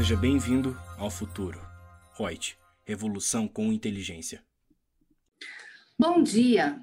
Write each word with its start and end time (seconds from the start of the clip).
Seja 0.00 0.16
bem-vindo 0.16 0.74
ao 0.96 1.10
futuro. 1.10 1.60
Reut, 2.16 2.56
revolução 2.86 3.46
com 3.46 3.70
inteligência. 3.70 4.42
Bom 5.98 6.22
dia! 6.22 6.80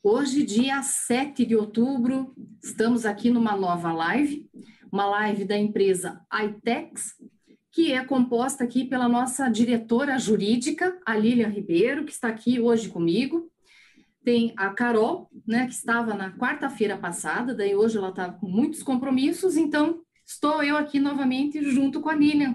Hoje, 0.00 0.44
dia 0.44 0.80
7 0.80 1.44
de 1.44 1.56
outubro, 1.56 2.32
estamos 2.62 3.04
aqui 3.04 3.30
numa 3.30 3.56
nova 3.56 3.92
live, 3.92 4.48
uma 4.92 5.06
live 5.06 5.44
da 5.44 5.58
empresa 5.58 6.24
iTex, 6.44 7.16
que 7.72 7.90
é 7.90 8.04
composta 8.04 8.62
aqui 8.62 8.84
pela 8.84 9.08
nossa 9.08 9.48
diretora 9.48 10.16
jurídica, 10.16 10.96
a 11.04 11.16
Lilian 11.16 11.48
Ribeiro, 11.48 12.04
que 12.04 12.12
está 12.12 12.28
aqui 12.28 12.60
hoje 12.60 12.90
comigo. 12.90 13.50
Tem 14.22 14.54
a 14.56 14.70
Carol, 14.70 15.28
né, 15.44 15.66
que 15.66 15.72
estava 15.72 16.14
na 16.14 16.30
quarta-feira 16.30 16.96
passada, 16.96 17.52
daí 17.52 17.74
hoje 17.74 17.98
ela 17.98 18.10
está 18.10 18.30
com 18.30 18.46
muitos 18.46 18.84
compromissos, 18.84 19.56
então 19.56 20.04
estou 20.30 20.62
eu 20.62 20.76
aqui 20.76 21.00
novamente 21.00 21.60
junto 21.60 22.00
com 22.00 22.08
a 22.08 22.14
Lilian. 22.14 22.54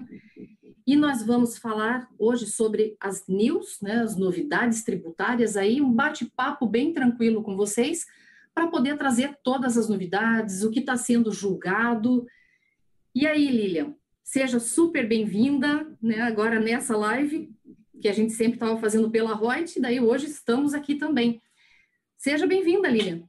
E 0.86 0.96
nós 0.96 1.22
vamos 1.22 1.58
falar 1.58 2.08
hoje 2.18 2.46
sobre 2.46 2.96
as 2.98 3.26
news, 3.28 3.78
né, 3.82 3.96
as 3.96 4.16
novidades 4.16 4.82
tributárias 4.82 5.58
aí, 5.58 5.80
um 5.82 5.92
bate-papo 5.92 6.66
bem 6.66 6.94
tranquilo 6.94 7.42
com 7.42 7.54
vocês, 7.54 8.06
para 8.54 8.68
poder 8.68 8.96
trazer 8.96 9.36
todas 9.44 9.76
as 9.76 9.90
novidades, 9.90 10.62
o 10.62 10.70
que 10.70 10.80
está 10.80 10.96
sendo 10.96 11.30
julgado. 11.30 12.26
E 13.14 13.26
aí, 13.26 13.46
Lilian, 13.46 13.94
seja 14.24 14.58
super 14.58 15.06
bem-vinda, 15.06 15.86
né, 16.00 16.22
agora 16.22 16.58
nessa 16.58 16.96
live, 16.96 17.54
que 18.00 18.08
a 18.08 18.12
gente 18.12 18.32
sempre 18.32 18.54
estava 18.54 18.78
fazendo 18.78 19.10
pela 19.10 19.36
Reut, 19.36 19.78
daí 19.80 20.00
hoje 20.00 20.26
estamos 20.26 20.72
aqui 20.72 20.94
também. 20.94 21.42
Seja 22.16 22.46
bem-vinda, 22.46 22.88
Lilian. 22.88 23.22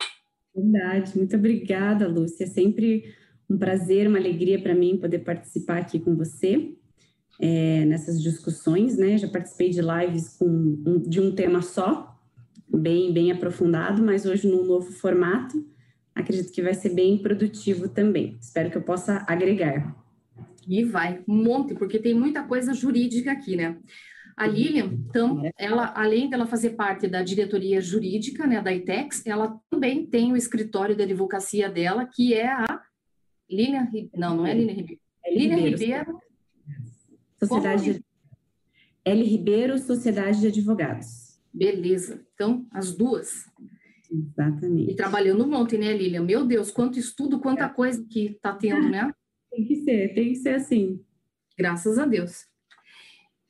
Verdade, 0.56 1.18
muito 1.18 1.36
obrigada, 1.36 2.08
Lúcia. 2.08 2.48
Sempre 2.48 3.14
um 3.50 3.58
prazer, 3.58 4.08
uma 4.08 4.18
alegria 4.18 4.62
para 4.62 4.76
mim 4.76 4.98
poder 4.98 5.20
participar 5.20 5.78
aqui 5.78 6.00
com 6.00 6.16
você 6.16 6.74
é, 7.40 7.86
nessas 7.86 8.22
discussões, 8.22 8.98
né? 8.98 9.18
Já 9.18 9.28
participei 9.28 9.70
de 9.70 9.82
lives 9.82 10.36
com 10.38 10.46
um, 10.46 11.00
de 11.00 11.22
um 11.22 11.34
tema 11.34 11.62
só, 11.62 12.20
bem, 12.68 13.14
bem 13.14 13.32
aprofundado, 13.32 14.04
mas 14.04 14.26
hoje 14.26 14.48
num 14.48 14.66
novo 14.66 14.92
formato. 14.92 15.66
Acredito 16.14 16.52
que 16.52 16.64
vai 16.64 16.74
ser 16.74 16.90
bem 16.90 17.18
produtivo 17.18 17.88
também. 17.88 18.38
Espero 18.42 18.72
que 18.72 18.78
eu 18.78 18.82
possa 18.82 19.24
agregar. 19.28 19.96
E 20.68 20.84
vai, 20.84 21.24
um 21.28 21.44
monte, 21.44 21.76
porque 21.76 22.00
tem 22.00 22.14
muita 22.14 22.44
coisa 22.44 22.74
jurídica 22.74 23.32
aqui, 23.32 23.56
né? 23.56 23.78
A 24.36 24.46
Lilian, 24.46 24.92
então, 25.10 25.42
ela, 25.58 25.92
além 25.96 26.30
dela 26.30 26.46
fazer 26.46 26.72
parte 26.72 27.08
da 27.08 27.24
diretoria 27.24 27.82
jurídica, 27.82 28.46
né, 28.46 28.62
da 28.62 28.72
ITEX, 28.72 29.26
ela 29.26 29.60
também 29.68 30.06
tem 30.06 30.32
o 30.32 30.38
escritório 30.38 30.96
de 30.96 31.02
advocacia 31.02 31.68
dela, 31.68 32.06
que 32.06 32.36
é 32.36 32.48
a 32.48 32.80
Lilian, 33.50 33.88
não, 34.16 34.38
não 34.38 34.48
é 34.48 34.54
Lilian 34.54 34.74
Ribeiro. 34.74 35.02
É 35.26 35.34
Lilian 35.34 35.58
Ribeiro. 35.58 36.20
Sociedade 37.40 37.94
de... 37.94 38.06
L. 39.06 39.24
Ribeiro, 39.24 39.78
Sociedade 39.78 40.42
de 40.42 40.48
Advogados. 40.48 41.40
Beleza. 41.54 42.26
Então, 42.34 42.68
as 42.72 42.94
duas. 42.94 43.46
Exatamente. 44.12 44.92
E 44.92 44.96
trabalhando 44.96 45.44
um 45.46 45.50
monte, 45.50 45.78
né, 45.78 45.96
Lilian? 45.96 46.24
Meu 46.24 46.46
Deus, 46.46 46.72
quanto 46.72 47.00
estudo, 47.00 47.40
quanta 47.40 47.66
é. 47.66 47.70
coisa 47.70 48.06
que 48.10 48.28
está 48.28 48.54
tendo, 48.54 48.90
né? 48.90 49.14
Tem 49.50 49.66
que 49.66 49.76
ser, 49.78 50.14
tem 50.14 50.30
que 50.30 50.36
ser 50.36 50.56
assim. 50.56 51.02
Graças 51.58 51.98
a 51.98 52.06
Deus. 52.06 52.46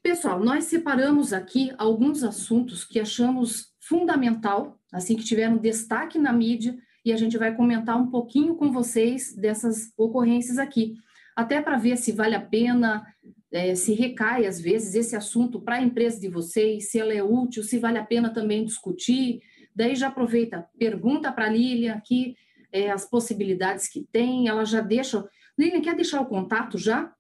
Pessoal, 0.02 0.40
nós 0.44 0.66
separamos 0.66 1.34
aqui 1.34 1.74
alguns 1.78 2.24
assuntos 2.24 2.86
que 2.86 3.00
achamos 3.00 3.74
fundamental, 3.80 4.80
assim 4.92 5.16
que 5.16 5.24
tiveram 5.24 5.58
destaque 5.58 6.18
na 6.18 6.32
mídia, 6.32 6.78
e 7.08 7.14
a 7.14 7.16
gente 7.16 7.38
vai 7.38 7.56
comentar 7.56 7.96
um 7.96 8.12
pouquinho 8.12 8.54
com 8.56 8.70
vocês 8.70 9.34
dessas 9.34 9.94
ocorrências 9.96 10.58
aqui, 10.58 10.98
até 11.34 11.62
para 11.62 11.78
ver 11.78 11.96
se 11.96 12.12
vale 12.12 12.36
a 12.36 12.42
pena, 12.42 13.08
é, 13.50 13.74
se 13.76 13.94
recai 13.94 14.46
às 14.46 14.60
vezes 14.60 14.94
esse 14.94 15.16
assunto 15.16 15.62
para 15.62 15.76
a 15.76 15.82
empresa 15.82 16.20
de 16.20 16.28
vocês, 16.28 16.92
se 16.92 17.00
ela 17.00 17.14
é 17.14 17.24
útil, 17.24 17.64
se 17.64 17.80
vale 17.80 17.98
a 17.98 18.04
pena 18.04 18.30
também 18.30 18.66
discutir. 18.66 19.40
Daí 19.74 19.96
já 19.96 20.10
aproveita, 20.10 20.68
pergunta 20.78 21.32
para 21.32 21.46
a 21.46 21.50
Lilian 21.50 21.94
aqui 21.94 22.36
é, 22.74 22.92
as 22.92 23.10
possibilidades 23.10 23.88
que 23.88 24.06
tem, 24.12 24.50
ela 24.50 24.66
já 24.66 24.82
deixa. 24.82 25.26
Lilian, 25.58 25.80
quer 25.80 25.96
deixar 25.96 26.20
o 26.20 26.26
contato 26.26 26.78
já? 26.78 27.14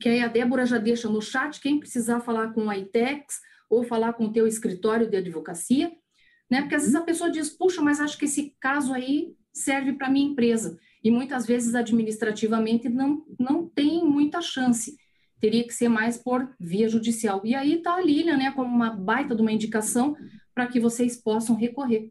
Que 0.00 0.10
aí 0.10 0.22
a 0.22 0.28
Débora 0.28 0.64
já 0.64 0.78
deixa 0.78 1.08
no 1.08 1.20
chat, 1.20 1.60
quem 1.60 1.80
precisar 1.80 2.20
falar 2.20 2.52
com 2.52 2.70
a 2.70 2.78
ITEX 2.78 3.40
ou 3.68 3.82
falar 3.82 4.12
com 4.12 4.26
o 4.26 4.32
teu 4.32 4.46
escritório 4.46 5.10
de 5.10 5.16
advocacia, 5.16 5.90
né? 6.52 6.60
Porque 6.60 6.74
às 6.74 6.82
vezes 6.82 6.94
a 6.94 7.00
pessoa 7.00 7.30
diz, 7.30 7.48
puxa, 7.48 7.80
mas 7.80 7.98
acho 7.98 8.18
que 8.18 8.26
esse 8.26 8.54
caso 8.60 8.92
aí 8.92 9.34
serve 9.54 9.94
para 9.94 10.10
minha 10.10 10.28
empresa. 10.28 10.78
E 11.02 11.10
muitas 11.10 11.46
vezes 11.46 11.74
administrativamente 11.74 12.90
não, 12.90 13.24
não 13.40 13.66
tem 13.66 14.04
muita 14.04 14.42
chance. 14.42 14.98
Teria 15.40 15.64
que 15.64 15.72
ser 15.72 15.88
mais 15.88 16.18
por 16.18 16.54
via 16.60 16.90
judicial. 16.90 17.40
E 17.42 17.54
aí 17.54 17.76
está 17.76 17.94
a 17.94 18.02
Lilian, 18.02 18.36
né, 18.36 18.52
como 18.52 18.68
uma 18.68 18.90
baita 18.90 19.34
de 19.34 19.40
uma 19.40 19.50
indicação 19.50 20.14
para 20.54 20.66
que 20.66 20.78
vocês 20.78 21.16
possam 21.16 21.56
recorrer. 21.56 22.10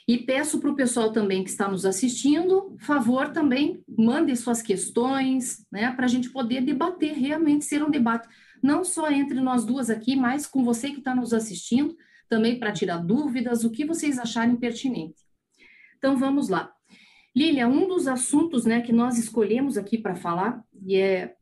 E 0.07 0.19
peço 0.19 0.59
para 0.59 0.69
o 0.69 0.75
pessoal 0.75 1.11
também 1.11 1.43
que 1.43 1.49
está 1.49 1.67
nos 1.67 1.83
assistindo, 1.83 2.75
favor 2.79 3.29
também, 3.29 3.83
mande 3.87 4.35
suas 4.35 4.61
questões, 4.61 5.65
né, 5.71 5.91
para 5.93 6.05
a 6.05 6.07
gente 6.07 6.29
poder 6.29 6.61
debater, 6.61 7.13
realmente 7.13 7.65
ser 7.65 7.83
um 7.83 7.89
debate, 7.89 8.27
não 8.61 8.83
só 8.83 9.09
entre 9.09 9.41
nós 9.41 9.65
duas 9.65 9.89
aqui, 9.89 10.15
mas 10.15 10.45
com 10.45 10.63
você 10.63 10.91
que 10.91 10.99
está 10.99 11.15
nos 11.15 11.33
assistindo, 11.33 11.95
também 12.29 12.59
para 12.59 12.71
tirar 12.71 12.97
dúvidas, 12.97 13.63
o 13.63 13.71
que 13.71 13.85
vocês 13.85 14.19
acharem 14.19 14.55
pertinente. 14.55 15.23
Então, 15.97 16.17
vamos 16.17 16.49
lá. 16.49 16.74
Lília, 17.35 17.67
um 17.67 17.87
dos 17.87 18.07
assuntos 18.07 18.65
né, 18.65 18.81
que 18.81 18.93
nós 18.93 19.17
escolhemos 19.17 19.77
aqui 19.77 19.97
para 19.97 20.15
falar, 20.15 20.63
e 20.85 20.95
é. 20.95 21.35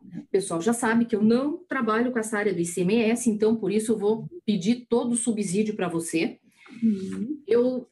O 0.00 0.26
pessoal 0.30 0.60
já 0.60 0.72
sabe 0.72 1.04
que 1.04 1.14
eu 1.14 1.22
não 1.22 1.58
trabalho 1.68 2.12
com 2.12 2.18
essa 2.20 2.38
área 2.38 2.54
do 2.54 2.60
ICMS, 2.60 3.28
então 3.28 3.56
por 3.56 3.72
isso 3.72 3.92
eu 3.92 3.98
vou 3.98 4.28
pedir 4.46 4.86
todo 4.88 5.12
o 5.12 5.16
subsídio 5.16 5.74
para 5.74 5.88
você. 5.88 6.38
Uhum. 6.82 7.42
Eu 7.46 7.88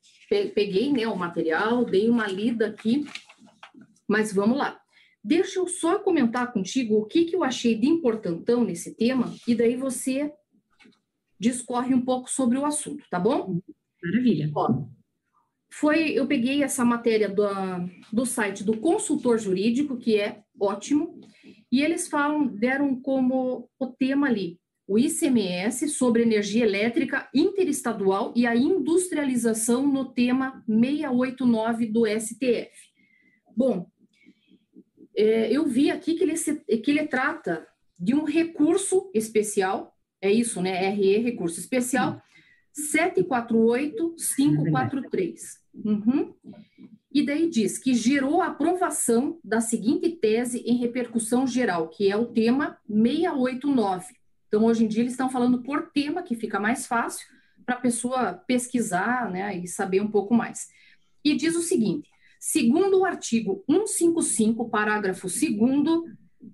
peguei 0.55 0.93
né, 0.93 1.07
o 1.09 1.17
material, 1.17 1.85
dei 1.85 2.09
uma 2.09 2.27
lida 2.29 2.69
aqui, 2.69 3.05
mas 4.09 4.33
vamos 4.33 4.57
lá. 4.57 4.81
Deixa 5.23 5.59
eu 5.59 5.67
só 5.67 5.99
comentar 5.99 6.53
contigo 6.53 6.97
o 6.97 7.05
que, 7.05 7.25
que 7.25 7.35
eu 7.35 7.43
achei 7.43 7.75
de 7.75 7.89
importantão 7.89 8.65
nesse 8.65 8.95
tema, 8.95 9.35
e 9.47 9.55
daí 9.55 9.75
você 9.75 10.33
discorre 11.39 11.93
um 11.93 12.01
pouco 12.01 12.31
sobre 12.31 12.57
o 12.57 12.65
assunto, 12.65 13.05
tá 13.11 13.19
bom? 13.19 13.61
Maravilha. 14.03 14.51
Ó, 14.55 14.87
foi, 15.71 16.11
eu 16.13 16.27
peguei 16.27 16.63
essa 16.63 16.85
matéria 16.85 17.29
do, 17.29 17.47
do 18.13 18.25
site 18.25 18.65
do 18.65 18.77
consultor 18.77 19.39
jurídico, 19.39 19.97
que 19.97 20.19
é 20.19 20.43
ótimo, 20.59 21.21
e 21.71 21.83
eles 21.83 22.09
falam, 22.09 22.47
deram 22.47 23.01
como 23.01 23.69
o 23.79 23.87
tema 23.87 24.29
ali, 24.29 24.59
o 24.87 24.99
ICMS 24.99 25.89
sobre 25.89 26.23
energia 26.23 26.65
elétrica 26.65 27.29
interestadual 27.35 28.33
e 28.37 28.47
a 28.47 28.55
industrialização 28.55 29.87
no 29.87 30.05
tema 30.13 30.65
689 30.67 31.87
do 31.87 32.07
STF. 32.07 32.71
Bom, 33.57 33.91
é, 35.17 35.51
eu 35.51 35.67
vi 35.67 35.91
aqui 35.91 36.15
que 36.15 36.23
ele, 36.23 36.37
se, 36.37 36.55
que 36.57 36.91
ele 36.91 37.07
trata 37.07 37.67
de 37.99 38.15
um 38.15 38.25
recurso 38.25 39.11
especial, 39.13 39.93
é 40.21 40.31
isso, 40.31 40.63
né? 40.63 40.89
RE, 40.91 41.19
recurso 41.19 41.59
especial, 41.59 42.23
748543. 42.77 45.41
Uhum. 45.85 46.35
E 47.13 47.25
daí 47.25 47.49
diz 47.49 47.79
que 47.79 47.95
gerou 47.95 48.43
a 48.43 48.49
aprovação 48.49 49.39
da 49.43 49.61
seguinte 49.61 50.11
tese 50.11 50.59
em 50.67 50.77
repercussão 50.77 51.47
geral, 51.47 51.89
que 51.89 52.11
é 52.11 52.17
o 52.17 52.27
tema 52.27 52.77
689. 52.87 54.15
Então, 54.49 54.65
hoje 54.65 54.85
em 54.85 54.89
dia, 54.89 55.03
eles 55.03 55.15
estão 55.15 55.31
falando 55.31 55.63
por 55.63 55.91
tema, 55.93 56.23
que 56.23 56.37
fica 56.37 56.61
mais 56.61 56.87
fácil 56.87 57.27
para 57.65 57.75
a 57.75 57.81
pessoa 57.81 58.35
pesquisar 58.35 59.31
né, 59.31 59.57
e 59.57 59.67
saber 59.67 60.01
um 60.01 60.11
pouco 60.11 60.35
mais. 60.35 60.69
E 61.25 61.35
diz 61.35 61.57
o 61.57 61.63
seguinte: 61.63 62.09
segundo 62.39 63.01
o 63.01 63.05
artigo 63.05 63.65
155, 63.69 64.69
parágrafo 64.69 65.27
2, 65.27 65.43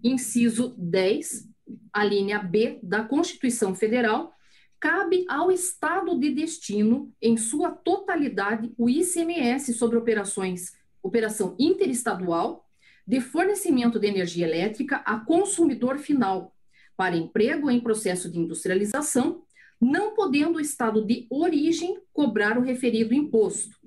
inciso 0.02 0.74
10, 0.78 1.50
a 1.92 2.04
linha 2.04 2.38
B 2.38 2.78
da 2.82 3.04
Constituição 3.04 3.74
Federal, 3.74 4.32
cabe 4.82 5.24
ao 5.28 5.52
Estado 5.52 6.18
de 6.18 6.28
destino, 6.34 7.14
em 7.22 7.36
sua 7.36 7.70
totalidade, 7.70 8.74
o 8.76 8.90
ICMS 8.90 9.74
sobre 9.74 9.96
operações, 9.96 10.72
operação 11.00 11.54
interestadual, 11.56 12.68
de 13.06 13.20
fornecimento 13.20 14.00
de 14.00 14.08
energia 14.08 14.44
elétrica 14.44 14.96
a 15.06 15.20
consumidor 15.20 15.98
final, 15.98 16.56
para 16.96 17.16
emprego 17.16 17.70
em 17.70 17.78
processo 17.78 18.28
de 18.28 18.40
industrialização, 18.40 19.44
não 19.80 20.16
podendo 20.16 20.56
o 20.56 20.60
estado 20.60 21.06
de 21.06 21.28
origem 21.30 21.96
cobrar 22.12 22.58
o 22.58 22.62
referido 22.62 23.14
imposto. 23.14 23.78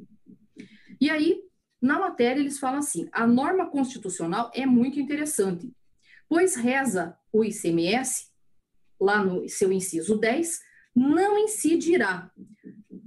E 1.02 1.10
aí, 1.10 1.42
na 1.82 2.00
matéria, 2.00 2.40
eles 2.40 2.58
falam 2.58 2.80
assim: 2.80 3.10
a 3.12 3.28
norma 3.28 3.70
constitucional 3.70 4.50
é 4.54 4.66
muito 4.66 4.98
interessante, 4.98 5.74
pois 6.30 6.56
reza 6.56 7.18
o 7.34 7.44
ICMS, 7.44 8.30
lá 8.98 9.22
no 9.22 9.50
seu 9.50 9.74
inciso 9.74 10.18
10, 10.18 10.65
não 10.96 11.38
incidirá, 11.38 12.32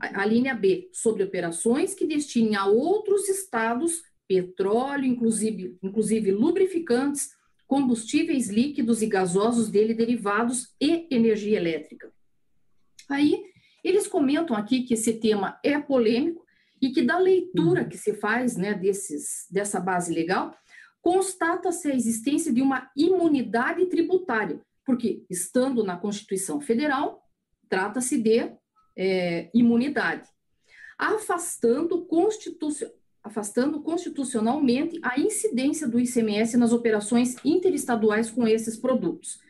a, 0.01 0.23
a 0.23 0.27
linha 0.27 0.55
B, 0.55 0.91
sobre 0.93 1.23
operações 1.23 1.95
que 1.95 2.07
destinem 2.07 2.57
a 2.57 2.67
outros 2.67 3.29
estados 3.29 4.03
petróleo, 4.29 5.07
inclusive, 5.07 5.79
inclusive 5.83 6.31
lubrificantes, 6.31 7.31
combustíveis 7.67 8.49
líquidos 8.49 9.03
e 9.03 9.07
gasosos 9.07 9.71
dele 9.71 9.95
derivados 9.95 10.75
e 10.81 11.07
energia 11.11 11.57
elétrica. 11.57 12.13
Aí, 13.09 13.43
eles 13.83 14.07
comentam 14.07 14.55
aqui 14.55 14.83
que 14.83 14.95
esse 14.95 15.15
tema 15.15 15.59
é 15.65 15.79
polêmico 15.79 16.45
e 16.81 16.91
que 16.91 17.03
da 17.03 17.19
leitura 17.19 17.85
que 17.85 17.97
se 17.97 18.15
faz 18.15 18.57
né, 18.57 18.75
desses, 18.75 19.47
dessa 19.51 19.81
base 19.81 20.13
legal, 20.13 20.55
constata-se 21.01 21.91
a 21.91 21.95
existência 21.95 22.53
de 22.53 22.61
uma 22.61 22.91
imunidade 22.97 23.87
tributária, 23.87 24.61
porque, 24.85 25.25
estando 25.29 25.83
na 25.83 25.97
Constituição 25.97 26.61
Federal, 26.61 27.23
trata-se 27.69 28.19
de 28.19 28.51
é, 28.97 29.49
imunidade, 29.55 30.29
afastando, 30.99 32.05
afastando 33.23 33.81
constitucionalmente 33.81 34.99
a 35.03 35.21
incidência 35.21 35.87
do 35.87 36.01
ICMS 36.01 36.57
nas 36.57 36.73
operações 36.73 37.37
interestaduais 37.45 38.31
com 38.31 38.49
esses 38.49 38.77
produtos. 38.77 39.41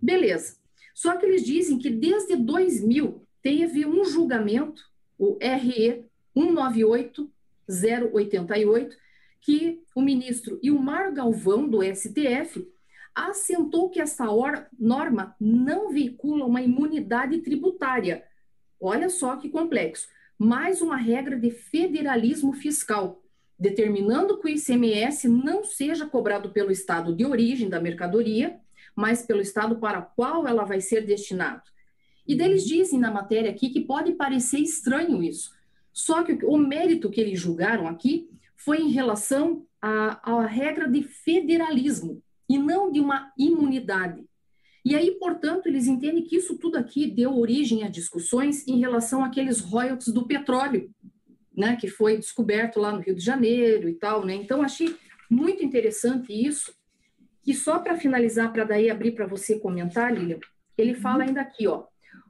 Beleza. 0.00 0.58
Só 0.94 1.16
que 1.16 1.26
eles 1.26 1.44
dizem 1.44 1.76
que 1.78 1.90
desde 1.90 2.36
2000 2.36 3.26
teve 3.42 3.84
um 3.84 4.04
julgamento, 4.04 4.88
o 5.18 5.36
RE 5.40 6.04
198088, 6.34 8.96
que 9.40 9.82
o 9.94 10.00
ministro 10.00 10.58
Ilmar 10.62 11.12
Galvão, 11.12 11.68
do 11.68 11.82
STF, 11.82 12.66
assentou 13.16 13.88
que 13.88 13.98
essa 13.98 14.26
norma 14.78 15.34
não 15.40 15.90
veicula 15.90 16.44
uma 16.44 16.60
imunidade 16.60 17.38
tributária. 17.38 18.22
Olha 18.78 19.08
só 19.08 19.36
que 19.36 19.48
complexo. 19.48 20.06
Mais 20.38 20.82
uma 20.82 20.98
regra 20.98 21.34
de 21.34 21.50
federalismo 21.50 22.52
fiscal, 22.52 23.22
determinando 23.58 24.38
que 24.38 24.46
o 24.46 24.50
ICMS 24.50 25.28
não 25.28 25.64
seja 25.64 26.04
cobrado 26.04 26.50
pelo 26.50 26.70
estado 26.70 27.16
de 27.16 27.24
origem 27.24 27.70
da 27.70 27.80
mercadoria, 27.80 28.60
mas 28.94 29.24
pelo 29.24 29.40
estado 29.40 29.76
para 29.76 30.02
qual 30.02 30.46
ela 30.46 30.64
vai 30.64 30.82
ser 30.82 31.06
destinada. 31.06 31.62
E 32.28 32.34
deles 32.36 32.66
dizem 32.66 32.98
na 32.98 33.10
matéria 33.10 33.50
aqui 33.50 33.70
que 33.70 33.80
pode 33.80 34.12
parecer 34.12 34.58
estranho 34.58 35.22
isso, 35.22 35.54
só 35.90 36.22
que 36.22 36.44
o 36.44 36.58
mérito 36.58 37.08
que 37.08 37.20
eles 37.20 37.40
julgaram 37.40 37.88
aqui 37.88 38.28
foi 38.56 38.82
em 38.82 38.90
relação 38.90 39.66
à, 39.80 40.32
à 40.32 40.44
regra 40.44 40.86
de 40.86 41.02
federalismo 41.02 42.22
e 42.48 42.58
não 42.58 42.90
de 42.90 43.00
uma 43.00 43.32
imunidade. 43.38 44.24
E 44.84 44.94
aí, 44.94 45.12
portanto, 45.12 45.66
eles 45.66 45.86
entendem 45.86 46.22
que 46.22 46.36
isso 46.36 46.56
tudo 46.58 46.76
aqui 46.76 47.10
deu 47.10 47.36
origem 47.36 47.82
a 47.82 47.88
discussões 47.88 48.66
em 48.68 48.78
relação 48.78 49.24
àqueles 49.24 49.58
royalties 49.58 50.14
do 50.14 50.26
petróleo, 50.26 50.90
né, 51.56 51.76
que 51.76 51.88
foi 51.88 52.16
descoberto 52.16 52.78
lá 52.78 52.92
no 52.92 53.00
Rio 53.00 53.14
de 53.14 53.24
Janeiro 53.24 53.88
e 53.88 53.94
tal, 53.94 54.24
né? 54.24 54.34
Então, 54.34 54.62
achei 54.62 54.94
muito 55.28 55.64
interessante 55.64 56.32
isso. 56.32 56.72
E 57.44 57.52
só 57.54 57.78
para 57.78 57.96
finalizar, 57.96 58.52
para 58.52 58.64
daí 58.64 58.88
abrir 58.90 59.12
para 59.12 59.26
você 59.26 59.58
comentar, 59.58 60.14
Lilian, 60.14 60.38
ele 60.78 60.94
fala 60.94 61.24
ainda 61.24 61.40
aqui, 61.40 61.66
ó, 61.66 61.84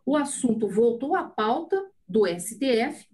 o 0.04 0.16
assunto 0.16 0.68
voltou 0.68 1.14
à 1.14 1.24
pauta 1.24 1.90
do 2.08 2.26
STF 2.26 3.06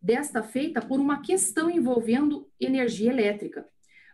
desta 0.00 0.42
feita 0.42 0.80
por 0.80 1.00
uma 1.00 1.20
questão 1.20 1.68
envolvendo 1.68 2.48
energia 2.60 3.10
elétrica. 3.10 3.66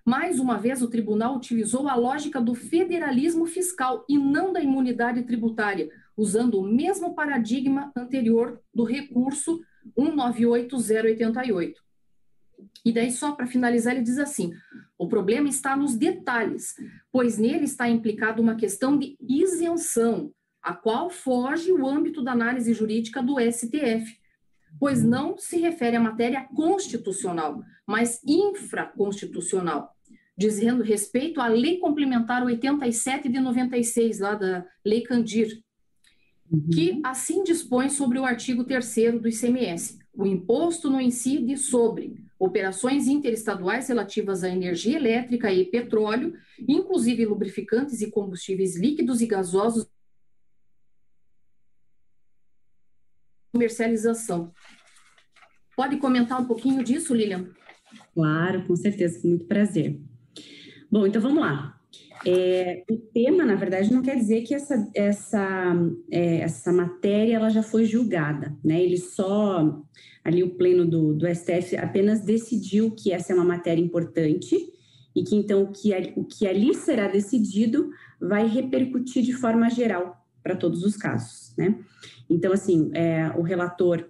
Mais 0.05 0.39
uma 0.39 0.59
vez, 0.59 0.83
o 0.83 0.89
tribunal 0.89 1.37
utilizou 1.37 1.89
a 1.89 1.95
lógica 1.95 2.39
do 2.41 2.55
federalismo 2.55 3.47
fiscal 3.47 4.05
e 4.09 4.19
não 4.19 4.53
da 4.53 4.61
imunidade 4.61 5.23
tributária, 5.23 5.89
usando 6.15 6.61
o 6.61 6.63
mesmo 6.63 7.15
paradigma 7.15 7.91
anterior 7.97 8.61
do 8.73 8.85
recurso 8.85 9.61
198088. 9.97 11.83
E 12.85 12.93
daí, 12.93 13.11
só 13.11 13.33
para 13.33 13.47
finalizar, 13.47 13.95
ele 13.95 14.05
diz 14.05 14.19
assim: 14.19 14.53
o 14.99 15.09
problema 15.09 15.49
está 15.49 15.75
nos 15.75 15.97
detalhes, 15.97 16.75
pois 17.11 17.39
nele 17.39 17.65
está 17.65 17.89
implicada 17.89 18.43
uma 18.43 18.57
questão 18.57 18.99
de 18.99 19.17
isenção, 19.21 20.33
a 20.63 20.75
qual 20.75 21.09
foge 21.09 21.73
o 21.73 21.87
âmbito 21.87 22.23
da 22.23 22.33
análise 22.33 22.75
jurídica 22.75 23.23
do 23.23 23.37
STF, 23.41 24.19
pois 24.79 25.03
não 25.03 25.39
se 25.39 25.59
refere 25.59 25.97
à 25.97 26.01
matéria 26.01 26.47
constitucional, 26.55 27.63
mas 27.87 28.21
infraconstitucional, 28.27 29.94
dizendo 30.37 30.83
respeito 30.83 31.41
à 31.41 31.47
Lei 31.47 31.79
Complementar 31.79 32.45
87 32.45 33.29
de 33.29 33.41
96, 33.41 34.19
lá 34.19 34.35
da 34.35 34.67
Lei 34.85 35.03
Candir, 35.03 35.63
uhum. 36.51 36.69
que 36.71 37.01
assim 37.05 37.43
dispõe 37.43 37.89
sobre 37.89 38.19
o 38.19 38.25
artigo 38.25 38.65
3 38.65 39.21
do 39.21 39.29
ICMS. 39.29 39.99
O 40.13 40.27
imposto 40.27 40.91
não 40.91 41.01
incide 41.01 41.57
sobre 41.57 42.25
operações 42.39 43.07
interestaduais 43.07 43.89
relativas 43.89 44.45
à 44.45 44.49
energia 44.49 44.97
elétrica 44.97 45.53
e 45.53 45.65
petróleo, 45.65 46.35
inclusive 46.69 47.25
lubrificantes 47.25 48.01
e 48.03 48.11
combustíveis 48.11 48.77
líquidos 48.77 49.21
e 49.21 49.27
gasosos 49.27 49.89
comercialização. 53.53 54.53
Pode 55.77 55.97
comentar 55.99 56.41
um 56.41 56.45
pouquinho 56.45 56.83
disso, 56.83 57.15
Lilian? 57.15 57.51
Claro, 58.13 58.67
com 58.67 58.75
certeza, 58.75 59.21
com 59.21 59.29
muito 59.29 59.47
prazer. 59.47 60.01
Bom, 60.95 61.09
então 61.09 61.21
vamos 61.21 61.41
lá. 61.41 61.77
É, 62.25 62.85
o 62.89 62.97
tema, 62.97 63.45
na 63.45 63.57
verdade, 63.57 63.93
não 63.93 64.01
quer 64.01 64.15
dizer 64.15 64.43
que 64.43 64.55
essa, 64.55 64.89
essa, 64.95 65.75
é, 66.09 66.37
essa 66.37 66.73
matéria 66.73 67.35
ela 67.35 67.49
já 67.49 67.65
foi 67.65 67.85
julgada, 67.85 68.57
né? 68.65 68.81
Ele 68.81 68.97
só, 68.97 69.83
ali 70.23 70.45
o 70.45 70.55
pleno 70.55 70.87
do, 70.87 71.13
do 71.13 71.27
STF 71.27 71.77
apenas 71.77 72.21
decidiu 72.21 72.93
que 72.93 73.11
essa 73.11 73.33
é 73.33 73.35
uma 73.35 73.45
matéria 73.45 73.83
importante 73.83 74.57
e 75.17 75.25
que 75.25 75.35
então 75.35 75.65
o 75.65 75.73
que, 75.73 75.91
o 76.15 76.25
que 76.25 76.47
ali 76.47 76.73
será 76.77 77.09
decidido 77.09 77.91
vai 78.21 78.47
repercutir 78.47 79.25
de 79.25 79.33
forma 79.33 79.69
geral 79.71 80.25
para 80.45 80.55
todos 80.55 80.85
os 80.85 80.97
casos, 80.97 81.57
né? 81.59 81.77
Então, 82.31 82.53
assim, 82.53 82.93
é, 82.95 83.33
o 83.37 83.43
relator, 83.43 84.09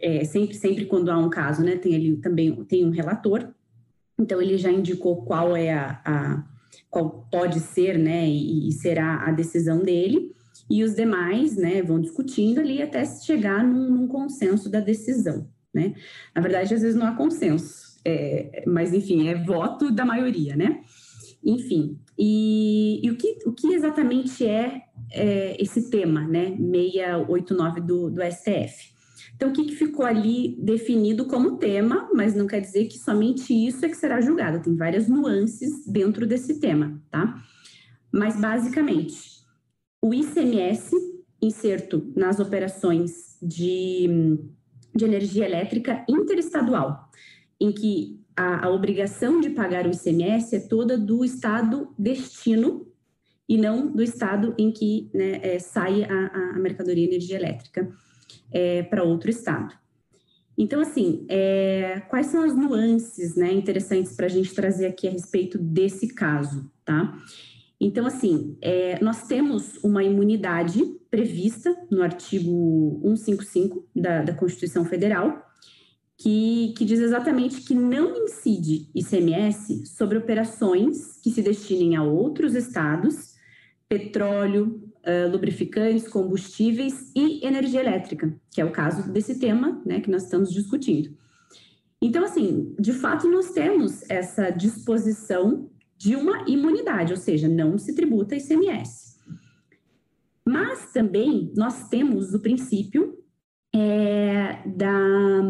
é, 0.00 0.24
sempre, 0.24 0.54
sempre 0.54 0.86
quando 0.86 1.10
há 1.10 1.18
um 1.18 1.28
caso, 1.28 1.62
né, 1.62 1.76
tem 1.76 1.94
ali 1.94 2.16
também 2.16 2.64
tem 2.64 2.86
um 2.86 2.90
relator, 2.90 3.52
então 4.18 4.40
ele 4.40 4.58
já 4.58 4.70
indicou 4.70 5.22
qual 5.22 5.56
é 5.56 5.72
a, 5.72 6.00
a 6.04 6.44
qual 6.90 7.28
pode 7.30 7.60
ser, 7.60 7.98
né, 7.98 8.26
e, 8.26 8.68
e, 8.68 8.72
será 8.72 9.26
a 9.26 9.30
decisão 9.30 9.82
dele, 9.82 10.32
e 10.70 10.82
os 10.82 10.94
demais, 10.94 11.56
né, 11.56 11.82
vão 11.82 12.00
discutindo 12.00 12.60
ali 12.60 12.82
até 12.82 13.04
chegar 13.04 13.64
num, 13.64 13.90
num 13.90 14.08
consenso 14.08 14.70
da 14.70 14.80
decisão, 14.80 15.48
né. 15.72 15.94
Na 16.34 16.40
verdade, 16.40 16.74
às 16.74 16.80
vezes 16.82 16.96
não 16.96 17.06
há 17.06 17.12
consenso, 17.14 17.98
é, 18.04 18.64
mas 18.66 18.92
enfim, 18.92 19.28
é 19.28 19.34
voto 19.34 19.90
da 19.90 20.04
maioria, 20.04 20.56
né. 20.56 20.80
Enfim, 21.44 21.98
e, 22.18 23.00
e 23.04 23.10
o, 23.10 23.16
que, 23.16 23.38
o 23.46 23.52
que 23.52 23.72
exatamente 23.72 24.46
é 24.46 24.82
é, 25.10 25.56
esse 25.62 25.90
tema, 25.90 26.26
né, 26.26 26.56
689 26.56 27.80
do, 27.80 28.10
do 28.10 28.22
STF. 28.22 28.97
Então, 29.38 29.50
o 29.50 29.52
que, 29.52 29.66
que, 29.66 29.76
ficou 29.76 30.04
ali 30.04 30.56
definido 30.60 31.24
como 31.26 31.58
tema, 31.58 32.10
mas 32.12 32.34
não 32.34 32.44
quer 32.44 32.60
dizer 32.60 32.86
que 32.86 32.98
somente 32.98 33.54
isso 33.54 33.86
é 33.86 33.88
que 33.88 33.96
será 33.96 34.20
julgado, 34.20 34.60
tem 34.60 34.74
várias 34.74 35.06
nuances 35.06 35.86
dentro 35.86 36.26
desse 36.26 36.58
tema, 36.58 37.00
tá? 37.08 37.40
Mas, 38.12 38.36
basicamente, 38.40 39.38
o 40.02 40.12
ICMS, 40.12 40.90
inserto 41.40 42.12
nas 42.16 42.40
operações 42.40 43.38
de, 43.40 44.08
de 44.92 45.04
energia 45.04 45.44
elétrica 45.44 46.04
interestadual, 46.08 47.08
em 47.60 47.70
que 47.70 48.20
a, 48.36 48.66
a 48.66 48.70
obrigação 48.70 49.40
de 49.40 49.50
pagar 49.50 49.86
o 49.86 49.90
ICMS 49.92 50.56
é 50.56 50.60
toda 50.60 50.98
do 50.98 51.24
estado 51.24 51.94
destino 51.96 52.88
e 53.48 53.56
não 53.56 53.92
do 53.92 54.02
estado 54.02 54.52
em 54.58 54.72
que 54.72 55.08
né, 55.14 55.38
é, 55.44 55.58
sai 55.60 56.02
a, 56.02 56.56
a, 56.56 56.58
mercadoria 56.58 57.06
energia 57.06 57.36
elétrica 57.36 57.88
é, 58.52 58.82
para 58.82 59.04
outro 59.04 59.30
estado. 59.30 59.74
Então, 60.56 60.80
assim, 60.80 61.24
é, 61.28 62.02
quais 62.08 62.26
são 62.26 62.42
as 62.42 62.56
nuances 62.56 63.36
né, 63.36 63.52
interessantes 63.52 64.16
para 64.16 64.26
a 64.26 64.28
gente 64.28 64.52
trazer 64.52 64.86
aqui 64.86 65.06
a 65.06 65.10
respeito 65.10 65.56
desse 65.56 66.08
caso, 66.08 66.68
tá? 66.84 67.16
Então, 67.80 68.04
assim, 68.06 68.58
é, 68.60 68.98
nós 69.02 69.28
temos 69.28 69.76
uma 69.84 70.02
imunidade 70.02 70.84
prevista 71.08 71.76
no 71.88 72.02
artigo 72.02 73.00
155 73.04 73.86
da, 73.94 74.22
da 74.22 74.34
Constituição 74.34 74.84
Federal, 74.84 75.46
que, 76.16 76.74
que, 76.76 76.84
diz 76.84 76.98
exatamente 76.98 77.60
que 77.60 77.74
não 77.74 78.24
incide 78.24 78.88
ICMS 78.92 79.86
sobre 79.86 80.18
operações 80.18 81.20
que 81.22 81.30
se 81.30 81.40
destinem 81.40 81.94
a 81.94 82.02
outros 82.02 82.56
estados 82.56 83.38
petróleo, 83.88 84.87
uh, 85.06 85.30
lubrificantes, 85.30 86.08
combustíveis 86.08 87.12
e 87.14 87.46
energia 87.46 87.80
elétrica, 87.80 88.34
que 88.50 88.60
é 88.60 88.64
o 88.64 88.72
caso 88.72 89.10
desse 89.12 89.38
tema 89.38 89.82
né, 89.84 90.00
que 90.00 90.10
nós 90.10 90.24
estamos 90.24 90.52
discutindo. 90.52 91.16
Então, 92.00 92.24
assim, 92.24 92.74
de 92.78 92.92
fato, 92.92 93.28
nós 93.28 93.50
temos 93.50 94.08
essa 94.08 94.50
disposição 94.50 95.68
de 95.96 96.14
uma 96.14 96.44
imunidade, 96.48 97.12
ou 97.12 97.18
seja, 97.18 97.48
não 97.48 97.76
se 97.76 97.94
tributa 97.94 98.36
ICMS. 98.36 99.18
Mas 100.46 100.92
também 100.92 101.52
nós 101.56 101.88
temos 101.88 102.32
o 102.34 102.40
princípio 102.40 103.18
é, 103.74 104.62
da, 104.64 105.40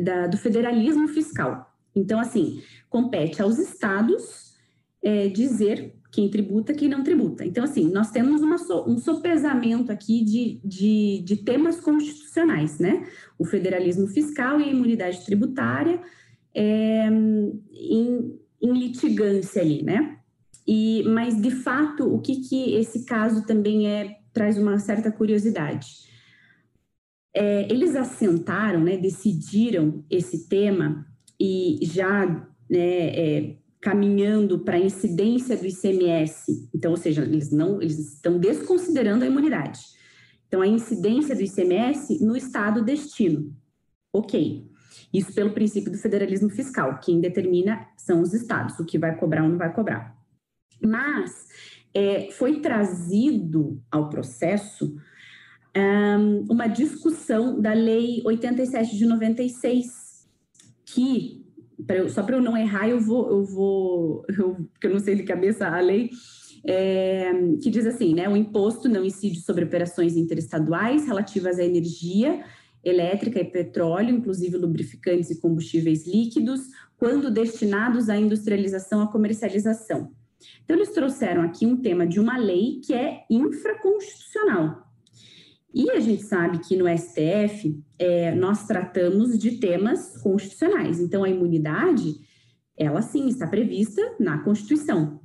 da, 0.00 0.26
do 0.28 0.36
federalismo 0.36 1.08
fiscal. 1.08 1.74
Então, 1.94 2.18
assim, 2.18 2.62
compete 2.88 3.42
aos 3.42 3.58
estados 3.58 4.54
é, 5.02 5.28
dizer 5.28 5.94
quem 6.14 6.30
tributa, 6.30 6.72
quem 6.72 6.88
não 6.88 7.02
tributa. 7.02 7.44
Então, 7.44 7.64
assim, 7.64 7.90
nós 7.90 8.12
temos 8.12 8.40
uma, 8.40 8.56
um 8.86 8.96
sopesamento 8.96 9.90
aqui 9.90 10.24
de, 10.24 10.60
de, 10.64 11.22
de, 11.24 11.36
temas 11.38 11.80
constitucionais, 11.80 12.78
né? 12.78 13.04
O 13.36 13.44
federalismo 13.44 14.06
fiscal 14.06 14.60
e 14.60 14.64
a 14.64 14.68
imunidade 14.68 15.24
tributária 15.26 16.00
é, 16.54 17.08
em, 17.08 18.38
em 18.62 18.72
litigância 18.72 19.60
ali, 19.60 19.82
né? 19.82 20.18
E, 20.64 21.02
mas, 21.08 21.40
de 21.40 21.50
fato, 21.50 22.06
o 22.14 22.20
que, 22.20 22.36
que 22.48 22.74
esse 22.74 23.04
caso 23.04 23.44
também 23.44 23.88
é, 23.88 24.18
traz 24.32 24.56
uma 24.56 24.78
certa 24.78 25.10
curiosidade. 25.10 26.04
É, 27.34 27.66
eles 27.68 27.96
assentaram, 27.96 28.80
né, 28.80 28.96
decidiram 28.96 30.04
esse 30.08 30.48
tema 30.48 31.04
e 31.40 31.80
já 31.82 32.24
né, 32.70 33.08
é, 33.08 33.56
caminhando 33.84 34.60
para 34.60 34.76
a 34.76 34.80
incidência 34.80 35.58
do 35.58 35.66
ICMS. 35.66 36.70
Então, 36.74 36.92
ou 36.92 36.96
seja, 36.96 37.20
eles 37.20 37.50
não 37.50 37.82
eles 37.82 38.14
estão 38.14 38.38
desconsiderando 38.38 39.24
a 39.24 39.26
imunidade. 39.26 39.78
Então, 40.48 40.62
a 40.62 40.66
incidência 40.66 41.36
do 41.36 41.42
ICMS 41.42 42.24
no 42.24 42.34
estado 42.34 42.82
destino. 42.82 43.54
Ok. 44.10 44.66
Isso 45.12 45.34
pelo 45.34 45.52
princípio 45.52 45.92
do 45.92 45.98
federalismo 45.98 46.48
fiscal. 46.48 46.98
Quem 46.98 47.20
determina 47.20 47.86
são 47.94 48.22
os 48.22 48.32
estados, 48.32 48.78
o 48.78 48.86
que 48.86 48.98
vai 48.98 49.18
cobrar 49.18 49.42
ou 49.42 49.50
não 49.50 49.58
vai 49.58 49.70
cobrar. 49.70 50.16
Mas 50.82 51.48
é, 51.92 52.30
foi 52.30 52.60
trazido 52.60 53.82
ao 53.90 54.08
processo 54.08 54.96
um, 55.76 56.46
uma 56.50 56.68
discussão 56.68 57.60
da 57.60 57.74
Lei 57.74 58.22
87 58.24 58.96
de 58.96 59.04
96, 59.04 60.26
que 60.86 61.43
eu, 61.88 62.08
só 62.08 62.22
para 62.22 62.36
eu 62.36 62.42
não 62.42 62.56
errar, 62.56 62.88
eu 62.88 63.00
vou, 63.00 63.30
eu 63.30 63.44
vou, 63.44 64.24
eu, 64.38 64.54
porque 64.72 64.86
eu 64.86 64.92
não 64.92 65.00
sei 65.00 65.14
de 65.14 65.22
cabeça 65.22 65.66
a 65.66 65.80
lei, 65.80 66.10
é, 66.66 67.30
que 67.62 67.70
diz 67.70 67.86
assim, 67.86 68.14
né, 68.14 68.28
o 68.28 68.36
imposto 68.36 68.88
não 68.88 69.04
incide 69.04 69.40
sobre 69.40 69.64
operações 69.64 70.16
interestaduais 70.16 71.06
relativas 71.06 71.58
à 71.58 71.64
energia 71.64 72.42
elétrica 72.82 73.40
e 73.40 73.44
petróleo, 73.44 74.14
inclusive 74.14 74.56
lubrificantes 74.56 75.30
e 75.30 75.40
combustíveis 75.40 76.06
líquidos, 76.06 76.60
quando 76.98 77.30
destinados 77.30 78.08
à 78.08 78.16
industrialização 78.16 79.00
ou 79.00 79.08
comercialização. 79.08 80.12
Então, 80.62 80.76
eles 80.76 80.90
trouxeram 80.90 81.42
aqui 81.42 81.66
um 81.66 81.80
tema 81.80 82.06
de 82.06 82.20
uma 82.20 82.36
lei 82.36 82.80
que 82.84 82.92
é 82.92 83.24
infraconstitucional, 83.30 84.84
e 85.74 85.90
a 85.90 85.98
gente 85.98 86.22
sabe 86.22 86.60
que 86.60 86.76
no 86.76 86.86
STF 86.86 87.82
é, 87.98 88.34
nós 88.34 88.66
tratamos 88.66 89.38
de 89.38 89.52
temas 89.52 90.16
constitucionais. 90.18 91.00
Então, 91.00 91.24
a 91.24 91.28
imunidade, 91.28 92.16
ela 92.76 93.02
sim 93.02 93.28
está 93.28 93.46
prevista 93.46 94.02
na 94.18 94.38
Constituição. 94.38 95.20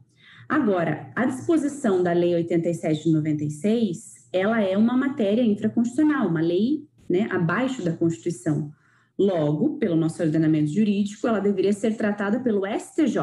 Agora, 0.48 1.12
a 1.16 1.26
disposição 1.26 2.02
da 2.02 2.12
Lei 2.12 2.34
87 2.36 3.04
de 3.04 3.12
96, 3.12 4.28
ela 4.34 4.62
é 4.62 4.78
uma 4.78 4.98
matéria 4.98 5.44
infraconstitucional, 5.44 6.28
uma 6.28 6.42
lei 6.42 6.88
né, 7.10 7.28
abaixo 7.32 7.84
da 7.84 7.92
Constituição. 7.92 8.72
Logo, 9.18 9.78
pelo 9.78 9.96
nosso 9.96 10.22
ordenamento 10.24 10.72
jurídico, 10.72 11.28
ela 11.28 11.40
deveria 11.40 11.74
ser 11.74 11.98
tratada 11.98 12.40
pelo 12.40 12.66
STJ. 12.66 13.18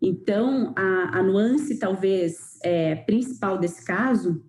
Então, 0.00 0.72
a, 0.76 1.18
a 1.18 1.22
nuance, 1.22 1.78
talvez, 1.78 2.58
é, 2.62 2.94
principal 2.94 3.58
desse 3.58 3.84
caso 3.84 4.44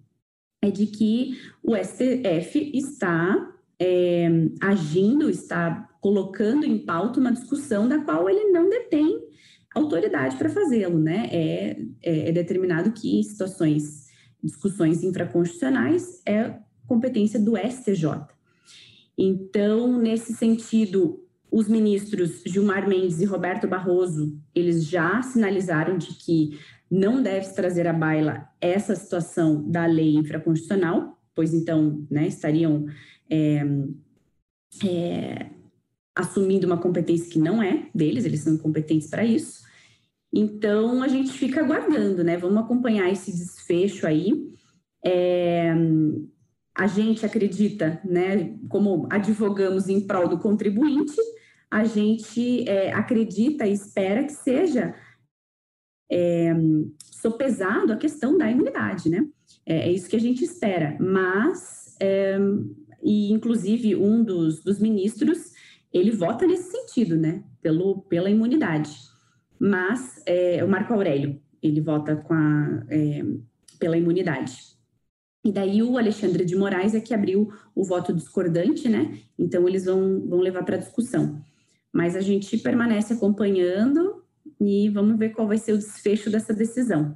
é 0.61 0.69
de 0.69 0.85
que 0.85 1.39
o 1.63 1.75
STF 1.75 2.71
está 2.73 3.55
é, 3.79 4.27
agindo, 4.61 5.29
está 5.29 5.87
colocando 6.01 6.65
em 6.65 6.77
pauta 6.77 7.19
uma 7.19 7.31
discussão 7.31 7.87
da 7.87 7.99
qual 7.99 8.29
ele 8.29 8.51
não 8.51 8.69
detém 8.69 9.27
autoridade 9.73 10.35
para 10.35 10.49
fazê-lo, 10.49 10.99
né? 10.99 11.29
É, 11.31 11.81
é, 12.01 12.29
é, 12.29 12.31
determinado 12.31 12.91
que 12.91 13.19
em 13.19 13.23
situações, 13.23 14.07
discussões 14.43 15.03
infraconstitucionais, 15.03 16.21
é 16.25 16.55
competência 16.87 17.39
do 17.39 17.55
STJ. 17.55 18.27
Então, 19.17 19.99
nesse 19.99 20.33
sentido, 20.33 21.23
os 21.51 21.67
ministros 21.67 22.41
Gilmar 22.45 22.87
Mendes 22.87 23.19
e 23.19 23.25
Roberto 23.25 23.67
Barroso, 23.67 24.39
eles 24.55 24.85
já 24.85 25.21
sinalizaram 25.21 25.97
de 25.97 26.13
que 26.15 26.59
não 26.89 27.21
deve 27.21 27.53
trazer 27.53 27.85
à 27.87 27.93
baila 27.93 28.47
essa 28.59 28.95
situação 28.95 29.69
da 29.69 29.85
lei 29.85 30.15
infraconstitucional, 30.15 31.19
pois 31.35 31.53
então 31.53 32.05
né, 32.09 32.27
estariam 32.27 32.85
é, 33.29 33.61
é, 34.85 35.49
assumindo 36.15 36.67
uma 36.67 36.77
competência 36.77 37.31
que 37.31 37.39
não 37.39 37.61
é 37.61 37.89
deles, 37.93 38.25
eles 38.25 38.41
são 38.41 38.53
incompetentes 38.53 39.09
para 39.09 39.23
isso. 39.23 39.61
Então 40.33 41.01
a 41.01 41.07
gente 41.07 41.31
fica 41.31 41.61
aguardando, 41.61 42.23
né? 42.23 42.37
Vamos 42.37 42.57
acompanhar 42.57 43.11
esse 43.11 43.31
desfecho 43.31 44.05
aí. 44.05 44.53
É, 45.03 45.73
a 46.75 46.87
gente 46.87 47.25
acredita, 47.25 47.99
né? 48.05 48.57
Como 48.69 49.07
advogamos 49.11 49.89
em 49.89 50.05
prol 50.05 50.27
do 50.27 50.39
contribuinte, 50.39 51.15
a 51.71 51.83
gente 51.83 52.67
é, 52.67 52.93
acredita 52.93 53.65
e 53.67 53.73
espera 53.73 54.23
que 54.23 54.31
seja 54.31 54.95
é, 56.11 56.53
sopesado 57.01 57.93
a 57.93 57.97
questão 57.97 58.37
da 58.37 58.49
imunidade, 58.49 59.09
né? 59.09 59.27
É, 59.65 59.89
é 59.89 59.91
isso 59.91 60.09
que 60.09 60.15
a 60.15 60.19
gente 60.19 60.43
espera. 60.43 60.97
Mas, 60.99 61.95
é, 61.99 62.37
e 63.03 63.31
inclusive 63.31 63.95
um 63.95 64.23
dos, 64.23 64.63
dos 64.63 64.79
ministros, 64.79 65.53
ele 65.91 66.11
vota 66.11 66.45
nesse 66.45 66.71
sentido, 66.71 67.15
né? 67.17 67.43
Pelo, 67.61 68.01
pela 68.03 68.29
imunidade. 68.29 68.91
Mas 69.59 70.21
é, 70.25 70.63
o 70.63 70.67
Marco 70.67 70.93
Aurélio, 70.93 71.41
ele 71.61 71.81
vota 71.81 72.15
com 72.15 72.33
a, 72.33 72.83
é, 72.89 73.23
pela 73.79 73.97
imunidade. 73.97 74.69
E 75.43 75.51
daí 75.51 75.81
o 75.81 75.97
Alexandre 75.97 76.43
de 76.43 76.55
Moraes 76.55 76.93
é 76.93 76.99
que 76.99 77.13
abriu 77.13 77.51
o 77.73 77.83
voto 77.83 78.13
discordante, 78.13 78.89
né? 78.89 79.17
Então 79.37 79.67
eles 79.67 79.85
vão, 79.85 80.27
vão 80.27 80.39
levar 80.39 80.63
para 80.63 80.77
discussão. 80.77 81.41
Mas 81.93 82.15
a 82.15 82.21
gente 82.21 82.57
permanece 82.57 83.13
acompanhando 83.13 84.23
e 84.59 84.89
vamos 84.89 85.17
ver 85.17 85.29
qual 85.29 85.47
vai 85.47 85.57
ser 85.57 85.73
o 85.73 85.77
desfecho 85.77 86.29
dessa 86.29 86.53
decisão. 86.53 87.15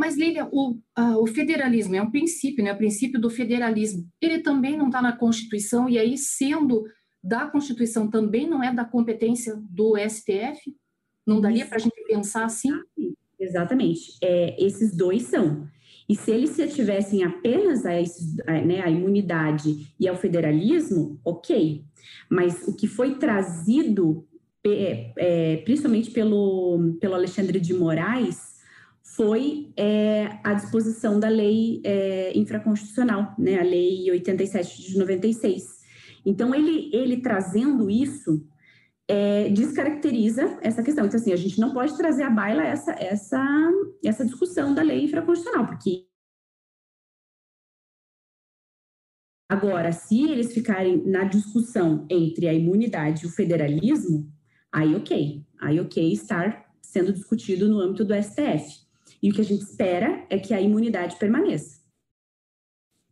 Mas, 0.00 0.16
Lília, 0.16 0.48
o, 0.50 0.70
uh, 0.98 1.22
o 1.22 1.26
federalismo 1.26 1.94
é 1.94 2.00
um 2.00 2.10
princípio, 2.10 2.64
né? 2.64 2.72
O 2.72 2.78
princípio 2.78 3.20
do 3.20 3.28
federalismo. 3.28 4.08
Ele 4.18 4.38
também 4.38 4.74
não 4.74 4.86
está 4.86 5.02
na 5.02 5.14
Constituição, 5.14 5.90
e 5.90 5.98
aí, 5.98 6.16
sendo 6.16 6.84
da 7.22 7.46
Constituição, 7.46 8.08
também 8.08 8.48
não 8.48 8.64
é 8.64 8.72
da 8.72 8.82
competência 8.82 9.54
do 9.68 9.98
STF? 9.98 10.74
Não 11.26 11.38
daria 11.38 11.66
para 11.66 11.76
a 11.76 11.80
gente 11.80 12.02
pensar 12.08 12.46
assim? 12.46 12.70
Exatamente. 13.38 14.16
É, 14.22 14.56
esses 14.58 14.96
dois 14.96 15.24
são. 15.24 15.68
E 16.08 16.16
se 16.16 16.30
eles 16.30 16.50
se 16.50 16.66
tivessem 16.68 17.22
apenas 17.22 17.84
a, 17.84 18.00
esses, 18.00 18.40
a, 18.46 18.52
né, 18.52 18.80
a 18.80 18.88
imunidade 18.88 19.94
e 20.00 20.08
ao 20.08 20.16
federalismo, 20.16 21.20
ok. 21.22 21.84
Mas 22.30 22.66
o 22.66 22.74
que 22.74 22.86
foi 22.86 23.16
trazido 23.16 24.26
é, 24.64 25.12
é, 25.18 25.56
principalmente 25.58 26.10
pelo, 26.10 26.96
pelo 26.98 27.14
Alexandre 27.14 27.60
de 27.60 27.74
Moraes, 27.74 28.49
foi 29.20 29.70
é, 29.76 30.40
a 30.42 30.54
disposição 30.54 31.20
da 31.20 31.28
lei 31.28 31.82
é, 31.84 32.32
infraconstitucional, 32.38 33.34
né, 33.38 33.60
a 33.60 33.62
lei 33.62 34.10
87 34.10 34.92
de 34.92 34.98
96. 34.98 35.62
Então, 36.24 36.54
ele, 36.54 36.88
ele 36.90 37.20
trazendo 37.20 37.90
isso, 37.90 38.42
é, 39.06 39.50
descaracteriza 39.50 40.58
essa 40.62 40.82
questão. 40.82 41.04
Então, 41.04 41.20
assim, 41.20 41.34
a 41.34 41.36
gente 41.36 41.60
não 41.60 41.74
pode 41.74 41.94
trazer 41.98 42.22
à 42.22 42.30
baila 42.30 42.64
essa, 42.64 42.92
essa, 42.92 43.70
essa 44.02 44.24
discussão 44.24 44.74
da 44.74 44.80
lei 44.80 45.04
infraconstitucional, 45.04 45.66
porque 45.66 46.06
Agora, 49.50 49.92
se 49.92 50.30
eles 50.30 50.54
ficarem 50.54 51.04
na 51.04 51.24
discussão 51.24 52.06
entre 52.08 52.48
a 52.48 52.54
imunidade 52.54 53.24
e 53.24 53.26
o 53.26 53.30
federalismo, 53.30 54.32
aí 54.72 54.94
ok, 54.94 55.44
aí 55.60 55.78
ok 55.78 56.10
estar 56.10 56.72
sendo 56.80 57.12
discutido 57.12 57.68
no 57.68 57.80
âmbito 57.80 58.04
do 58.04 58.14
STF. 58.14 58.79
E 59.22 59.30
o 59.30 59.34
que 59.34 59.40
a 59.40 59.44
gente 59.44 59.62
espera 59.62 60.26
é 60.30 60.38
que 60.38 60.54
a 60.54 60.60
imunidade 60.60 61.16
permaneça. 61.16 61.80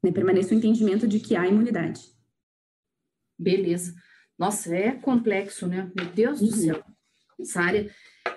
Né? 0.03 0.11
Permaneça 0.13 0.55
o 0.55 0.59
entendimento 0.59 1.07
de 1.07 1.21
que 1.21 1.37
há 1.37 1.47
imunidade. 1.47 2.01
Beleza. 3.39 3.95
Nossa, 4.39 4.75
é 4.75 4.93
complexo, 4.93 5.67
né? 5.67 5.91
Meu 5.95 6.07
Deus 6.07 6.41
uhum. 6.41 6.47
do 6.47 6.53
céu. 6.53 6.85
Essa 7.41 7.61
área. 7.61 7.91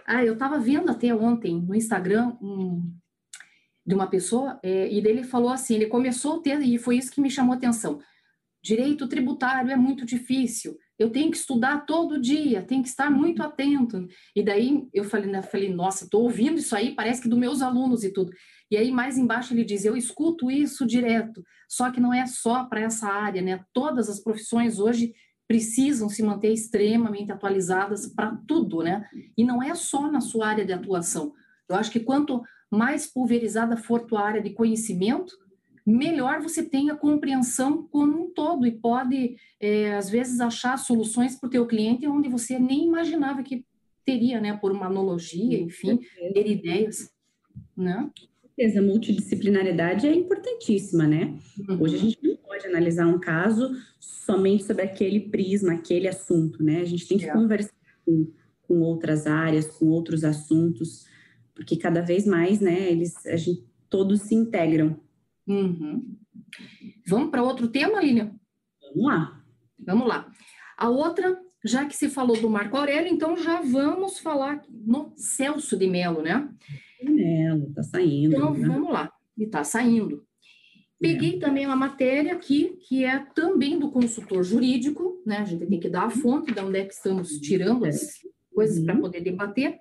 Ah, 0.05 0.23
eu 0.23 0.33
estava 0.33 0.59
vendo 0.59 0.89
até 0.89 1.13
ontem 1.13 1.61
no 1.61 1.75
Instagram 1.75 2.35
um, 2.41 2.93
de 3.85 3.95
uma 3.95 4.07
pessoa, 4.07 4.59
é, 4.63 4.91
e 4.91 5.01
dele 5.01 5.23
falou 5.23 5.49
assim, 5.49 5.75
ele 5.75 5.87
começou 5.87 6.39
a 6.39 6.41
ter, 6.41 6.61
e 6.61 6.77
foi 6.77 6.97
isso 6.97 7.11
que 7.11 7.21
me 7.21 7.29
chamou 7.29 7.53
a 7.53 7.57
atenção, 7.57 7.99
direito 8.63 9.07
tributário 9.07 9.71
é 9.71 9.75
muito 9.75 10.05
difícil, 10.05 10.77
eu 11.01 11.09
tenho 11.09 11.31
que 11.31 11.37
estudar 11.37 11.85
todo 11.85 12.21
dia, 12.21 12.61
tenho 12.61 12.83
que 12.83 12.89
estar 12.89 13.09
muito 13.09 13.41
atento. 13.41 14.07
E 14.35 14.43
daí 14.43 14.87
eu 14.93 15.03
falei, 15.03 15.31
né, 15.31 15.41
falei 15.41 15.73
nossa, 15.73 16.03
estou 16.03 16.23
ouvindo 16.23 16.59
isso 16.59 16.75
aí, 16.75 16.93
parece 16.93 17.21
que 17.21 17.27
dos 17.27 17.39
meus 17.39 17.61
alunos 17.61 18.03
e 18.03 18.13
tudo. 18.13 18.31
E 18.69 18.77
aí 18.77 18.91
mais 18.91 19.17
embaixo 19.17 19.53
ele 19.53 19.63
diz, 19.63 19.83
eu 19.83 19.97
escuto 19.97 20.51
isso 20.51 20.85
direto, 20.85 21.43
só 21.67 21.89
que 21.89 21.99
não 21.99 22.13
é 22.13 22.27
só 22.27 22.65
para 22.65 22.81
essa 22.81 23.07
área, 23.07 23.41
né? 23.41 23.65
Todas 23.73 24.09
as 24.09 24.19
profissões 24.19 24.79
hoje 24.79 25.13
precisam 25.47 26.07
se 26.07 26.21
manter 26.21 26.53
extremamente 26.53 27.31
atualizadas 27.31 28.05
para 28.05 28.37
tudo, 28.47 28.83
né? 28.83 29.05
E 29.35 29.43
não 29.43 29.61
é 29.61 29.73
só 29.73 30.09
na 30.09 30.21
sua 30.21 30.47
área 30.47 30.65
de 30.65 30.71
atuação. 30.71 31.33
Eu 31.67 31.75
acho 31.75 31.91
que 31.91 31.99
quanto 31.99 32.43
mais 32.69 33.07
pulverizada 33.07 33.75
for 33.75 34.01
tua 34.01 34.21
área 34.21 34.41
de 34.41 34.51
conhecimento, 34.51 35.33
melhor 35.85 36.41
você 36.41 36.63
tem 36.63 36.89
a 36.89 36.95
compreensão 36.95 37.87
como 37.91 38.25
um 38.25 38.29
todo 38.29 38.65
e 38.65 38.71
pode, 38.71 39.35
é, 39.59 39.95
às 39.95 40.09
vezes, 40.09 40.39
achar 40.39 40.77
soluções 40.77 41.35
para 41.35 41.47
o 41.47 41.49
teu 41.49 41.65
cliente 41.65 42.07
onde 42.07 42.29
você 42.29 42.59
nem 42.59 42.85
imaginava 42.85 43.43
que 43.43 43.65
teria, 44.05 44.39
né, 44.39 44.57
por 44.57 44.71
uma 44.71 44.87
analogia, 44.87 45.59
enfim, 45.59 45.99
ter 46.33 46.47
ideias, 46.47 47.11
né? 47.77 48.09
certeza, 48.61 48.79
a 48.79 48.83
multidisciplinaridade 48.83 50.07
é 50.07 50.13
importantíssima, 50.13 51.07
né? 51.07 51.35
Uhum. 51.67 51.81
Hoje 51.81 51.95
a 51.95 51.99
gente 51.99 52.19
não 52.21 52.35
pode 52.37 52.67
analisar 52.67 53.07
um 53.07 53.19
caso 53.19 53.71
somente 53.99 54.63
sobre 54.63 54.83
aquele 54.83 55.19
prisma, 55.19 55.73
aquele 55.73 56.07
assunto, 56.07 56.63
né? 56.63 56.81
A 56.81 56.85
gente 56.85 57.07
tem 57.07 57.17
que 57.17 57.25
é. 57.25 57.33
conversar 57.33 57.73
com, 58.05 58.27
com 58.67 58.79
outras 58.81 59.25
áreas, 59.25 59.67
com 59.67 59.87
outros 59.87 60.23
assuntos, 60.23 61.05
porque 61.55 61.75
cada 61.75 62.01
vez 62.01 62.25
mais, 62.25 62.59
né, 62.59 62.91
eles, 62.91 63.25
a 63.25 63.35
gente, 63.35 63.63
todos 63.89 64.21
se 64.21 64.35
integram. 64.35 64.99
Uhum. 65.47 66.17
Vamos 67.07 67.29
para 67.29 67.43
outro 67.43 67.67
tema, 67.67 68.01
Lilian? 68.01 68.35
Vamos 68.81 69.03
lá. 69.03 69.43
Vamos 69.79 70.07
lá. 70.07 70.31
A 70.77 70.89
outra, 70.89 71.39
já 71.63 71.85
que 71.85 71.95
se 71.95 72.09
falou 72.09 72.39
do 72.39 72.49
Marco 72.49 72.77
Aurélio, 72.77 73.11
então 73.11 73.35
já 73.37 73.61
vamos 73.61 74.19
falar 74.19 74.63
no 74.69 75.13
Celso 75.15 75.77
de 75.77 75.87
Mello, 75.87 76.21
né? 76.21 76.49
Melo, 77.03 77.71
tá 77.73 77.83
saindo. 77.83 78.35
Então, 78.35 78.53
né? 78.53 78.67
vamos 78.67 78.91
lá. 78.91 79.11
E 79.37 79.47
tá 79.47 79.63
saindo. 79.63 80.25
Peguei 80.99 81.37
é. 81.37 81.39
também 81.39 81.65
uma 81.65 81.75
matéria 81.75 82.33
aqui, 82.33 82.77
que 82.87 83.03
é 83.03 83.19
também 83.33 83.79
do 83.79 83.89
consultor 83.89 84.43
jurídico, 84.43 85.21
né? 85.25 85.37
A 85.37 85.45
gente 85.45 85.65
tem 85.65 85.79
que 85.79 85.89
dar 85.89 86.03
a 86.03 86.09
fonte 86.11 86.53
de 86.53 86.59
onde 86.59 86.77
é 86.77 86.85
que 86.85 86.93
estamos 86.93 87.39
tirando 87.39 87.85
as 87.85 88.19
coisas 88.53 88.77
uhum. 88.77 88.85
para 88.85 88.97
poder 88.97 89.21
debater. 89.21 89.79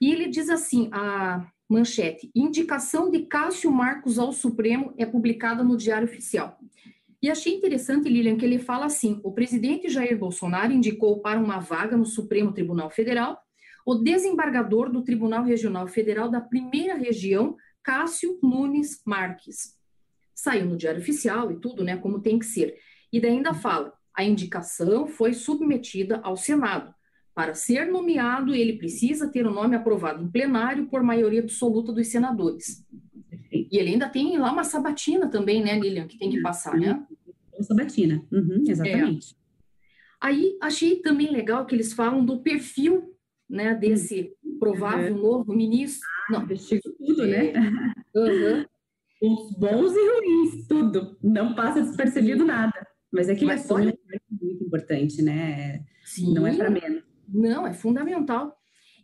E 0.00 0.12
ele 0.12 0.28
diz 0.28 0.48
assim: 0.48 0.88
a 0.92 1.44
manchete, 1.68 2.30
indicação 2.34 3.10
de 3.10 3.26
Cássio 3.26 3.70
Marcos 3.70 4.18
ao 4.18 4.32
Supremo 4.32 4.94
é 4.96 5.04
publicada 5.04 5.62
no 5.62 5.76
Diário 5.76 6.08
Oficial. 6.08 6.58
E 7.20 7.28
achei 7.30 7.54
interessante, 7.54 8.08
Lilian, 8.08 8.36
que 8.36 8.44
ele 8.44 8.58
fala 8.58 8.86
assim: 8.86 9.20
o 9.24 9.32
presidente 9.32 9.88
Jair 9.88 10.16
Bolsonaro 10.16 10.72
indicou 10.72 11.20
para 11.20 11.38
uma 11.38 11.58
vaga 11.58 11.96
no 11.96 12.06
Supremo 12.06 12.52
Tribunal 12.52 12.90
Federal 12.90 13.38
o 13.84 13.94
desembargador 13.94 14.90
do 14.92 15.02
Tribunal 15.02 15.42
Regional 15.44 15.88
Federal 15.88 16.28
da 16.28 16.42
Primeira 16.42 16.94
Região, 16.94 17.56
Cássio 17.82 18.38
Nunes 18.42 19.00
Marques. 19.04 19.78
Saiu 20.34 20.66
no 20.66 20.76
Diário 20.76 21.00
Oficial 21.00 21.50
e 21.50 21.58
tudo, 21.58 21.82
né, 21.82 21.96
como 21.96 22.20
tem 22.20 22.38
que 22.38 22.44
ser. 22.44 22.78
E 23.12 23.20
daí 23.20 23.30
ainda 23.30 23.54
fala: 23.54 23.92
a 24.14 24.22
indicação 24.22 25.06
foi 25.06 25.32
submetida 25.32 26.20
ao 26.22 26.36
Senado. 26.36 26.94
Para 27.38 27.54
ser 27.54 27.86
nomeado, 27.86 28.52
ele 28.52 28.78
precisa 28.78 29.28
ter 29.28 29.46
o 29.46 29.52
nome 29.52 29.76
aprovado 29.76 30.24
em 30.24 30.28
plenário 30.28 30.88
por 30.88 31.04
maioria 31.04 31.38
absoluta 31.38 31.92
dos 31.92 32.08
senadores. 32.08 32.84
E 33.52 33.78
ele 33.78 33.90
ainda 33.90 34.08
tem 34.08 34.36
lá 34.36 34.50
uma 34.50 34.64
sabatina 34.64 35.28
também, 35.28 35.62
né, 35.62 35.78
Lilian, 35.78 36.08
que 36.08 36.18
tem 36.18 36.30
que 36.30 36.42
passar, 36.42 36.76
né? 36.76 37.00
Uma 37.54 37.62
sabatina, 37.62 38.26
uhum, 38.32 38.64
exatamente. 38.66 39.34
É. 39.34 39.36
Aí 40.20 40.58
achei 40.60 40.96
também 40.96 41.30
legal 41.30 41.64
que 41.64 41.76
eles 41.76 41.92
falam 41.92 42.24
do 42.24 42.40
perfil 42.40 43.14
né, 43.48 43.72
desse 43.72 44.32
provável 44.58 45.14
uhum. 45.14 45.22
novo 45.22 45.54
ministro. 45.54 46.08
Não, 46.30 46.42
investiga 46.42 46.90
tudo, 46.98 47.24
né? 47.24 47.52
Uhum. 48.16 48.64
Os 49.22 49.56
bons 49.56 49.92
e 49.94 50.10
ruins, 50.10 50.66
tudo. 50.66 51.16
Não 51.22 51.54
passa 51.54 51.82
despercebido 51.82 52.44
nada. 52.44 52.84
Mas 53.12 53.28
é 53.28 53.36
que 53.36 53.44
ele 53.44 53.52
é 53.52 53.64
olha... 53.70 53.96
muito 54.28 54.64
importante, 54.64 55.22
né? 55.22 55.84
Sim. 56.04 56.34
Não 56.34 56.44
é 56.44 56.56
para 56.56 56.68
menos. 56.68 57.07
Não, 57.28 57.66
é 57.66 57.74
fundamental. 57.74 58.56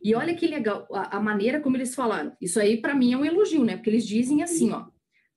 E 0.03 0.15
olha 0.15 0.35
que 0.35 0.47
legal, 0.47 0.87
a, 0.93 1.17
a 1.17 1.21
maneira 1.21 1.61
como 1.61 1.77
eles 1.77 1.95
falaram. 1.95 2.37
Isso 2.41 2.61
aí, 2.61 2.77
para 2.77 2.95
mim, 2.95 3.13
é 3.13 3.17
um 3.17 3.25
elogio, 3.25 3.65
né? 3.65 3.77
Porque 3.77 3.91
eles 3.91 4.07
dizem 4.07 4.43
assim, 4.43 4.71
ó. 4.71 4.87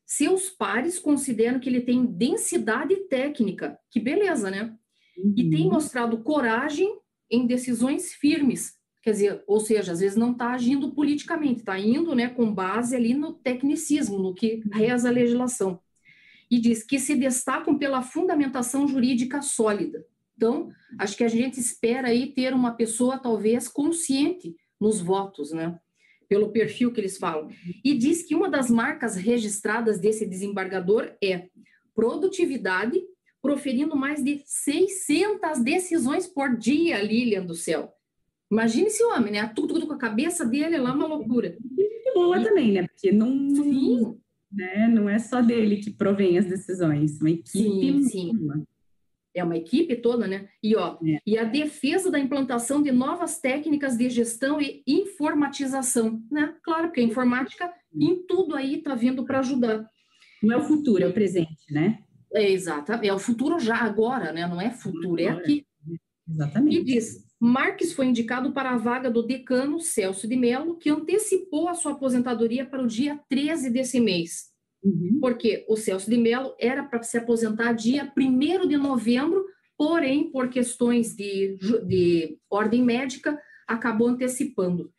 Seus 0.05 0.49
pares 0.49 0.99
consideram 0.99 1.59
que 1.59 1.69
ele 1.69 1.81
tem 1.81 2.05
densidade 2.05 2.95
técnica. 3.07 3.77
Que 3.91 3.99
beleza, 3.99 4.49
né? 4.49 4.73
Uhum. 5.17 5.33
E 5.35 5.49
tem 5.49 5.65
uhum. 5.65 5.73
mostrado 5.73 6.17
coragem 6.23 6.89
em 7.29 7.45
decisões 7.45 8.13
firmes. 8.13 8.77
Quer 9.01 9.11
dizer, 9.11 9.43
ou 9.47 9.59
seja, 9.59 9.93
às 9.93 10.01
vezes 10.01 10.17
não 10.17 10.33
está 10.33 10.51
agindo 10.51 10.91
politicamente, 10.91 11.59
está 11.59 11.79
indo 11.79 12.13
né, 12.13 12.27
com 12.27 12.53
base 12.53 12.93
ali 12.93 13.13
no 13.13 13.31
tecnicismo, 13.33 14.19
no 14.19 14.33
que 14.33 14.61
reza 14.71 15.07
a 15.07 15.11
legislação. 15.11 15.79
E 16.51 16.59
diz 16.59 16.83
que 16.83 16.99
se 16.99 17.15
destacam 17.15 17.77
pela 17.77 18.01
fundamentação 18.01 18.85
jurídica 18.85 19.41
sólida. 19.41 20.05
Então, 20.37 20.69
acho 20.99 21.17
que 21.17 21.23
a 21.23 21.27
gente 21.27 21.59
espera 21.59 22.09
aí 22.09 22.31
ter 22.31 22.53
uma 22.53 22.73
pessoa 22.73 23.17
talvez 23.17 23.67
consciente 23.67 24.55
nos 24.79 25.01
votos, 25.01 25.51
né? 25.51 25.77
Pelo 26.29 26.51
perfil 26.51 26.93
que 26.93 27.01
eles 27.01 27.17
falam. 27.17 27.49
E 27.83 27.97
diz 27.97 28.21
que 28.21 28.35
uma 28.35 28.47
das 28.47 28.69
marcas 28.69 29.15
registradas 29.15 29.99
desse 29.99 30.27
desembargador 30.27 31.11
é 31.23 31.47
produtividade, 31.95 33.01
proferindo 33.41 33.95
mais 33.95 34.23
de 34.23 34.43
600 34.45 35.63
decisões 35.63 36.27
por 36.27 36.55
dia, 36.55 37.01
Lilian 37.01 37.43
do 37.43 37.55
céu. 37.55 37.91
Imagine 38.51 38.87
esse 38.87 39.03
homem, 39.03 39.33
né? 39.33 39.51
Tudo, 39.55 39.73
tudo 39.73 39.87
com 39.87 39.93
a 39.93 39.97
cabeça 39.97 40.45
dele 40.45 40.75
é 40.75 40.79
lá 40.79 40.93
uma 40.93 41.07
loucura. 41.07 41.57
Muito 41.59 42.13
boa 42.13 42.39
e... 42.39 42.43
também, 42.43 42.71
né? 42.73 42.87
Porque 42.87 43.11
não, 43.11 43.49
Sim. 43.55 44.17
Né? 44.51 44.87
não 44.87 45.09
é 45.09 45.17
só 45.17 45.41
dele 45.41 45.77
que 45.77 45.89
provém 45.89 46.37
as 46.37 46.45
decisões, 46.45 47.19
uma 47.19 47.31
equipe. 47.31 47.47
Sim, 47.49 48.03
sim 48.03 48.31
é 49.39 49.43
uma 49.43 49.57
equipe 49.57 49.95
toda, 49.95 50.27
né? 50.27 50.47
E, 50.61 50.75
ó, 50.75 50.97
é. 51.05 51.19
e 51.25 51.37
a 51.37 51.43
defesa 51.43 52.09
da 52.09 52.19
implantação 52.19 52.81
de 52.81 52.91
novas 52.91 53.39
técnicas 53.39 53.97
de 53.97 54.09
gestão 54.09 54.59
e 54.61 54.83
informatização, 54.87 56.21
né? 56.31 56.55
Claro, 56.63 56.87
porque 56.87 57.01
a 57.01 57.03
informática 57.03 57.71
em 57.93 58.25
tudo 58.25 58.55
aí 58.55 58.75
está 58.75 58.95
vindo 58.95 59.25
para 59.25 59.39
ajudar. 59.39 59.85
Não 60.41 60.55
é 60.55 60.57
o 60.57 60.63
futuro, 60.63 61.03
é 61.03 61.07
o 61.07 61.13
presente, 61.13 61.71
né? 61.71 61.99
É, 62.33 62.51
exato, 62.51 62.91
é 62.91 63.13
o 63.13 63.19
futuro 63.19 63.59
já 63.59 63.77
agora, 63.77 64.31
né? 64.31 64.47
Não 64.47 64.59
é 64.59 64.71
futuro, 64.71 65.21
é 65.21 65.29
aqui. 65.29 65.65
Exatamente. 66.29 66.77
E 66.77 66.83
diz, 66.83 67.25
Marques 67.39 67.93
foi 67.93 68.07
indicado 68.07 68.51
para 68.51 68.71
a 68.71 68.77
vaga 68.77 69.09
do 69.09 69.23
decano 69.23 69.79
Celso 69.79 70.27
de 70.27 70.35
Mello, 70.35 70.77
que 70.77 70.89
antecipou 70.89 71.69
a 71.69 71.73
sua 71.73 71.93
aposentadoria 71.93 72.65
para 72.65 72.83
o 72.83 72.87
dia 72.87 73.19
13 73.29 73.69
desse 73.69 73.99
mês. 73.99 74.51
Uhum. 74.87 75.19
Porque 75.19 75.65
o 75.67 75.75
Celso 75.75 76.09
de 76.09 76.17
Mello 76.17 76.55
era 76.59 76.83
para 76.83 77.03
se 77.03 77.17
aposentar 77.17 77.73
dia 77.73 78.11
1 78.17 78.67
de 78.67 78.77
novembro, 78.77 79.45
porém, 79.77 80.31
por 80.31 80.49
questões 80.49 81.15
de, 81.15 81.57
de 81.85 82.39
ordem 82.49 82.83
médica, 82.83 83.39
acabou 83.67 84.07
antecipando. 84.07 84.91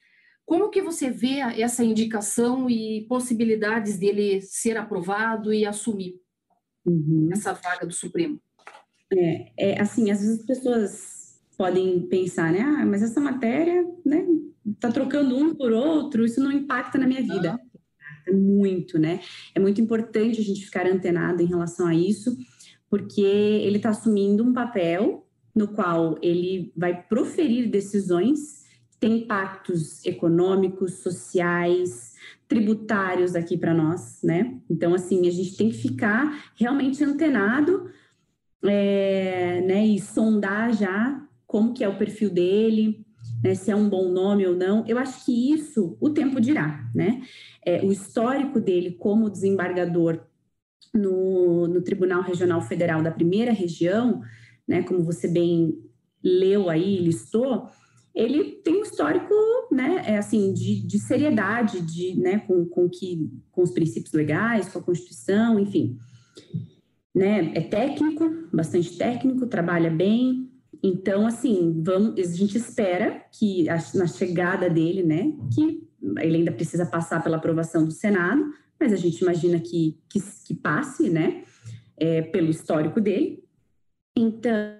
Como 0.44 0.70
que 0.70 0.82
você 0.82 1.10
vê 1.10 1.40
essa 1.60 1.84
indicação 1.84 2.68
e 2.70 3.06
possibilidades 3.08 3.98
dele 3.98 4.40
ser 4.40 4.76
aprovado 4.76 5.52
e 5.52 5.66
assumir 5.66 6.14
uhum. 6.86 7.28
essa 7.32 7.52
vaga 7.52 7.86
do 7.86 7.92
Supremo? 7.92 8.40
É, 9.12 9.52
é, 9.58 9.80
assim, 9.80 10.10
às 10.10 10.20
vezes 10.20 10.40
as 10.40 10.46
pessoas 10.46 11.40
podem 11.56 12.00
pensar, 12.08 12.52
né? 12.52 12.60
Ah, 12.60 12.86
mas 12.86 13.02
essa 13.02 13.20
matéria, 13.20 13.86
né? 14.04 14.26
Tá 14.78 14.92
trocando 14.92 15.36
um 15.36 15.54
por 15.54 15.72
outro, 15.72 16.24
isso 16.24 16.42
não 16.42 16.52
impacta 16.52 16.98
na 16.98 17.06
minha 17.06 17.22
vida. 17.22 17.52
Uhum 17.52 17.67
muito, 18.32 18.98
né? 18.98 19.20
É 19.54 19.60
muito 19.60 19.80
importante 19.80 20.40
a 20.40 20.44
gente 20.44 20.64
ficar 20.64 20.86
antenado 20.86 21.42
em 21.42 21.46
relação 21.46 21.86
a 21.86 21.94
isso, 21.94 22.36
porque 22.90 23.20
ele 23.20 23.76
está 23.76 23.90
assumindo 23.90 24.44
um 24.44 24.52
papel 24.52 25.26
no 25.54 25.68
qual 25.68 26.16
ele 26.22 26.72
vai 26.76 27.02
proferir 27.02 27.68
decisões 27.68 28.64
que 28.90 28.98
têm 28.98 29.18
impactos 29.18 30.04
econômicos, 30.04 30.94
sociais, 30.94 32.14
tributários 32.46 33.34
aqui 33.34 33.56
para 33.56 33.74
nós, 33.74 34.20
né? 34.22 34.58
Então, 34.70 34.94
assim, 34.94 35.28
a 35.28 35.30
gente 35.30 35.56
tem 35.56 35.68
que 35.68 35.76
ficar 35.76 36.50
realmente 36.54 37.02
antenado, 37.04 37.90
é, 38.62 39.60
né? 39.66 39.86
E 39.86 40.00
sondar 40.00 40.72
já 40.72 41.22
como 41.46 41.72
que 41.72 41.82
é 41.82 41.88
o 41.88 41.98
perfil 41.98 42.30
dele, 42.30 43.04
né, 43.42 43.54
se 43.54 43.70
é 43.70 43.76
um 43.76 43.88
bom 43.88 44.10
nome 44.10 44.46
ou 44.46 44.56
não. 44.56 44.84
Eu 44.86 44.98
acho 44.98 45.24
que 45.24 45.52
isso 45.52 45.96
o 46.00 46.10
tempo 46.10 46.40
dirá, 46.40 46.88
né? 46.94 47.22
É, 47.64 47.82
o 47.84 47.92
histórico 47.92 48.60
dele 48.60 48.92
como 48.92 49.30
desembargador 49.30 50.20
no, 50.94 51.68
no 51.68 51.82
Tribunal 51.82 52.22
Regional 52.22 52.60
Federal 52.62 53.02
da 53.02 53.10
Primeira 53.10 53.52
Região, 53.52 54.22
né, 54.66 54.82
como 54.82 55.02
você 55.02 55.28
bem 55.28 55.78
leu 56.22 56.68
aí, 56.68 56.98
listou, 56.98 57.68
ele 58.14 58.52
tem 58.64 58.80
um 58.80 58.82
histórico, 58.82 59.32
né, 59.70 60.02
é 60.06 60.18
assim, 60.18 60.52
de, 60.52 60.84
de 60.84 60.98
seriedade, 60.98 61.80
de, 61.80 62.18
né, 62.18 62.38
com, 62.40 62.64
com, 62.66 62.88
que, 62.88 63.30
com 63.52 63.62
os 63.62 63.70
princípios 63.70 64.12
legais, 64.12 64.68
com 64.68 64.78
a 64.78 64.82
Constituição, 64.82 65.58
enfim. 65.58 65.96
Né, 67.14 67.52
é 67.54 67.60
técnico, 67.60 68.48
bastante 68.52 68.96
técnico, 68.96 69.46
trabalha 69.46 69.90
bem. 69.90 70.47
Então, 70.82 71.26
assim, 71.26 71.82
vamos, 71.82 72.18
a 72.18 72.36
gente 72.36 72.56
espera 72.56 73.24
que 73.32 73.68
a, 73.68 73.76
na 73.94 74.06
chegada 74.06 74.70
dele, 74.70 75.02
né, 75.02 75.32
que 75.54 75.86
ele 76.18 76.36
ainda 76.36 76.52
precisa 76.52 76.86
passar 76.86 77.22
pela 77.22 77.36
aprovação 77.36 77.84
do 77.84 77.90
Senado, 77.90 78.52
mas 78.78 78.92
a 78.92 78.96
gente 78.96 79.20
imagina 79.20 79.58
que, 79.58 79.98
que, 80.08 80.20
que 80.44 80.54
passe, 80.54 81.10
né, 81.10 81.42
é, 81.96 82.22
pelo 82.22 82.50
histórico 82.50 83.00
dele. 83.00 83.42
Então, 84.16 84.78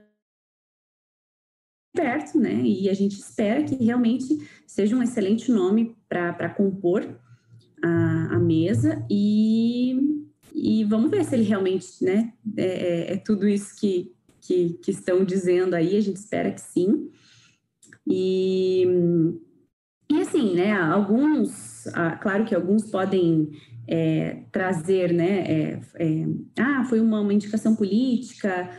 perto, 1.94 2.38
né? 2.38 2.62
E 2.62 2.88
a 2.88 2.94
gente 2.94 3.18
espera 3.18 3.64
que 3.64 3.74
realmente 3.74 4.38
seja 4.66 4.94
um 4.94 5.02
excelente 5.02 5.50
nome 5.50 5.96
para 6.08 6.48
compor 6.48 7.18
a, 7.82 8.36
a, 8.36 8.38
mesa 8.38 9.04
e, 9.10 9.96
e 10.54 10.84
vamos 10.84 11.10
ver 11.10 11.24
se 11.24 11.34
ele 11.34 11.42
realmente, 11.42 12.04
né? 12.04 12.32
É, 12.56 12.64
é, 12.64 13.12
é 13.14 13.16
tudo 13.16 13.48
isso 13.48 13.74
que, 13.76 14.14
que, 14.48 14.78
que, 14.82 14.90
estão 14.90 15.22
dizendo 15.24 15.74
aí, 15.74 15.94
a 15.94 16.00
gente 16.00 16.16
espera 16.16 16.50
que 16.50 16.60
sim. 16.62 17.10
E, 18.06 18.86
e 20.10 20.20
assim, 20.22 20.54
né? 20.54 20.72
Alguns, 20.72 21.84
claro 22.22 22.46
que 22.46 22.54
alguns 22.54 22.90
podem 22.90 23.50
é, 23.86 24.44
trazer, 24.50 25.12
né? 25.12 25.40
É, 25.40 25.80
é, 25.96 26.26
ah, 26.58 26.84
foi 26.88 26.98
uma, 26.98 27.20
uma 27.20 27.34
indicação 27.34 27.76
política 27.76 28.70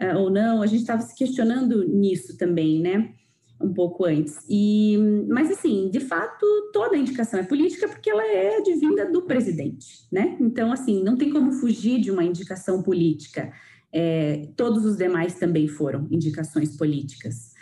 uh, 0.00 0.18
ou 0.18 0.30
não, 0.30 0.62
a 0.62 0.66
gente 0.66 0.82
estava 0.82 1.02
se 1.02 1.14
questionando 1.14 1.86
nisso 1.88 2.38
também, 2.38 2.80
né? 2.80 3.12
Um 3.60 3.72
pouco 3.72 4.04
antes. 4.04 4.36
E, 4.48 5.26
mas, 5.28 5.50
assim, 5.50 5.88
de 5.90 5.98
fato, 5.98 6.46
toda 6.72 6.96
indicação 6.96 7.40
é 7.40 7.42
política 7.42 7.88
porque 7.88 8.10
ela 8.10 8.24
é 8.24 8.58
advinda 8.58 9.10
do 9.10 9.22
presidente, 9.22 10.06
né? 10.12 10.36
Então, 10.40 10.70
assim, 10.70 11.02
não 11.02 11.16
tem 11.16 11.30
como 11.32 11.50
fugir 11.52 12.00
de 12.00 12.12
uma 12.12 12.22
indicação 12.22 12.80
política. 12.80 13.50
É, 13.98 14.48
todos 14.54 14.84
os 14.84 14.98
demais 14.98 15.38
também 15.38 15.66
foram 15.66 16.06
indicações 16.10 16.76
políticas. 16.76 17.54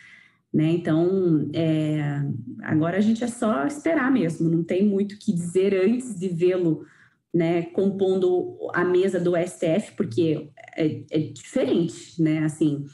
Né? 0.53 0.73
Então, 0.73 1.49
é, 1.53 2.23
agora 2.63 2.97
a 2.97 3.01
gente 3.01 3.23
é 3.23 3.29
só 3.29 3.65
esperar 3.65 4.11
mesmo, 4.11 4.51
não 4.51 4.65
tem 4.65 4.85
muito 4.85 5.17
que 5.17 5.33
dizer 5.33 5.73
antes 5.75 6.19
de 6.19 6.27
vê-lo 6.27 6.85
né, 7.33 7.63
compondo 7.63 8.57
a 8.75 8.85
mesa 8.85 9.21
do 9.21 9.37
STF, 9.37 9.93
porque 9.97 10.51
é, 10.77 11.05
é 11.09 11.19
diferente, 11.21 12.21
né, 12.21 12.41
assim, 12.41 12.85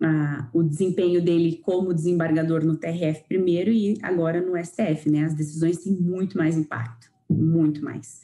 a, 0.00 0.48
o 0.52 0.62
desempenho 0.62 1.20
dele 1.20 1.60
como 1.64 1.94
desembargador 1.94 2.64
no 2.64 2.76
TRF 2.76 3.24
primeiro 3.26 3.72
e 3.72 3.98
agora 4.02 4.40
no 4.40 4.56
STF, 4.56 5.10
né, 5.10 5.24
as 5.24 5.34
decisões 5.34 5.78
têm 5.78 5.94
muito 5.94 6.38
mais 6.38 6.56
impacto, 6.56 7.08
muito 7.28 7.84
mais. 7.84 8.22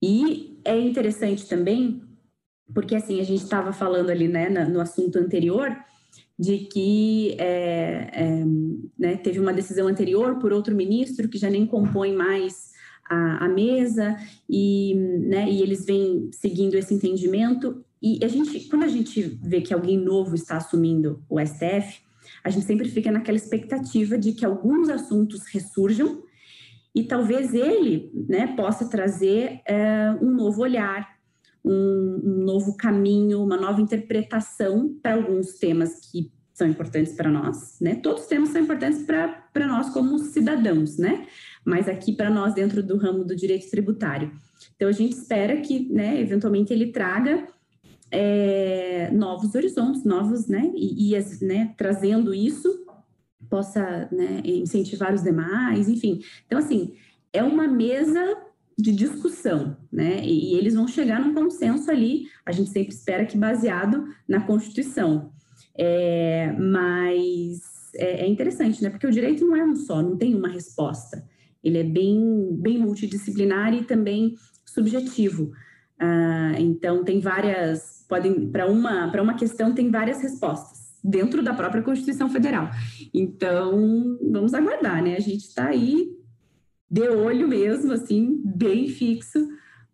E 0.00 0.60
é 0.64 0.78
interessante 0.78 1.48
também, 1.48 2.00
porque 2.74 2.94
assim, 2.94 3.20
a 3.20 3.24
gente 3.24 3.42
estava 3.42 3.72
falando 3.72 4.10
ali, 4.10 4.28
né, 4.28 4.48
no 4.48 4.80
assunto 4.80 5.18
anterior, 5.18 5.76
de 6.38 6.58
que 6.58 7.36
é, 7.38 8.10
é, 8.12 8.44
né, 8.98 9.16
teve 9.16 9.38
uma 9.38 9.52
decisão 9.52 9.86
anterior 9.86 10.38
por 10.38 10.52
outro 10.52 10.74
ministro 10.74 11.28
que 11.28 11.38
já 11.38 11.48
nem 11.48 11.66
compõe 11.66 12.14
mais 12.14 12.72
a, 13.08 13.44
a 13.44 13.48
mesa 13.48 14.16
e, 14.48 14.94
né, 14.94 15.48
e 15.50 15.62
eles 15.62 15.84
vêm 15.84 16.30
seguindo 16.32 16.74
esse 16.74 16.94
entendimento. 16.94 17.84
E 18.02 18.18
a 18.24 18.28
gente, 18.28 18.68
quando 18.68 18.84
a 18.84 18.88
gente 18.88 19.38
vê 19.42 19.60
que 19.60 19.72
alguém 19.72 19.98
novo 19.98 20.34
está 20.34 20.56
assumindo 20.56 21.22
o 21.28 21.38
STF, 21.38 22.00
a 22.42 22.50
gente 22.50 22.66
sempre 22.66 22.88
fica 22.88 23.10
naquela 23.10 23.36
expectativa 23.36 24.18
de 24.18 24.32
que 24.32 24.44
alguns 24.44 24.88
assuntos 24.88 25.46
ressurjam 25.46 26.22
e 26.94 27.04
talvez 27.04 27.54
ele 27.54 28.10
né, 28.28 28.48
possa 28.48 28.88
trazer 28.88 29.60
é, 29.66 30.10
um 30.20 30.30
novo 30.30 30.62
olhar, 30.62 31.11
um, 31.64 32.20
um, 32.24 32.44
novo 32.44 32.76
caminho, 32.76 33.42
uma 33.42 33.56
nova 33.56 33.80
interpretação 33.80 34.96
para 35.02 35.14
alguns 35.14 35.54
temas 35.54 36.10
que 36.10 36.30
são 36.52 36.66
importantes 36.66 37.14
para 37.14 37.30
nós, 37.30 37.78
né? 37.80 37.94
Todos 37.96 38.22
os 38.22 38.28
temas 38.28 38.50
são 38.50 38.60
importantes 38.60 39.04
para 39.04 39.66
nós 39.66 39.88
como 39.90 40.18
cidadãos, 40.18 40.98
né? 40.98 41.26
mas 41.64 41.88
aqui 41.88 42.12
para 42.12 42.30
nós 42.30 42.54
dentro 42.54 42.82
do 42.82 42.96
ramo 42.96 43.24
do 43.24 43.36
direito 43.36 43.70
tributário. 43.70 44.32
Então 44.76 44.88
a 44.88 44.92
gente 44.92 45.12
espera 45.12 45.60
que, 45.60 45.88
né, 45.92 46.20
eventualmente 46.20 46.72
ele 46.72 46.92
traga 46.92 47.46
é, 48.10 49.10
novos 49.12 49.54
horizontes, 49.54 50.04
novos, 50.04 50.46
né, 50.46 50.70
e, 50.74 51.14
e 51.14 51.44
né, 51.44 51.74
trazendo 51.76 52.34
isso 52.34 52.80
possa 53.48 54.08
né, 54.10 54.40
incentivar 54.44 55.12
os 55.14 55.22
demais, 55.22 55.88
enfim. 55.88 56.20
Então 56.46 56.58
assim 56.58 56.94
é 57.32 57.42
uma 57.42 57.66
mesa 57.66 58.36
de 58.82 58.90
discussão, 58.90 59.76
né? 59.92 60.20
E, 60.24 60.52
e, 60.52 60.58
eles 60.58 60.74
vão 60.74 60.88
chegar 60.88 61.20
num 61.20 61.32
consenso 61.32 61.88
ali. 61.88 62.24
A 62.44 62.50
gente 62.50 62.70
sempre 62.70 62.92
espera 62.92 63.24
que 63.24 63.38
baseado 63.38 64.04
na 64.28 64.40
Constituição. 64.40 65.32
É, 65.78 66.52
mas 66.58 67.60
é, 67.94 68.24
é, 68.24 68.28
interessante, 68.28 68.82
né? 68.82 68.90
Porque 68.90 69.06
o 69.06 69.10
direito 69.12 69.46
não 69.46 69.54
é 69.54 69.64
um 69.64 69.76
só, 69.76 70.02
não 70.02 70.16
tem 70.16 70.34
uma 70.34 70.48
resposta. 70.48 71.24
Ele 71.62 71.78
é 71.78 71.84
bem, 71.84 72.56
bem 72.60 72.78
multidisciplinar 72.80 73.72
e 73.72 73.84
também 73.84 74.34
subjetivo. 74.66 75.52
Ah, 75.96 76.54
então, 76.58 77.04
tem 77.04 77.20
várias, 77.20 78.04
podem, 78.08 78.50
para 78.50 78.66
uma, 78.66 79.12
para 79.12 79.22
uma 79.22 79.34
questão, 79.34 79.72
tem 79.72 79.92
várias 79.92 80.20
respostas 80.20 80.92
dentro 81.04 81.40
da 81.40 81.54
própria 81.54 81.82
Constituição 81.82 82.28
Federal. 82.28 82.68
Então, 83.14 84.18
vamos 84.28 84.54
aguardar, 84.54 85.00
né? 85.04 85.14
A 85.14 85.20
gente 85.20 85.46
está 85.46 85.68
aí 85.68 86.08
de 86.92 87.08
olho 87.08 87.48
mesmo, 87.48 87.90
assim, 87.94 88.42
bem 88.44 88.86
fixo, 88.86 89.48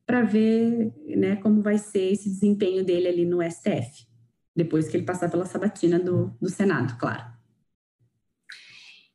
para 0.04 0.22
ver 0.22 0.92
né, 1.16 1.36
como 1.36 1.62
vai 1.62 1.78
ser 1.78 2.12
esse 2.12 2.28
desempenho 2.28 2.84
dele 2.84 3.06
ali 3.06 3.24
no 3.24 3.40
STF, 3.40 4.04
depois 4.56 4.88
que 4.88 4.96
ele 4.96 5.06
passar 5.06 5.30
pela 5.30 5.46
sabatina 5.46 5.96
do, 6.00 6.36
do 6.40 6.48
Senado, 6.48 6.98
claro. 6.98 7.24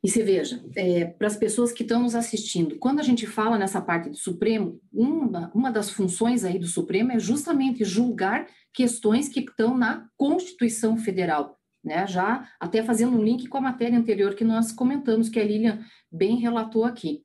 E 0.01 0.09
você 0.09 0.23
veja, 0.23 0.63
é, 0.77 1.05
para 1.05 1.27
as 1.27 1.35
pessoas 1.35 1.73
que 1.73 1.83
estão 1.83 2.01
nos 2.01 2.15
assistindo, 2.15 2.77
quando 2.77 3.01
a 3.01 3.03
gente 3.03 3.27
fala 3.27 3.57
nessa 3.57 3.81
parte 3.81 4.09
do 4.09 4.15
Supremo, 4.15 4.79
uma, 4.91 5.51
uma 5.53 5.71
das 5.71 5.89
funções 5.89 6.45
aí 6.45 6.57
do 6.57 6.67
Supremo 6.67 7.11
é 7.11 7.19
justamente 7.19 7.83
julgar 7.83 8.47
questões 8.73 9.27
que 9.27 9.41
estão 9.41 9.77
na 9.77 10.07
Constituição 10.15 10.97
Federal, 10.97 11.59
né? 11.83 12.07
Já 12.07 12.49
até 12.59 12.83
fazendo 12.83 13.17
um 13.17 13.23
link 13.23 13.47
com 13.47 13.57
a 13.57 13.61
matéria 13.61 13.97
anterior 13.97 14.35
que 14.35 14.43
nós 14.43 14.71
comentamos, 14.71 15.27
que 15.27 15.39
a 15.39 15.43
Lilian 15.43 15.79
bem 16.11 16.37
relatou 16.37 16.85
aqui. 16.85 17.22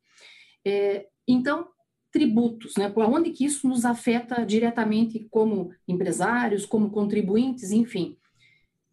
É, 0.69 1.07
então, 1.27 1.69
tributos, 2.13 2.75
né? 2.77 2.89
Por 2.89 3.05
onde 3.05 3.31
que 3.31 3.45
isso 3.45 3.69
nos 3.69 3.85
afeta 3.85 4.45
diretamente 4.45 5.27
como 5.31 5.71
empresários, 5.87 6.67
como 6.67 6.91
contribuintes, 6.91 7.71
enfim 7.71 8.19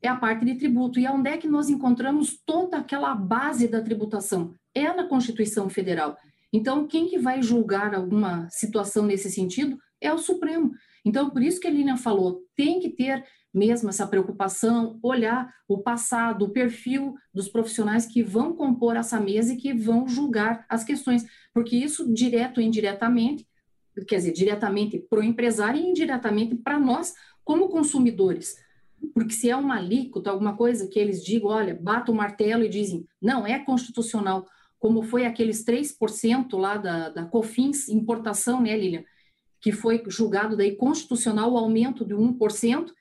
é 0.06 0.10
a 0.10 0.16
parte 0.16 0.46
de 0.46 0.56
tributo. 0.56 1.00
E 1.00 1.08
onde 1.08 1.30
é 1.30 1.38
que 1.38 1.48
nós 1.48 1.70
encontramos 1.70 2.40
toda 2.46 2.78
aquela 2.78 3.14
base 3.14 3.68
da 3.68 3.82
tributação? 3.82 4.54
É 4.74 4.94
na 4.94 5.08
Constituição 5.08 5.70
Federal. 5.70 6.18
Então, 6.54 6.88
quem 6.88 7.08
que 7.08 7.18
vai 7.18 7.42
julgar 7.42 7.94
alguma 7.94 8.48
situação 8.50 9.06
nesse 9.06 9.30
sentido 9.30 9.78
é 10.00 10.14
o 10.14 10.18
Supremo. 10.18 10.72
Então, 11.04 11.30
por 11.30 11.42
isso 11.42 11.60
que 11.60 11.68
a 11.68 11.70
Lilian 11.70 11.98
falou, 11.98 12.42
tem 12.56 12.80
que 12.80 12.90
ter 12.90 13.24
mesmo 13.56 13.88
essa 13.88 14.06
preocupação, 14.06 15.00
olhar 15.02 15.50
o 15.66 15.78
passado, 15.78 16.44
o 16.44 16.50
perfil 16.50 17.16
dos 17.34 17.48
profissionais 17.48 18.06
que 18.06 18.22
vão 18.22 18.54
compor 18.54 18.98
essa 18.98 19.18
mesa 19.18 19.54
e 19.54 19.58
que 19.58 19.74
vão 19.74 20.06
julgar 20.06 20.66
as 20.68 20.84
questões, 20.84 21.26
porque 21.54 21.78
isso 21.78 22.14
direto 22.14 22.58
ou 22.58 22.64
indiretamente, 22.64 23.48
quer 24.06 24.18
dizer, 24.18 24.34
diretamente 24.34 25.00
para 25.00 25.20
o 25.20 25.24
empresário 25.24 25.80
e 25.80 25.90
indiretamente 25.90 26.54
para 26.54 26.78
nós 26.78 27.14
como 27.46 27.70
consumidores. 27.70 28.58
Porque 29.14 29.34
se 29.34 29.50
é 29.50 29.56
uma 29.56 29.78
alíquota, 29.78 30.30
alguma 30.30 30.58
coisa 30.58 30.88
que 30.88 31.00
eles 31.00 31.24
digam, 31.24 31.50
olha, 31.50 31.80
bata 31.80 32.12
o 32.12 32.16
martelo 32.16 32.64
e 32.66 32.70
dizem, 32.70 33.08
não, 33.22 33.48
é 33.48 33.58
constitucional, 33.58 34.46
como 34.78 35.02
foi 35.02 35.26
aqueles 35.26 35.64
3% 35.64 36.58
lá 36.58 36.76
da, 36.76 37.10
da 37.10 37.26
COFINS, 37.26 37.88
importação, 37.88 38.62
né, 38.62 38.76
Lilian? 38.76 39.04
Que 39.62 39.72
foi 39.72 40.04
julgado 40.08 40.58
daí 40.58 40.76
constitucional 40.76 41.54
o 41.54 41.58
aumento 41.58 42.04
de 42.04 42.14
1%, 42.14 42.92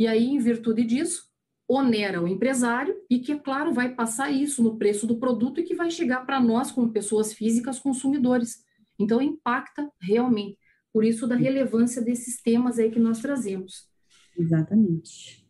e 0.00 0.06
aí, 0.06 0.28
em 0.28 0.38
virtude 0.38 0.82
disso, 0.82 1.24
onera 1.68 2.22
o 2.22 2.26
empresário 2.26 2.96
e 3.10 3.18
que, 3.18 3.32
é 3.32 3.38
claro, 3.38 3.74
vai 3.74 3.94
passar 3.94 4.30
isso 4.30 4.62
no 4.62 4.78
preço 4.78 5.06
do 5.06 5.18
produto 5.18 5.60
e 5.60 5.62
que 5.62 5.74
vai 5.74 5.90
chegar 5.90 6.24
para 6.24 6.40
nós, 6.40 6.72
como 6.72 6.90
pessoas 6.90 7.34
físicas 7.34 7.78
consumidores. 7.78 8.64
Então, 8.98 9.20
impacta 9.20 9.86
realmente. 10.00 10.58
Por 10.90 11.04
isso, 11.04 11.26
da 11.26 11.36
relevância 11.36 12.00
desses 12.00 12.40
temas 12.40 12.78
aí 12.78 12.90
que 12.90 12.98
nós 12.98 13.20
trazemos. 13.20 13.90
Exatamente. 14.38 15.46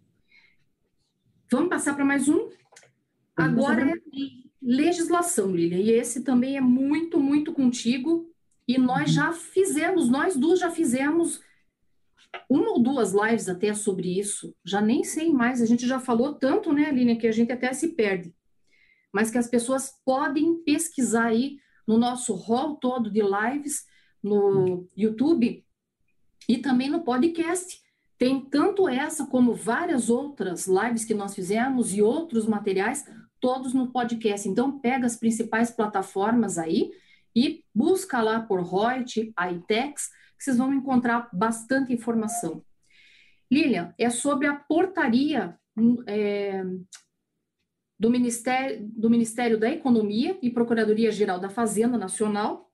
Vamos 1.48 1.68
passar 1.68 1.94
para 1.94 2.04
mais 2.04 2.28
um? 2.28 2.48
Agora 3.36 3.88
é 3.88 3.94
legislação, 4.60 5.54
Lília, 5.54 5.78
e 5.78 5.90
esse 5.92 6.24
também 6.24 6.56
é 6.56 6.60
muito, 6.60 7.20
muito 7.20 7.52
contigo, 7.52 8.28
e 8.66 8.76
nós 8.78 9.10
uhum. 9.10 9.14
já 9.14 9.32
fizemos, 9.32 10.08
nós 10.08 10.36
duas 10.36 10.58
já 10.58 10.72
fizemos 10.72 11.40
uma 12.48 12.70
ou 12.70 12.82
duas 12.82 13.12
lives 13.12 13.48
até 13.48 13.72
sobre 13.74 14.18
isso, 14.18 14.54
já 14.64 14.80
nem 14.80 15.04
sei 15.04 15.32
mais, 15.32 15.62
a 15.62 15.66
gente 15.66 15.86
já 15.86 16.00
falou 16.00 16.34
tanto, 16.34 16.72
né, 16.72 16.86
Aline, 16.86 17.16
que 17.16 17.26
a 17.26 17.32
gente 17.32 17.52
até 17.52 17.72
se 17.72 17.88
perde. 17.94 18.34
mas 19.12 19.30
que 19.30 19.38
as 19.38 19.48
pessoas 19.48 19.92
podem 20.04 20.62
pesquisar 20.62 21.26
aí 21.26 21.58
no 21.86 21.98
nosso 21.98 22.34
hall 22.34 22.76
todo 22.76 23.10
de 23.10 23.20
lives 23.20 23.84
no 24.22 24.88
YouTube 24.96 25.64
e 26.48 26.58
também 26.58 26.88
no 26.88 27.02
podcast. 27.02 27.80
Tem 28.18 28.40
tanto 28.40 28.88
essa 28.88 29.26
como 29.26 29.54
várias 29.54 30.10
outras 30.10 30.66
lives 30.66 31.04
que 31.04 31.14
nós 31.14 31.34
fizemos 31.34 31.92
e 31.94 32.02
outros 32.02 32.46
materiais, 32.46 33.04
todos 33.40 33.72
no 33.72 33.90
podcast. 33.90 34.48
Então, 34.48 34.78
pega 34.78 35.06
as 35.06 35.16
principais 35.16 35.70
plataformas 35.70 36.58
aí 36.58 36.92
e 37.34 37.64
busca 37.74 38.20
lá 38.20 38.40
por 38.40 38.60
Reut, 38.62 39.32
iTex, 39.50 40.10
que 40.40 40.44
vocês 40.44 40.56
vão 40.56 40.72
encontrar 40.72 41.28
bastante 41.34 41.92
informação. 41.92 42.64
Lilian, 43.52 43.94
é 43.98 44.08
sobre 44.08 44.46
a 44.46 44.54
portaria 44.54 45.54
é, 46.06 46.64
do, 47.98 48.08
Ministério, 48.08 48.88
do 48.88 49.10
Ministério 49.10 49.60
da 49.60 49.70
Economia 49.70 50.38
e 50.40 50.50
Procuradoria-Geral 50.50 51.38
da 51.38 51.50
Fazenda 51.50 51.98
Nacional, 51.98 52.72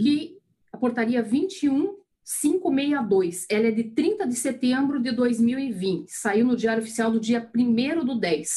que 0.00 0.38
a 0.72 0.78
portaria 0.78 1.20
21 1.20 1.98
562. 2.24 3.46
Ela 3.50 3.68
é 3.68 3.70
de 3.70 3.84
30 3.84 4.28
de 4.28 4.34
setembro 4.34 5.00
de 5.00 5.10
2020. 5.10 6.10
Saiu 6.10 6.46
no 6.46 6.56
Diário 6.56 6.82
Oficial 6.82 7.10
do 7.10 7.18
dia 7.18 7.50
1 7.56 8.04
do 8.04 8.20
10. 8.20 8.48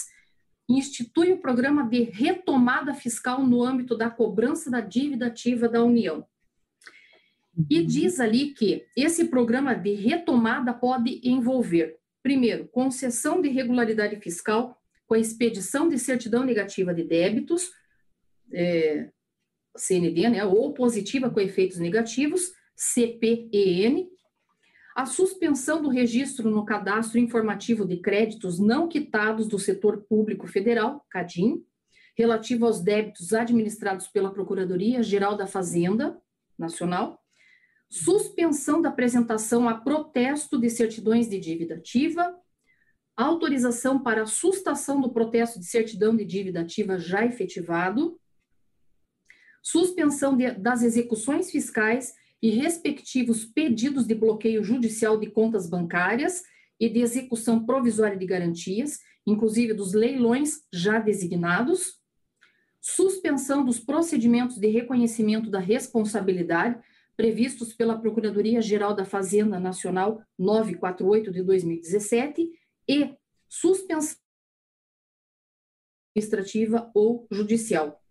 Institui 0.70 1.32
o 1.32 1.40
programa 1.40 1.88
de 1.88 2.04
retomada 2.04 2.94
fiscal 2.94 3.46
no 3.48 3.64
âmbito 3.64 3.98
da 3.98 4.10
cobrança 4.10 4.70
da 4.70 4.82
dívida 4.82 5.28
ativa 5.28 5.68
da 5.68 5.84
União. 5.84 6.26
E 7.70 7.84
diz 7.84 8.20
ali 8.20 8.54
que 8.54 8.86
esse 8.96 9.26
programa 9.26 9.74
de 9.74 9.94
retomada 9.94 10.74
pode 10.74 11.22
envolver, 11.24 11.98
primeiro, 12.22 12.68
concessão 12.68 13.42
de 13.42 13.50
regularidade 13.50 14.16
fiscal 14.18 14.78
com 15.06 15.16
a 15.16 15.20
expedição 15.20 15.90
de 15.90 16.00
certidão 16.00 16.46
negativa 16.46 16.94
de 16.94 17.04
débitos, 17.04 17.72
é, 18.54 19.10
CND, 19.76 20.30
né, 20.30 20.46
ou 20.46 20.74
positiva 20.74 21.30
com 21.30 21.40
efeitos 21.40 21.78
negativos, 21.78 22.54
CPEN, 22.76 24.10
a 24.96 25.06
suspensão 25.06 25.82
do 25.82 25.90
registro 25.90 26.50
no 26.50 26.66
Cadastro 26.66 27.18
Informativo 27.18 27.86
de 27.86 27.98
Créditos 27.98 28.60
Não 28.60 28.88
Quitados 28.88 29.48
do 29.48 29.58
Setor 29.58 30.04
Público 30.04 30.48
Federal, 30.48 31.06
CADIM, 31.10 31.64
relativo 32.18 32.66
aos 32.66 32.82
débitos 32.82 33.34
administrados 33.34 34.08
pela 34.08 34.32
Procuradoria-Geral 34.32 35.38
da 35.38 35.48
Fazenda 35.48 36.20
Nacional, 36.58 37.21
suspensão 37.92 38.82
da 38.82 38.88
apresentação 38.88 39.68
a 39.68 39.76
protesto 39.76 40.58
de 40.58 40.70
certidões 40.70 41.28
de 41.28 41.38
dívida 41.38 41.76
ativa, 41.76 42.34
autorização 43.18 44.02
para 44.02 44.26
sustação 44.26 45.02
do 45.02 45.12
protesto 45.12 45.60
de 45.60 45.66
certidão 45.66 46.16
de 46.16 46.24
dívida 46.24 46.62
ativa 46.62 46.98
já 46.98 47.26
efetivado, 47.26 48.18
suspensão 49.62 50.38
de, 50.38 50.52
das 50.54 50.84
execuções 50.84 51.52
fiscais 51.52 52.14
e 52.42 52.50
respectivos 52.50 53.44
pedidos 53.44 54.08
de 54.08 54.16
bloqueio 54.16 54.64
judicial 54.64 55.20
de 55.20 55.30
contas 55.30 55.70
bancárias 55.70 56.44
e 56.80 56.90
de 56.90 57.02
execução 57.02 57.66
provisória 57.66 58.18
de 58.18 58.26
garantias, 58.26 59.00
inclusive 59.28 59.74
dos 59.74 59.94
leilões 59.94 60.62
já 60.74 60.98
designados, 60.98 62.00
suspensão 62.80 63.66
dos 63.66 63.82
procedimentos 63.82 64.58
de 64.58 64.68
reconhecimento 64.68 65.52
da 65.52 65.60
responsabilidade 65.60 66.82
previstos 67.16 67.74
pela 67.74 67.98
Procuradoria-Geral 67.98 68.96
da 68.96 69.06
Fazenda 69.06 69.60
Nacional 69.60 70.22
948 70.38 71.32
de 71.32 71.44
2017 71.44 72.50
e 72.88 73.16
suspensão 73.48 74.18
administrativa 76.16 76.92
ou 76.94 77.28
judicial. 77.32 78.02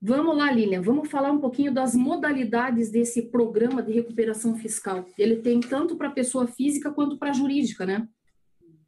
Vamos 0.00 0.36
lá, 0.36 0.52
Lilian, 0.52 0.82
vamos 0.82 1.10
falar 1.10 1.32
um 1.32 1.40
pouquinho 1.40 1.72
das 1.72 1.94
modalidades 1.94 2.90
desse 2.90 3.22
programa 3.22 3.82
de 3.82 3.92
recuperação 3.92 4.56
fiscal. 4.56 5.06
Ele 5.18 5.36
tem 5.36 5.58
tanto 5.58 5.96
para 5.96 6.10
pessoa 6.10 6.46
física 6.46 6.92
quanto 6.92 7.18
para 7.18 7.32
jurídica, 7.32 7.86
né? 7.86 8.06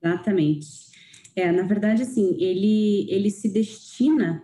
Exatamente. 0.02 0.68
É, 1.34 1.50
na 1.50 1.62
verdade, 1.62 2.02
assim, 2.02 2.36
ele, 2.38 3.06
ele 3.10 3.30
se 3.30 3.48
destina 3.48 4.42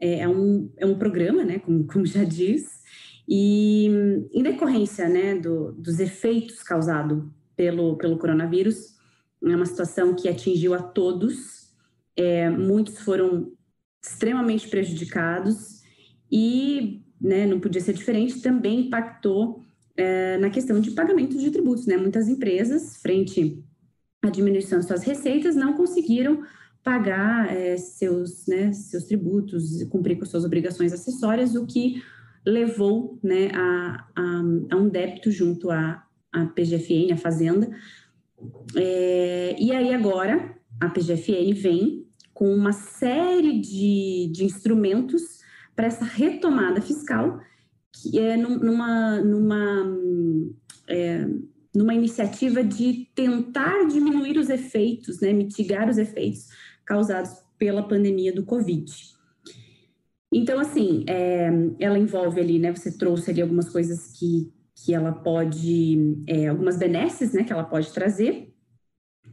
é, 0.00 0.26
um, 0.28 0.72
é 0.76 0.86
um 0.86 0.98
programa, 0.98 1.44
né, 1.44 1.58
como, 1.58 1.86
como 1.86 2.06
já 2.06 2.24
diz, 2.24 2.82
e 3.28 3.86
em 4.32 4.42
decorrência, 4.42 5.08
né, 5.08 5.34
do, 5.34 5.72
dos 5.72 5.98
efeitos 5.98 6.62
causados 6.62 7.24
pelo, 7.56 7.96
pelo 7.96 8.18
coronavírus, 8.18 8.94
é 9.44 9.54
uma 9.54 9.66
situação 9.66 10.14
que 10.14 10.28
atingiu 10.28 10.74
a 10.74 10.82
todos, 10.82 11.70
é, 12.16 12.48
muitos 12.48 12.98
foram 13.00 13.52
extremamente 14.02 14.68
prejudicados, 14.68 15.82
e 16.30 17.02
né, 17.20 17.46
não 17.46 17.60
podia 17.60 17.80
ser 17.80 17.92
diferente, 17.92 18.40
também 18.40 18.86
impactou 18.86 19.62
é, 19.96 20.36
na 20.38 20.50
questão 20.50 20.80
de 20.80 20.90
pagamento 20.90 21.38
de 21.38 21.50
tributos. 21.50 21.86
Né? 21.86 21.96
Muitas 21.96 22.28
empresas, 22.28 22.96
frente 22.98 23.62
à 24.22 24.30
diminuição 24.30 24.80
de 24.80 24.86
suas 24.86 25.02
receitas, 25.02 25.56
não 25.56 25.74
conseguiram 25.74 26.42
pagar 26.82 27.52
é, 27.52 27.76
seus, 27.76 28.46
né, 28.46 28.72
seus 28.72 29.04
tributos, 29.04 29.82
cumprir 29.84 30.18
com 30.18 30.24
suas 30.24 30.44
obrigações 30.44 30.92
acessórias, 30.92 31.56
o 31.56 31.66
que 31.66 32.00
levou 32.46 33.18
né, 33.22 33.48
a, 33.52 34.06
a, 34.14 34.22
a 34.70 34.76
um 34.76 34.88
débito 34.88 35.30
junto 35.30 35.70
à, 35.70 36.04
à 36.32 36.46
PGFN, 36.46 37.12
a 37.12 37.16
Fazenda. 37.16 37.68
É, 38.76 39.56
e 39.58 39.72
aí 39.72 39.92
agora 39.92 40.54
a 40.80 40.88
PGFN 40.88 41.52
vem 41.54 42.06
com 42.32 42.54
uma 42.54 42.72
série 42.72 43.58
de, 43.58 44.30
de 44.32 44.44
instrumentos 44.44 45.40
para 45.74 45.86
essa 45.86 46.04
retomada 46.04 46.80
fiscal, 46.80 47.40
que 47.92 48.18
é 48.18 48.36
numa, 48.36 49.20
numa, 49.20 49.98
é, 50.86 51.26
numa 51.74 51.94
iniciativa 51.94 52.62
de 52.62 53.08
tentar 53.14 53.86
diminuir 53.86 54.38
os 54.38 54.50
efeitos, 54.50 55.20
né, 55.20 55.32
mitigar 55.32 55.88
os 55.88 55.98
efeitos 55.98 56.48
causados 56.84 57.30
pela 57.58 57.82
pandemia 57.82 58.32
do 58.32 58.44
Covid. 58.44 59.15
Então, 60.32 60.58
assim, 60.58 61.04
é, 61.08 61.48
ela 61.78 61.98
envolve 61.98 62.40
ali, 62.40 62.58
né, 62.58 62.74
você 62.74 62.96
trouxe 62.96 63.30
ali 63.30 63.40
algumas 63.40 63.68
coisas 63.68 64.12
que, 64.18 64.52
que 64.74 64.92
ela 64.92 65.12
pode, 65.12 66.22
é, 66.26 66.48
algumas 66.48 66.76
benesses, 66.76 67.32
né, 67.32 67.44
que 67.44 67.52
ela 67.52 67.64
pode 67.64 67.92
trazer, 67.92 68.52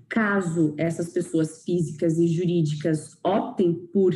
caso 0.08 0.75
essas 0.77 1.10
pessoas 1.10 1.63
físicas 1.63 2.17
e 2.19 2.27
jurídicas 2.27 3.17
optem 3.23 3.73
por 3.91 4.13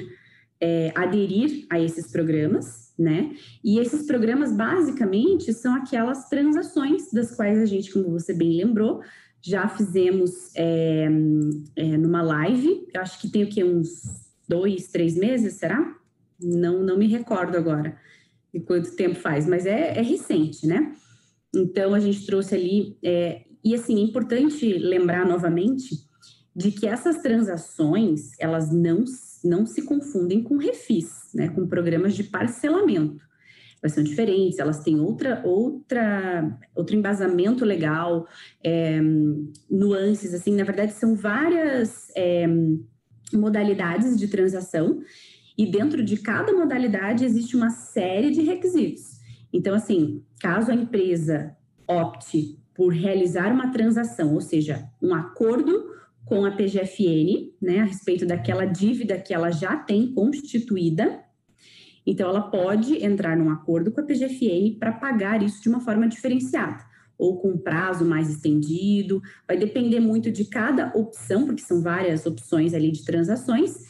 é, 0.61 0.91
aderir 0.95 1.65
a 1.69 1.79
esses 1.79 2.11
programas, 2.11 2.93
né? 2.97 3.35
E 3.63 3.79
esses 3.79 4.05
programas, 4.07 4.51
basicamente, 4.51 5.53
são 5.53 5.75
aquelas 5.75 6.27
transações 6.29 7.11
das 7.11 7.35
quais 7.35 7.59
a 7.59 7.65
gente, 7.65 7.91
como 7.91 8.11
você 8.11 8.33
bem 8.33 8.57
lembrou, 8.57 9.01
já 9.41 9.67
fizemos 9.67 10.51
é, 10.55 11.07
é, 11.75 11.97
numa 11.97 12.21
live, 12.21 12.87
eu 12.93 13.01
acho 13.01 13.19
que 13.21 13.29
tem 13.29 13.43
o 13.43 13.49
que, 13.49 13.63
uns 13.63 14.01
dois, 14.47 14.87
três 14.87 15.15
meses, 15.15 15.53
será? 15.53 15.95
Não, 16.39 16.83
não 16.83 16.97
me 16.97 17.07
recordo 17.07 17.57
agora 17.57 17.97
de 18.53 18.59
quanto 18.61 18.95
tempo 18.95 19.15
faz, 19.15 19.47
mas 19.47 19.65
é, 19.65 19.97
é 19.97 20.01
recente, 20.01 20.65
né? 20.65 20.93
Então, 21.55 21.93
a 21.93 21.99
gente 21.99 22.25
trouxe 22.25 22.55
ali, 22.55 22.97
é, 23.03 23.43
e 23.63 23.73
assim, 23.75 23.97
é 23.97 24.03
importante 24.03 24.77
lembrar 24.77 25.25
novamente 25.25 26.07
de 26.55 26.71
que 26.71 26.87
essas 26.87 27.21
transações, 27.21 28.31
elas 28.39 28.71
não 28.71 29.03
não 29.43 29.65
se 29.65 29.83
confundem 29.83 30.43
com 30.43 30.57
refis, 30.57 31.29
né, 31.33 31.47
com 31.49 31.67
programas 31.67 32.15
de 32.15 32.23
parcelamento. 32.23 33.25
Elas 33.81 33.93
são 33.93 34.03
diferentes, 34.03 34.57
elas 34.57 34.83
têm 34.83 34.99
outra, 34.99 35.41
outra, 35.45 36.57
outro 36.75 36.95
embasamento 36.95 37.63
legal, 37.63 38.27
é, 38.63 38.99
nuances, 39.69 40.33
assim, 40.33 40.55
na 40.55 40.63
verdade 40.63 40.93
são 40.93 41.15
várias 41.15 42.07
é, 42.15 42.47
modalidades 43.31 44.17
de 44.17 44.27
transação 44.27 44.99
e 45.57 45.65
dentro 45.65 46.03
de 46.03 46.17
cada 46.17 46.53
modalidade 46.53 47.25
existe 47.25 47.55
uma 47.55 47.71
série 47.71 48.29
de 48.29 48.41
requisitos. 48.41 49.17
Então, 49.51 49.73
assim, 49.73 50.23
caso 50.39 50.71
a 50.71 50.75
empresa 50.75 51.55
opte 51.87 52.59
por 52.75 52.93
realizar 52.93 53.51
uma 53.51 53.71
transação, 53.71 54.35
ou 54.35 54.41
seja, 54.41 54.87
um 55.01 55.15
acordo 55.15 55.95
com 56.25 56.45
a 56.45 56.51
PGFN, 56.51 57.53
né, 57.59 57.79
a 57.79 57.85
respeito 57.85 58.25
daquela 58.25 58.65
dívida 58.65 59.17
que 59.17 59.33
ela 59.33 59.49
já 59.49 59.75
tem 59.75 60.13
constituída. 60.13 61.23
Então, 62.05 62.29
ela 62.29 62.41
pode 62.41 63.03
entrar 63.03 63.35
num 63.35 63.49
acordo 63.49 63.91
com 63.91 64.01
a 64.01 64.03
PGFN 64.03 64.77
para 64.77 64.91
pagar 64.91 65.41
isso 65.41 65.61
de 65.61 65.69
uma 65.69 65.79
forma 65.79 66.07
diferenciada, 66.07 66.85
ou 67.17 67.39
com 67.39 67.49
um 67.49 67.57
prazo 67.57 68.05
mais 68.05 68.29
estendido. 68.29 69.21
Vai 69.47 69.57
depender 69.57 69.99
muito 69.99 70.29
de 70.29 70.45
cada 70.45 70.91
opção, 70.95 71.45
porque 71.45 71.63
são 71.63 71.81
várias 71.81 72.25
opções 72.25 72.73
ali 72.73 72.91
de 72.91 73.03
transações. 73.03 73.87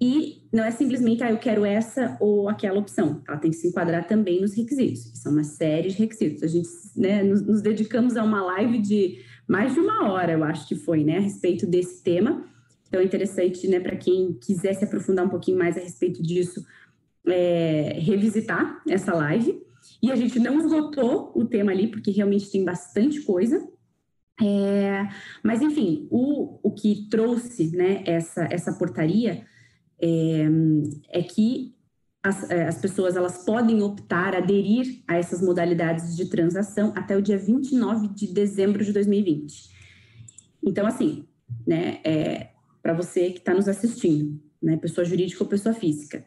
E 0.00 0.45
não 0.56 0.64
é 0.64 0.70
simplesmente, 0.70 1.22
ah, 1.22 1.30
eu 1.30 1.38
quero 1.38 1.64
essa 1.64 2.16
ou 2.18 2.48
aquela 2.48 2.78
opção. 2.78 3.22
Ela 3.28 3.36
tem 3.36 3.50
que 3.50 3.58
se 3.58 3.68
enquadrar 3.68 4.06
também 4.06 4.40
nos 4.40 4.54
requisitos, 4.54 5.10
que 5.10 5.18
são 5.18 5.32
uma 5.32 5.44
série 5.44 5.90
de 5.90 5.98
requisitos. 5.98 6.42
A 6.42 6.46
gente 6.46 6.68
né, 6.96 7.22
nos, 7.22 7.46
nos 7.46 7.60
dedicamos 7.60 8.16
a 8.16 8.24
uma 8.24 8.42
live 8.42 8.78
de 8.78 9.22
mais 9.46 9.74
de 9.74 9.80
uma 9.80 10.10
hora, 10.10 10.32
eu 10.32 10.42
acho 10.42 10.66
que 10.66 10.74
foi, 10.74 11.04
né, 11.04 11.18
a 11.18 11.20
respeito 11.20 11.66
desse 11.66 12.02
tema, 12.02 12.44
Então, 12.88 13.00
é 13.00 13.04
interessante, 13.04 13.68
né, 13.68 13.78
para 13.78 13.96
quem 13.96 14.32
quiser 14.32 14.72
se 14.72 14.84
aprofundar 14.84 15.26
um 15.26 15.28
pouquinho 15.28 15.58
mais 15.58 15.76
a 15.76 15.80
respeito 15.80 16.22
disso, 16.22 16.64
é, 17.26 17.98
revisitar 18.00 18.82
essa 18.88 19.14
live. 19.14 19.62
E 20.02 20.10
a 20.10 20.16
gente 20.16 20.38
não 20.38 20.58
esgotou 20.58 21.32
o 21.34 21.44
tema 21.44 21.70
ali, 21.70 21.88
porque 21.88 22.10
realmente 22.10 22.50
tem 22.50 22.64
bastante 22.64 23.20
coisa. 23.20 23.68
É, 24.42 25.06
mas, 25.42 25.60
enfim, 25.60 26.08
o, 26.10 26.58
o 26.62 26.70
que 26.72 27.08
trouxe 27.10 27.76
né, 27.76 28.02
essa, 28.06 28.48
essa 28.50 28.72
portaria 28.72 29.44
é, 30.00 30.46
é 31.10 31.22
que 31.22 31.74
as, 32.22 32.50
é, 32.50 32.66
as, 32.66 32.78
pessoas 32.78 33.16
elas 33.16 33.44
podem 33.44 33.82
optar, 33.82 34.34
aderir 34.34 35.02
a 35.06 35.16
essas 35.16 35.40
modalidades 35.40 36.16
de 36.16 36.28
transação 36.28 36.92
até 36.96 37.16
o 37.16 37.22
dia 37.22 37.38
29 37.38 38.08
de 38.08 38.26
dezembro 38.32 38.84
de 38.84 38.92
2020. 38.92 39.70
Então, 40.64 40.86
assim, 40.86 41.26
né, 41.66 42.00
é, 42.04 42.50
para 42.82 42.92
você 42.92 43.30
que 43.30 43.38
está 43.38 43.54
nos 43.54 43.68
assistindo, 43.68 44.40
né, 44.60 44.76
pessoa 44.76 45.04
jurídica 45.04 45.42
ou 45.44 45.48
pessoa 45.48 45.74
física, 45.74 46.24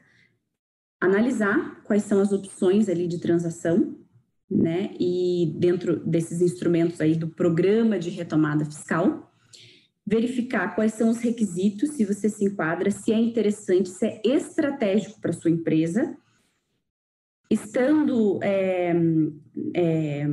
analisar 1.02 1.82
quais 1.84 2.04
são 2.04 2.22
as 2.22 2.32
opções 2.32 2.90
ali 2.90 3.08
de 3.08 3.20
transação, 3.20 3.98
né? 4.50 4.92
E 5.00 5.54
dentro 5.58 5.98
desses 6.06 6.42
instrumentos 6.42 7.00
aí 7.00 7.16
do 7.16 7.28
programa 7.28 8.00
de 8.00 8.10
retomada 8.10 8.66
fiscal, 8.66 9.29
verificar 10.10 10.74
quais 10.74 10.94
são 10.94 11.10
os 11.12 11.20
requisitos, 11.20 11.92
se 11.92 12.04
você 12.04 12.28
se 12.30 12.44
enquadra, 12.44 12.90
se 12.90 13.14
é 13.14 13.20
interessante, 13.20 13.90
se 13.90 14.08
é 14.08 14.22
estratégico 14.26 15.22
para 15.22 15.32
sua 15.32 15.52
empresa, 15.52 16.18
estando 17.48 18.40
é, 18.42 18.92
é, 19.76 20.28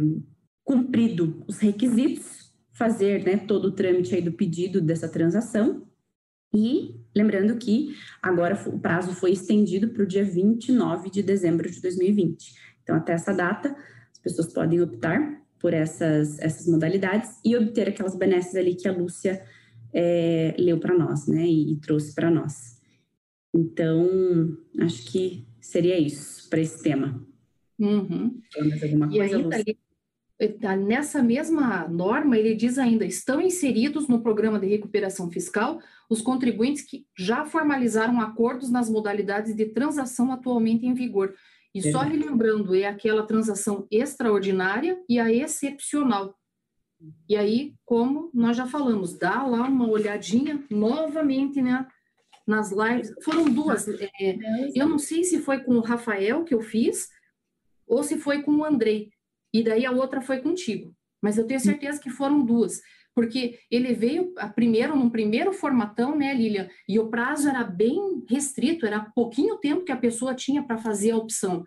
cumprido 0.64 1.44
os 1.46 1.58
requisitos, 1.58 2.54
fazer 2.72 3.22
né, 3.24 3.36
todo 3.36 3.66
o 3.66 3.72
trâmite 3.72 4.14
aí 4.14 4.22
do 4.22 4.32
pedido 4.32 4.80
dessa 4.80 5.08
transação 5.10 5.86
e 6.54 6.98
lembrando 7.14 7.58
que 7.58 7.94
agora 8.22 8.58
o 8.68 8.78
prazo 8.78 9.12
foi 9.12 9.32
estendido 9.32 9.90
para 9.90 10.04
o 10.04 10.06
dia 10.06 10.24
29 10.24 11.10
de 11.10 11.22
dezembro 11.22 11.70
de 11.70 11.82
2020. 11.82 12.54
Então, 12.82 12.96
até 12.96 13.12
essa 13.12 13.32
data, 13.32 13.76
as 14.10 14.18
pessoas 14.18 14.52
podem 14.52 14.80
optar 14.80 15.42
por 15.58 15.74
essas, 15.74 16.38
essas 16.38 16.66
modalidades 16.66 17.38
e 17.44 17.54
obter 17.56 17.88
aquelas 17.88 18.16
benesses 18.16 18.54
ali 18.54 18.74
que 18.74 18.88
a 18.88 18.92
Lúcia 18.92 19.42
é, 19.92 20.54
leu 20.58 20.78
para 20.78 20.96
nós, 20.96 21.26
né, 21.26 21.46
e, 21.46 21.72
e 21.72 21.76
trouxe 21.76 22.14
para 22.14 22.30
nós. 22.30 22.80
Então, 23.54 24.56
acho 24.80 25.10
que 25.10 25.46
seria 25.60 25.98
isso 25.98 26.48
para 26.50 26.60
esse 26.60 26.82
tema. 26.82 27.24
Uhum. 27.78 28.40
Mais 28.58 28.82
alguma 28.82 29.08
coisa, 29.08 29.64
e? 29.66 29.76
Tá, 30.60 30.76
nessa 30.76 31.22
mesma 31.22 31.88
norma, 31.88 32.36
ele 32.36 32.54
diz 32.54 32.76
ainda: 32.76 33.06
estão 33.06 33.40
inseridos 33.40 34.06
no 34.06 34.20
programa 34.20 34.58
de 34.58 34.66
recuperação 34.66 35.30
fiscal 35.30 35.80
os 36.10 36.20
contribuintes 36.20 36.82
que 36.82 37.06
já 37.18 37.46
formalizaram 37.46 38.20
acordos 38.20 38.70
nas 38.70 38.90
modalidades 38.90 39.56
de 39.56 39.64
transação 39.66 40.30
atualmente 40.30 40.84
em 40.84 40.92
vigor. 40.92 41.34
E 41.74 41.90
só 41.90 42.00
relembrando, 42.00 42.74
é 42.74 42.86
aquela 42.86 43.26
transação 43.26 43.86
extraordinária 43.90 44.98
e 45.08 45.18
a 45.18 45.32
excepcional. 45.32 46.34
E 47.28 47.36
aí, 47.36 47.74
como 47.84 48.30
nós 48.32 48.56
já 48.56 48.66
falamos, 48.66 49.18
dá 49.18 49.42
lá 49.42 49.68
uma 49.68 49.88
olhadinha 49.88 50.64
novamente 50.70 51.60
né, 51.60 51.86
nas 52.46 52.70
lives. 52.70 53.12
Foram 53.22 53.44
duas. 53.44 53.86
É, 53.88 54.38
eu 54.74 54.88
não 54.88 54.98
sei 54.98 55.24
se 55.24 55.40
foi 55.40 55.60
com 55.60 55.76
o 55.76 55.80
Rafael 55.80 56.44
que 56.44 56.54
eu 56.54 56.62
fiz 56.62 57.08
ou 57.86 58.02
se 58.02 58.18
foi 58.18 58.42
com 58.42 58.52
o 58.52 58.64
Andrei 58.64 59.10
e 59.52 59.62
daí 59.62 59.84
a 59.84 59.92
outra 59.92 60.20
foi 60.20 60.40
contigo. 60.40 60.94
Mas 61.22 61.38
eu 61.38 61.46
tenho 61.46 61.60
certeza 61.60 62.00
que 62.00 62.10
foram 62.10 62.44
duas, 62.44 62.80
porque 63.14 63.58
ele 63.70 63.94
veio 63.94 64.32
a 64.36 64.48
primeiro 64.48 64.94
num 64.94 65.10
primeiro 65.10 65.52
formatão, 65.52 66.16
né, 66.16 66.34
Lilian? 66.34 66.68
E 66.88 66.98
o 66.98 67.08
prazo 67.08 67.48
era 67.48 67.64
bem 67.64 68.24
restrito, 68.28 68.86
era 68.86 69.00
pouquinho 69.00 69.56
tempo 69.56 69.84
que 69.84 69.92
a 69.92 69.96
pessoa 69.96 70.34
tinha 70.34 70.62
para 70.62 70.76
fazer 70.76 71.12
a 71.12 71.16
opção. 71.16 71.64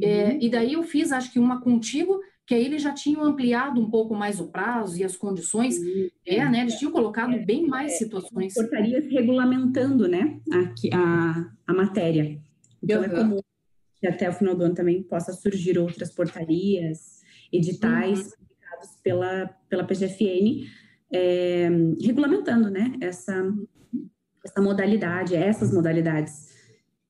É, 0.00 0.06
uhum. 0.06 0.30
É, 0.30 0.38
e 0.40 0.48
daí 0.48 0.72
eu 0.74 0.82
fiz, 0.82 1.10
acho 1.10 1.32
que 1.32 1.38
uma 1.38 1.60
contigo, 1.60 2.20
que 2.46 2.54
aí 2.54 2.64
eles 2.64 2.82
já 2.82 2.92
tinham 2.92 3.22
ampliado 3.22 3.80
um 3.80 3.88
pouco 3.88 4.14
mais 4.14 4.40
o 4.40 4.48
prazo 4.48 4.98
e 4.98 5.04
as 5.04 5.16
condições, 5.16 5.78
uhum. 5.78 6.08
é, 6.26 6.48
né? 6.48 6.62
Eles 6.62 6.74
tinham 6.74 6.92
colocado 6.92 7.34
é, 7.34 7.38
bem 7.38 7.66
mais 7.66 7.92
é, 7.92 7.96
situações. 7.96 8.54
Portarias 8.54 9.06
regulamentando, 9.06 10.08
né, 10.08 10.40
a, 10.52 10.96
a, 10.96 11.50
a 11.68 11.74
matéria. 11.74 12.40
Então 12.82 12.98
uhum. 12.98 13.04
é 13.04 13.08
comum 13.08 13.40
que 14.00 14.06
até 14.06 14.28
o 14.28 14.32
final 14.32 14.54
do 14.54 14.64
ano 14.64 14.74
também 14.74 15.02
possa 15.02 15.32
surgir 15.32 15.78
outras 15.78 16.10
portarias, 16.10 17.20
editais 17.52 18.18
uhum. 18.18 18.30
publicados 18.38 19.00
pela, 19.02 19.46
pela 19.68 19.84
PGFN, 19.84 20.66
é, 21.12 21.68
regulamentando 22.02 22.70
né, 22.70 22.94
essa, 23.00 23.52
essa 24.44 24.60
modalidade, 24.60 25.36
essas 25.36 25.72
modalidades 25.72 26.49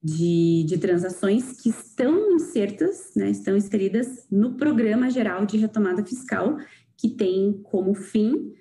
de, 0.03 0.65
de 0.67 0.79
transações 0.79 1.61
que 1.61 1.69
estão 1.69 2.33
insertas, 2.33 3.13
né, 3.15 3.31
estão 3.31 3.57
inseridas 3.57 4.27
no 4.31 4.55
Programa 4.57 5.11
Geral 5.11 5.45
de 5.45 5.59
Retomada 5.59 6.05
Fiscal, 6.05 6.57
que 6.97 7.09
tem 7.09 7.61
como 7.65 7.95
fim 7.95 8.53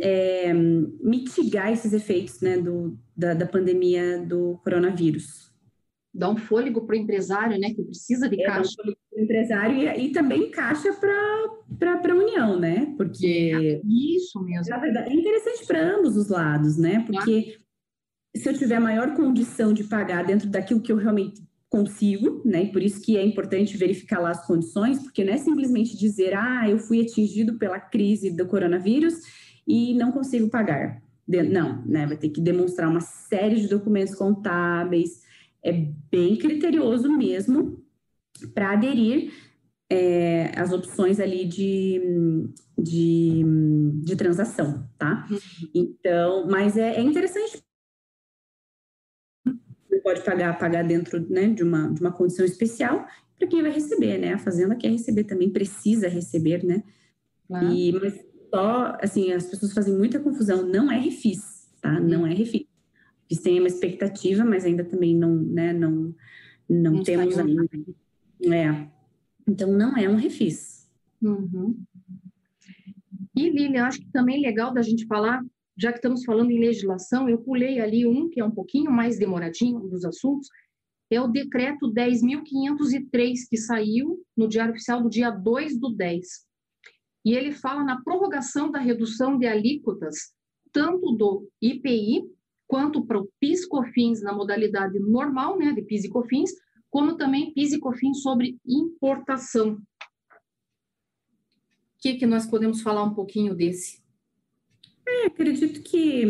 é, 0.00 0.52
mitigar 0.52 1.72
esses 1.72 1.92
efeitos 1.92 2.40
né, 2.40 2.58
do, 2.58 2.98
da, 3.16 3.34
da 3.34 3.46
pandemia 3.46 4.18
do 4.18 4.58
coronavírus 4.64 5.52
dá 6.14 6.28
um 6.28 6.36
fôlego 6.36 6.82
para 6.82 6.94
o 6.94 6.98
empresário, 6.98 7.58
né, 7.58 7.70
que 7.70 7.82
precisa 7.82 8.28
de 8.28 8.40
é, 8.40 8.44
caixa. 8.44 8.76
Dá 8.76 8.90
um 8.90 8.94
para 8.94 9.20
o 9.20 9.24
empresário 9.24 9.76
e, 9.76 10.06
e, 10.06 10.12
também 10.12 10.50
caixa 10.50 10.92
para 10.92 12.12
a 12.12 12.14
União, 12.14 12.58
né? 12.58 12.92
Porque. 12.96 13.80
Isso 13.88 14.42
mesmo. 14.42 14.80
Verdade, 14.80 15.10
é 15.10 15.14
interessante 15.14 15.66
para 15.66 15.96
ambos 15.96 16.16
os 16.16 16.28
lados, 16.28 16.76
né? 16.76 17.04
Porque. 17.06 17.58
Se 18.34 18.48
eu 18.48 18.56
tiver 18.56 18.78
maior 18.78 19.14
condição 19.14 19.72
de 19.72 19.84
pagar 19.84 20.24
dentro 20.24 20.48
daquilo 20.48 20.80
que 20.80 20.90
eu 20.90 20.96
realmente 20.96 21.42
consigo, 21.68 22.42
né? 22.44 22.64
E 22.64 22.72
por 22.72 22.82
isso 22.82 23.00
que 23.00 23.16
é 23.16 23.24
importante 23.24 23.76
verificar 23.76 24.20
lá 24.20 24.30
as 24.30 24.46
condições, 24.46 24.98
porque 25.02 25.24
não 25.24 25.32
é 25.32 25.38
simplesmente 25.38 25.96
dizer, 25.96 26.34
ah, 26.34 26.68
eu 26.68 26.78
fui 26.78 27.00
atingido 27.00 27.54
pela 27.58 27.80
crise 27.80 28.30
do 28.30 28.46
coronavírus 28.46 29.14
e 29.66 29.94
não 29.94 30.12
consigo 30.12 30.50
pagar. 30.50 31.02
Não, 31.26 31.82
né? 31.86 32.06
Vai 32.06 32.16
ter 32.16 32.28
que 32.28 32.40
demonstrar 32.40 32.88
uma 32.88 33.00
série 33.00 33.60
de 33.60 33.68
documentos 33.68 34.14
contábeis, 34.14 35.22
é 35.62 35.72
bem 36.10 36.36
criterioso 36.36 37.10
mesmo 37.10 37.82
para 38.52 38.72
aderir 38.72 39.32
é, 39.88 40.52
as 40.58 40.72
opções 40.72 41.20
ali 41.20 41.44
de, 41.44 42.00
de, 42.78 43.44
de 44.02 44.16
transação, 44.16 44.88
tá? 44.98 45.26
Uhum. 45.30 45.38
Então, 45.74 46.46
mas 46.50 46.76
é, 46.76 46.96
é 46.96 47.00
interessante 47.00 47.62
pode 50.02 50.22
pagar, 50.24 50.58
pagar 50.58 50.84
dentro 50.84 51.20
né, 51.30 51.48
de, 51.48 51.62
uma, 51.62 51.92
de 51.92 52.00
uma 52.00 52.12
condição 52.12 52.44
especial 52.44 53.06
para 53.38 53.48
quem 53.48 53.62
vai 53.62 53.72
receber, 53.72 54.18
né? 54.18 54.34
A 54.34 54.38
fazenda 54.38 54.76
quer 54.76 54.90
receber 54.90 55.24
também, 55.24 55.50
precisa 55.50 56.08
receber, 56.08 56.64
né? 56.64 56.82
Claro. 57.48 57.72
E, 57.72 57.92
mas 57.92 58.24
só, 58.54 58.96
assim, 59.00 59.32
as 59.32 59.46
pessoas 59.46 59.72
fazem 59.72 59.96
muita 59.96 60.20
confusão, 60.20 60.66
não 60.66 60.90
é 60.90 60.98
refis, 60.98 61.68
tá? 61.80 61.98
Não 61.98 62.26
é 62.26 62.32
refis 62.32 62.66
eles 63.32 63.42
têm 63.42 63.58
uma 63.58 63.68
expectativa, 63.68 64.44
mas 64.44 64.64
ainda 64.66 64.84
também 64.84 65.16
não, 65.16 65.34
né, 65.34 65.72
não, 65.72 66.14
não, 66.68 66.92
não 66.92 67.02
temos 67.02 67.38
ainda. 67.38 67.64
É. 68.42 68.88
Então, 69.48 69.72
não 69.72 69.96
é 69.96 70.08
um 70.08 70.16
refis. 70.16 70.90
Uhum. 71.22 71.82
E, 73.34 73.48
Lilian, 73.48 73.86
acho 73.86 74.00
que 74.00 74.12
também 74.12 74.36
é 74.36 74.48
legal 74.48 74.72
da 74.72 74.82
gente 74.82 75.06
falar, 75.06 75.42
já 75.76 75.90
que 75.90 75.98
estamos 75.98 76.24
falando 76.24 76.50
em 76.50 76.60
legislação, 76.60 77.28
eu 77.28 77.38
pulei 77.38 77.80
ali 77.80 78.06
um 78.06 78.28
que 78.28 78.40
é 78.40 78.44
um 78.44 78.50
pouquinho 78.50 78.90
mais 78.90 79.18
demoradinho 79.18 79.80
dos 79.80 80.04
assuntos, 80.04 80.48
é 81.10 81.20
o 81.20 81.28
decreto 81.28 81.92
10.503, 81.92 83.34
que 83.48 83.56
saiu 83.56 84.22
no 84.36 84.48
Diário 84.48 84.72
Oficial 84.72 85.02
do 85.02 85.10
dia 85.10 85.30
2 85.30 85.78
do 85.78 85.94
10. 85.94 86.26
E 87.24 87.34
ele 87.34 87.52
fala 87.52 87.84
na 87.84 88.02
prorrogação 88.02 88.70
da 88.70 88.78
redução 88.78 89.38
de 89.38 89.46
alíquotas, 89.46 90.34
tanto 90.72 91.12
do 91.12 91.48
IPI 91.60 92.24
quanto 92.66 93.04
para 93.04 93.20
o 93.20 93.28
PIS 93.38 93.66
COFINS 93.66 94.22
na 94.22 94.32
modalidade 94.32 94.98
normal, 94.98 95.58
né, 95.58 95.72
de 95.72 95.82
PIS 95.82 96.04
e 96.04 96.08
COFINS, 96.08 96.50
como 96.90 97.16
também 97.16 97.52
PIS 97.52 97.74
e 97.74 97.78
COFINS 97.78 98.22
sobre 98.22 98.58
importação. 98.66 99.74
O 99.74 99.80
que, 102.00 102.14
que 102.14 102.26
nós 102.26 102.46
podemos 102.46 102.80
falar 102.80 103.04
um 103.04 103.14
pouquinho 103.14 103.54
desse? 103.54 104.01
É, 105.06 105.26
acredito 105.26 105.82
que, 105.82 106.24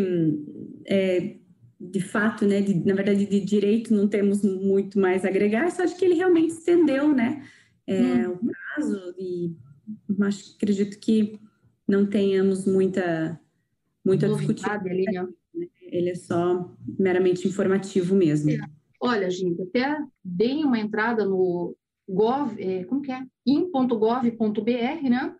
é, 0.85 1.37
de 1.79 1.99
fato, 1.99 2.45
né, 2.45 2.61
de, 2.61 2.73
na 2.85 2.93
verdade, 2.93 3.25
de 3.25 3.39
direito 3.39 3.93
não 3.93 4.07
temos 4.07 4.43
muito 4.43 4.99
mais 4.99 5.23
a 5.25 5.27
agregar, 5.27 5.69
só 5.71 5.83
acho 5.83 5.97
que 5.97 6.05
ele 6.05 6.15
realmente 6.15 6.51
estendeu, 6.51 7.13
né, 7.13 7.45
é, 7.85 8.27
hum. 8.27 8.33
o 8.33 8.39
prazo 8.39 9.15
e 9.17 9.55
acho, 10.21 10.55
acredito 10.55 10.99
que 10.99 11.39
não 11.87 12.05
tenhamos 12.05 12.65
muita, 12.65 13.39
muita 14.05 14.27
discutir. 14.27 14.69
Ali, 14.69 15.05
né? 15.05 15.27
ele 15.81 16.09
é 16.09 16.15
só 16.15 16.73
meramente 16.97 17.47
informativo 17.47 18.15
mesmo. 18.15 18.51
É. 18.51 18.59
Olha, 18.99 19.29
gente, 19.29 19.61
até 19.61 19.97
dei 20.23 20.63
uma 20.63 20.79
entrada 20.79 21.25
no 21.25 21.75
gov, 22.07 22.55
é, 22.59 22.83
como 22.85 23.01
que 23.01 23.11
é? 23.11 23.21
in.gov.br, 23.45 25.09
né? 25.09 25.35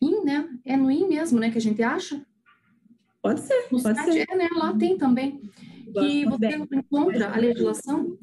In, 0.00 0.24
né? 0.24 0.48
É 0.64 0.76
no 0.76 0.90
in 0.90 1.06
mesmo, 1.06 1.38
né, 1.38 1.50
que 1.50 1.58
a 1.58 1.60
gente 1.60 1.82
acha? 1.82 2.24
Pode 3.22 3.40
ser, 3.40 3.66
no 3.70 3.82
pode 3.82 3.98
site, 3.98 4.12
ser. 4.12 4.26
É, 4.30 4.36
né? 4.36 4.48
Lá 4.56 4.76
tem 4.76 4.96
também. 4.96 5.40
Que 5.92 6.24
você 6.24 6.56
encontra 6.72 7.34
a 7.34 7.36
legislação 7.36 8.16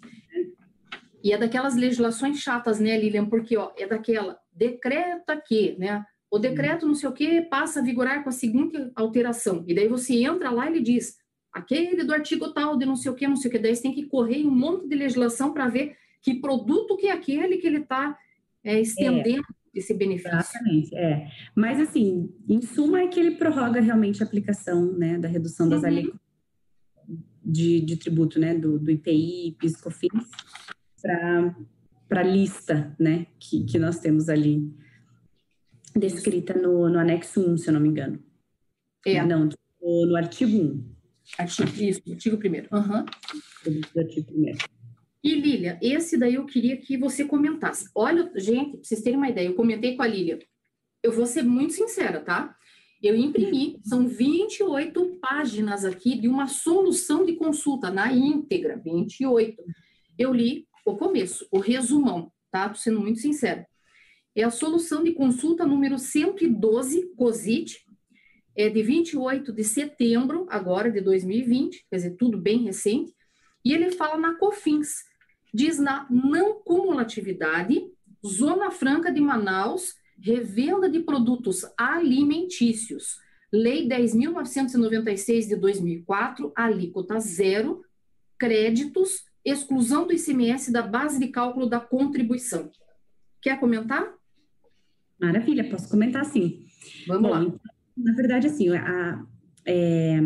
e 1.24 1.34
é 1.34 1.38
daquelas 1.38 1.76
legislações 1.76 2.40
chatas, 2.40 2.80
né, 2.80 2.98
Lilian? 2.98 3.26
Porque, 3.26 3.58
ó, 3.58 3.72
é 3.78 3.86
daquela 3.86 4.40
decreta 4.54 5.36
que, 5.36 5.76
né? 5.78 6.06
O 6.30 6.40
decreto 6.40 6.86
não 6.86 6.96
sei 6.96 7.10
o 7.10 7.14
que 7.14 7.42
passa 7.42 7.80
a 7.80 7.84
vigorar 7.84 8.24
com 8.24 8.30
a 8.30 8.34
seguinte 8.34 8.92
alteração. 8.96 9.64
E 9.68 9.74
daí 9.74 9.88
você 9.88 10.24
entra 10.24 10.52
lá 10.52 10.66
e 10.66 10.70
ele 10.70 10.82
diz, 10.82 11.18
aquele 11.52 12.04
do 12.04 12.14
artigo 12.14 12.54
tal 12.54 12.78
de 12.78 12.86
não 12.86 12.96
sei 12.96 13.12
o 13.12 13.16
que, 13.16 13.28
não 13.28 13.36
sei 13.36 13.50
o 13.50 13.52
que. 13.52 13.60
Daí 13.60 13.76
você 13.76 13.82
tem 13.82 13.94
que 13.94 14.06
correr 14.06 14.46
um 14.46 14.52
monte 14.52 14.88
de 14.88 14.96
legislação 14.96 15.54
para 15.54 15.68
ver 15.68 15.96
que 16.22 16.36
produto 16.36 16.98
que 16.98 17.08
é 17.08 17.12
aquele 17.12 17.58
que 17.58 17.68
ele 17.68 17.80
está 17.80 18.18
é, 18.64 18.80
estendendo 18.80 19.44
esse 19.74 19.93
benefício. 19.93 20.30
Exatamente, 20.30 20.95
é. 20.95 21.28
Mas, 21.55 21.80
assim, 21.80 22.34
em 22.47 22.61
suma, 22.61 23.01
é 23.01 23.07
que 23.07 23.20
ele 23.20 23.32
prorroga 23.38 23.80
realmente 23.80 24.22
a 24.22 24.26
aplicação 24.26 24.93
né, 24.93 25.18
da 25.18 25.28
redução 25.28 25.68
das 25.68 25.82
uhum. 25.82 25.88
alíquotas 25.88 26.28
de, 27.43 27.80
de, 27.82 27.95
tributo, 27.95 28.39
né, 28.39 28.53
do, 28.53 28.78
do 28.78 28.91
IPI, 28.91 29.55
PIS, 29.57 29.78
COFINS, 29.78 30.30
para 31.01 32.22
a 32.22 32.24
lista, 32.24 32.95
né, 32.99 33.28
que, 33.39 33.63
que 33.63 33.80
nós 33.80 33.99
temos 33.99 34.28
ali 34.28 34.74
descrita 35.95 36.53
no, 36.53 36.89
no 36.89 36.99
anexo 36.99 37.39
1, 37.39 37.57
se 37.57 37.70
eu 37.70 37.74
não 37.74 37.80
me 37.80 37.89
engano. 37.89 38.22
É. 39.05 39.24
Não, 39.24 39.49
no, 39.82 40.05
no 40.05 40.15
artigo 40.15 40.57
1. 40.57 40.97
Artigo, 41.38 41.70
isso, 41.82 42.01
artigo 42.09 42.38
1 42.38 42.78
uhum. 42.78 43.05
Artigo 43.97 44.34
1 44.34 44.77
E 45.24 45.36
Lília, 45.36 45.80
esse 45.82 46.18
daí 46.18 46.36
eu 46.36 46.45
queria 46.45 46.78
que 46.78 46.97
você 46.97 47.26
comentasse. 47.26 47.89
Olha, 47.95 48.32
gente, 48.36 48.72
para 48.72 48.84
vocês 48.84 49.01
terem 49.01 49.18
uma 49.18 49.30
ideia, 49.30 49.47
eu 49.47 49.55
comentei 49.55 49.95
com 49.95 50.03
a 50.03 50.07
Lília. 50.07 50.39
Eu 51.01 51.11
vou 51.11 51.26
ser 51.26 51.43
muito 51.43 51.74
sincera, 51.74 52.22
tá? 52.22 52.55
Eu 53.01 53.15
imprimi, 53.15 53.80
são 53.84 54.07
28 54.07 55.20
páginas 55.22 55.86
aqui 55.86 56.20
de 56.20 56.28
uma 56.28 56.47
solução 56.47 57.26
de 57.26 57.34
consulta 57.34 57.91
na 57.91 58.11
íntegra, 58.11 58.82
28. 58.84 59.63
Eu 60.18 60.34
li 60.34 60.68
o 60.86 60.95
começo, 60.95 61.47
o 61.51 61.59
resumão, 61.59 62.32
tá? 62.51 62.70
Tô 62.70 62.76
sendo 62.76 62.99
muito 62.99 63.20
sincera. 63.20 63.68
É 64.36 64.43
a 64.43 64.51
solução 64.51 65.03
de 65.03 65.13
consulta 65.13 65.65
número 65.65 65.97
112, 65.97 67.13
COSIT, 67.15 67.86
é 68.55 68.70
de 68.70 68.82
28 68.82 69.53
de 69.53 69.63
setembro, 69.63 70.47
agora 70.49 70.89
de 70.89 70.99
2020, 71.01 71.86
quer 71.89 71.95
dizer, 71.95 72.15
tudo 72.18 72.38
bem 72.39 72.63
recente, 72.63 73.13
e 73.68 73.74
ele 73.74 73.91
fala 73.91 74.18
na 74.18 74.36
COFINS, 74.36 75.03
diz 75.53 75.78
na 75.78 76.07
não 76.09 76.61
cumulatividade, 76.61 77.86
Zona 78.26 78.72
Franca 78.72 79.11
de 79.11 79.20
Manaus, 79.20 79.93
revenda 80.18 80.89
de 80.89 81.01
produtos 81.01 81.65
alimentícios, 81.78 83.20
Lei 83.51 83.86
10.996 83.88 85.47
de 85.49 85.55
2004, 85.57 86.51
alíquota 86.55 87.20
zero, 87.20 87.84
créditos, 88.38 89.26
exclusão 89.43 90.07
do 90.07 90.13
ICMS 90.13 90.72
da 90.72 90.82
base 90.82 91.20
de 91.20 91.28
cálculo 91.28 91.68
da 91.68 91.80
contribuição. 91.80 92.72
Quer 93.41 93.59
comentar? 93.59 94.13
Maravilha, 95.20 95.70
posso 95.70 95.89
comentar 95.89 96.24
sim. 96.26 96.65
Vamos 97.05 97.24
Bom, 97.24 97.30
lá. 97.30 97.43
Então, 97.43 97.59
na 97.97 98.13
verdade, 98.13 98.47
assim, 98.47 98.70
a, 98.70 99.26
é, 99.65 100.20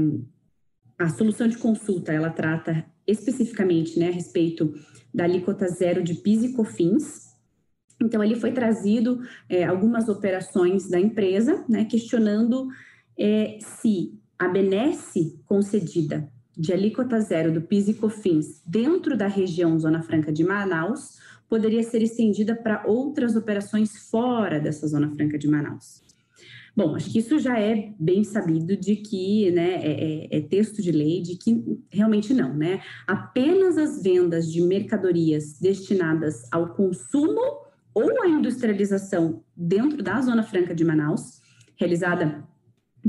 a 1.04 1.10
solução 1.10 1.48
de 1.48 1.58
consulta, 1.58 2.12
ela 2.12 2.30
trata 2.30 2.86
especificamente 3.08 4.00
né, 4.00 4.10
a 4.10 4.12
respeito 4.12 4.74
da 5.14 5.24
alíquota 5.24 5.68
zero 5.68 6.04
de 6.04 6.16
PIS 6.16 6.44
e 6.44 6.54
COFINS. 6.54 7.32
Então, 8.02 8.22
ali 8.22 8.36
foi 8.36 8.52
trazido 8.52 9.20
é, 9.50 9.64
algumas 9.64 10.10
operações 10.10 10.90
da 10.90 11.00
empresa, 11.00 11.64
né, 11.68 11.86
questionando 11.86 12.68
é, 13.18 13.58
se 13.60 14.20
a 14.40 14.48
benesse 14.48 15.40
concedida 15.46 16.32
de 16.58 16.74
alíquota 16.74 17.20
zero 17.20 17.52
do 17.52 17.62
PIS 17.62 17.90
e 17.90 17.94
COFINS 17.94 18.62
dentro 18.66 19.18
da 19.18 19.28
região 19.28 19.78
Zona 19.80 20.02
Franca 20.02 20.32
de 20.32 20.44
Manaus 20.44 21.20
poderia 21.50 21.84
ser 21.84 22.02
estendida 22.02 22.56
para 22.56 22.84
outras 22.88 23.36
operações 23.36 24.10
fora 24.10 24.60
dessa 24.60 24.88
Zona 24.88 25.10
Franca 25.12 25.38
de 25.38 25.48
Manaus. 25.48 26.02
Bom, 26.76 26.96
acho 26.96 27.12
que 27.12 27.20
isso 27.20 27.38
já 27.38 27.60
é 27.60 27.94
bem 28.00 28.24
sabido 28.24 28.78
de 28.78 28.96
que, 28.96 29.52
né, 29.52 29.74
é, 29.76 29.92
é, 29.92 30.38
é, 30.38 30.42
texto 30.42 30.82
de 30.82 30.92
lei, 30.92 31.22
de 31.22 31.36
que 31.36 31.80
realmente 31.90 32.34
não, 32.34 32.54
né? 32.54 32.82
Apenas 33.06 33.78
as 33.78 34.02
vendas 34.02 34.52
de 34.52 34.62
mercadorias 34.62 35.60
destinadas 35.60 36.48
ao 36.50 36.74
consumo 36.74 37.42
ou 37.94 38.24
à 38.24 38.28
industrialização 38.28 39.44
dentro 39.56 40.02
da 40.02 40.22
Zona 40.22 40.44
Franca 40.44 40.74
de 40.74 40.86
Manaus, 40.86 41.42
realizada 41.76 42.48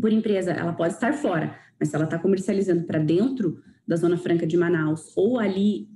por 0.01 0.13
empresa, 0.13 0.51
ela 0.51 0.73
pode 0.73 0.95
estar 0.95 1.13
fora, 1.13 1.57
mas 1.79 1.89
se 1.89 1.95
ela 1.95 2.05
está 2.05 2.19
comercializando 2.19 2.85
para 2.85 2.99
dentro 2.99 3.63
da 3.87 3.95
Zona 3.95 4.17
Franca 4.17 4.47
de 4.47 4.57
Manaus 4.57 5.13
ou 5.17 5.39
ali 5.39 5.89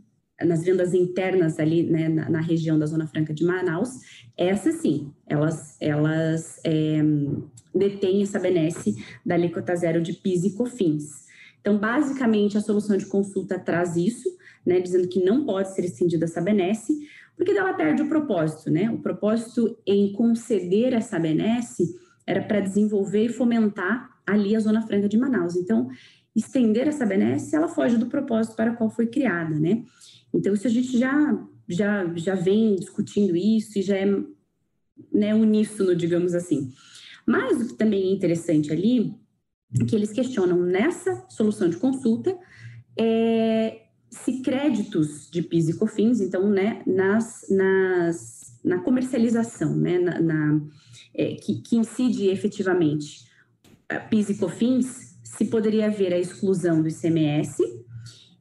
nas 0.45 0.63
vendas 0.63 0.93
internas 0.93 1.59
ali 1.59 1.83
né, 1.83 2.09
na, 2.09 2.29
na, 2.29 2.41
região 2.41 2.79
da 2.79 2.85
Zona 2.85 3.07
Franca 3.07 3.33
de 3.33 3.45
Manaus, 3.45 4.01
essas 4.37 4.77
sim, 4.77 5.11
elas, 5.27 5.79
elas 5.81 6.61
é, 6.63 7.03
detêm 7.77 8.23
essa 8.23 8.39
benesse 8.39 8.95
da 9.25 9.35
alíquota 9.35 9.75
zero 9.77 10.01
de 10.01 10.13
PIS 10.13 10.45
e 10.45 10.57
COFINS. 10.57 11.27
Então, 11.61 11.79
basicamente, 11.79 12.57
a 12.57 12.61
solução 12.61 12.97
de 12.97 13.07
consulta 13.07 13.59
traz 13.59 13.97
isso, 13.97 14.29
né, 14.65 14.81
dizendo 14.81 15.09
que 15.09 15.25
não 15.25 15.45
pode 15.45 15.75
ser 15.75 15.85
estendida 15.85 16.25
essa 16.25 16.41
benesse, 16.41 17.09
porque 17.37 17.51
ela 17.51 17.75
perde 17.75 18.03
o 18.03 18.09
propósito, 18.09 18.71
né? 18.71 18.91
O 18.91 18.99
propósito 18.99 19.77
em 19.87 20.13
conceder 20.13 20.93
essa 20.93 21.19
benesse 21.19 21.95
era 22.27 22.43
para 22.43 22.61
desenvolver 22.61 23.27
e 23.27 23.29
fomentar 23.29 24.11
ali 24.27 24.57
a 24.57 24.61
Zona 24.61 24.81
Franca 24.83 25.09
de 25.09 25.19
Manaus. 25.19 25.55
Então, 25.55 25.89
estender 26.35 26.89
essa 26.89 27.05
benesse, 27.05 27.55
ela 27.55 27.69
foge 27.69 27.97
do 27.97 28.07
propósito 28.07 28.57
para 28.57 28.73
o 28.73 28.77
qual 28.77 28.91
foi 28.91 29.07
criada, 29.07 29.59
né? 29.59 29.83
Então, 30.33 30.55
isso 30.55 30.67
a 30.67 30.71
gente 30.71 30.99
já, 30.99 31.47
já, 31.69 32.13
já 32.15 32.35
vem 32.35 32.77
discutindo 32.77 33.37
isso 33.37 33.79
e 33.79 33.83
já 33.83 33.97
é 33.97 34.07
né, 35.13 35.35
uníssono, 35.35 35.95
digamos 35.95 36.35
assim. 36.35 36.73
Mas 37.27 37.61
o 37.61 37.69
que 37.69 37.75
também 37.75 38.05
é 38.05 38.13
interessante 38.13 38.73
ali, 38.73 39.15
é 39.81 39.85
que 39.85 39.97
eles 39.97 40.13
questionam 40.13 40.59
nessa 40.59 41.27
solução 41.29 41.69
de 41.69 41.77
consulta, 41.77 42.37
é, 42.97 43.83
se 44.11 44.41
créditos 44.41 45.29
de 45.31 45.43
PIS 45.43 45.69
e 45.69 45.79
COFINS, 45.79 46.21
então, 46.21 46.49
né, 46.49 46.83
nas, 46.87 47.47
nas, 47.51 48.61
na 48.65 48.79
comercialização, 48.79 49.75
né, 49.77 49.99
na, 49.99 50.21
na 50.21 50.61
é, 51.15 51.35
que, 51.35 51.61
que 51.61 51.77
incide 51.77 52.29
efetivamente 52.29 53.27
PIS 54.09 54.31
e 54.31 54.39
COFINS, 54.39 55.19
se 55.23 55.45
poderia 55.47 55.87
haver 55.87 56.13
a 56.13 56.19
exclusão 56.19 56.81
do 56.81 56.89
ICMS 56.89 57.63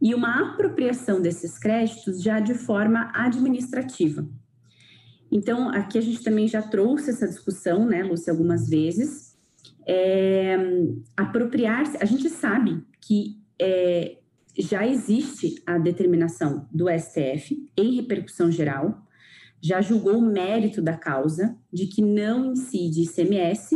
e 0.02 0.14
uma 0.14 0.52
apropriação 0.52 1.22
desses 1.22 1.58
créditos 1.58 2.22
já 2.22 2.40
de 2.40 2.54
forma 2.54 3.12
administrativa. 3.14 4.28
Então, 5.36 5.68
aqui 5.68 5.98
a 5.98 6.02
gente 6.02 6.24
também 6.24 6.48
já 6.48 6.62
trouxe 6.62 7.10
essa 7.10 7.28
discussão, 7.28 7.86
né, 7.86 8.02
Lúcia, 8.02 8.32
algumas 8.32 8.70
vezes. 8.70 9.38
É, 9.86 10.56
Apropriar-se, 11.18 11.98
a 12.00 12.06
gente 12.06 12.30
sabe 12.30 12.82
que 13.02 13.38
é, 13.62 14.16
já 14.58 14.88
existe 14.88 15.62
a 15.66 15.78
determinação 15.78 16.70
do 16.72 16.86
STF 16.90 17.70
em 17.78 17.98
repercussão 17.98 18.50
geral, 18.50 19.06
já 19.62 19.82
julgou 19.82 20.20
o 20.20 20.26
mérito 20.26 20.82
da 20.82 20.96
causa 20.96 21.58
de 21.70 21.88
que 21.88 22.02
não 22.02 22.54
incide 22.54 23.04
ICMS 23.04 23.76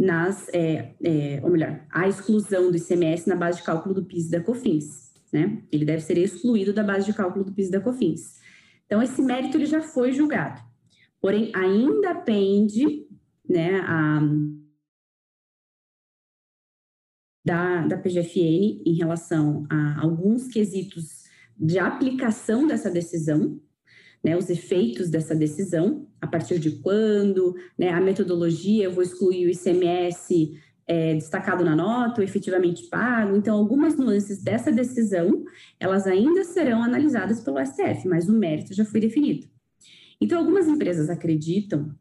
nas, 0.00 0.48
é, 0.52 0.92
é, 1.04 1.40
ou 1.44 1.50
melhor, 1.50 1.86
a 1.88 2.08
exclusão 2.08 2.72
do 2.72 2.76
ICMS 2.76 3.28
na 3.28 3.36
base 3.36 3.58
de 3.58 3.64
cálculo 3.64 3.94
do 3.94 4.04
PIS 4.04 4.26
e 4.26 4.30
da 4.32 4.40
COFINS 4.40 5.04
né? 5.34 5.58
Ele 5.72 5.84
deve 5.84 6.00
ser 6.00 6.16
excluído 6.16 6.72
da 6.72 6.84
base 6.84 7.06
de 7.06 7.12
cálculo 7.12 7.44
do 7.44 7.52
PIS 7.52 7.66
e 7.66 7.70
da 7.72 7.80
COFINS. 7.80 8.43
Então, 8.86 9.02
esse 9.02 9.20
mérito 9.22 9.56
ele 9.56 9.66
já 9.66 9.80
foi 9.80 10.12
julgado. 10.12 10.62
Porém, 11.20 11.50
ainda 11.54 12.14
pende, 12.14 13.06
né, 13.48 13.80
a, 13.80 14.20
da, 17.44 17.86
da 17.86 17.98
PGFN 17.98 18.82
em 18.84 18.94
relação 18.94 19.66
a 19.70 20.00
alguns 20.00 20.48
quesitos 20.48 21.24
de 21.56 21.78
aplicação 21.78 22.66
dessa 22.66 22.90
decisão, 22.90 23.60
né, 24.22 24.36
os 24.36 24.48
efeitos 24.48 25.10
dessa 25.10 25.34
decisão, 25.34 26.08
a 26.20 26.26
partir 26.26 26.58
de 26.58 26.72
quando, 26.78 27.54
né, 27.78 27.90
a 27.90 28.00
metodologia, 28.00 28.84
eu 28.84 28.92
vou 28.92 29.02
excluir 29.02 29.46
o 29.46 29.50
ICMS 29.50 30.58
é, 30.86 31.14
destacado 31.14 31.64
na 31.64 31.74
nota 31.74 32.20
ou 32.20 32.24
efetivamente 32.24 32.88
pago. 32.88 33.36
Então, 33.36 33.56
algumas 33.56 33.96
nuances 33.96 34.42
dessa 34.42 34.70
decisão, 34.70 35.44
elas 35.80 36.06
ainda 36.06 36.44
serão 36.44 36.82
analisadas 36.82 37.40
pelo 37.40 37.64
STF, 37.64 38.06
mas 38.08 38.28
o 38.28 38.32
mérito 38.32 38.74
já 38.74 38.84
foi 38.84 39.00
definido. 39.00 39.46
Então, 40.20 40.38
algumas 40.38 40.68
empresas 40.68 41.10
acreditam 41.10 41.94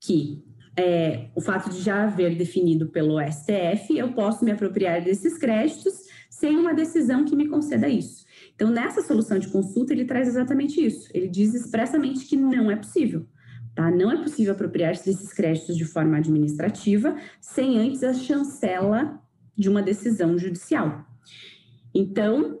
que 0.00 0.44
é, 0.76 1.28
o 1.34 1.40
fato 1.40 1.68
de 1.68 1.80
já 1.80 2.04
haver 2.04 2.36
definido 2.36 2.88
pelo 2.88 3.20
STF, 3.20 3.96
eu 3.96 4.12
posso 4.12 4.44
me 4.44 4.50
apropriar 4.50 5.02
desses 5.02 5.36
créditos 5.36 6.08
sem 6.30 6.56
uma 6.56 6.72
decisão 6.72 7.24
que 7.24 7.36
me 7.36 7.48
conceda 7.48 7.88
isso. 7.88 8.24
Então, 8.54 8.70
nessa 8.70 9.02
solução 9.02 9.38
de 9.38 9.48
consulta, 9.48 9.92
ele 9.92 10.04
traz 10.04 10.28
exatamente 10.28 10.84
isso. 10.84 11.08
Ele 11.12 11.28
diz 11.28 11.54
expressamente 11.54 12.24
que 12.24 12.36
não 12.36 12.70
é 12.70 12.76
possível. 12.76 13.26
Tá? 13.80 13.90
Não 13.90 14.12
é 14.12 14.22
possível 14.22 14.52
apropriar-se 14.52 15.06
desses 15.06 15.32
créditos 15.32 15.74
de 15.74 15.86
forma 15.86 16.18
administrativa 16.18 17.16
sem 17.40 17.78
antes 17.78 18.04
a 18.04 18.12
chancela 18.12 19.18
de 19.56 19.70
uma 19.70 19.80
decisão 19.80 20.36
judicial. 20.36 21.06
Então, 21.94 22.60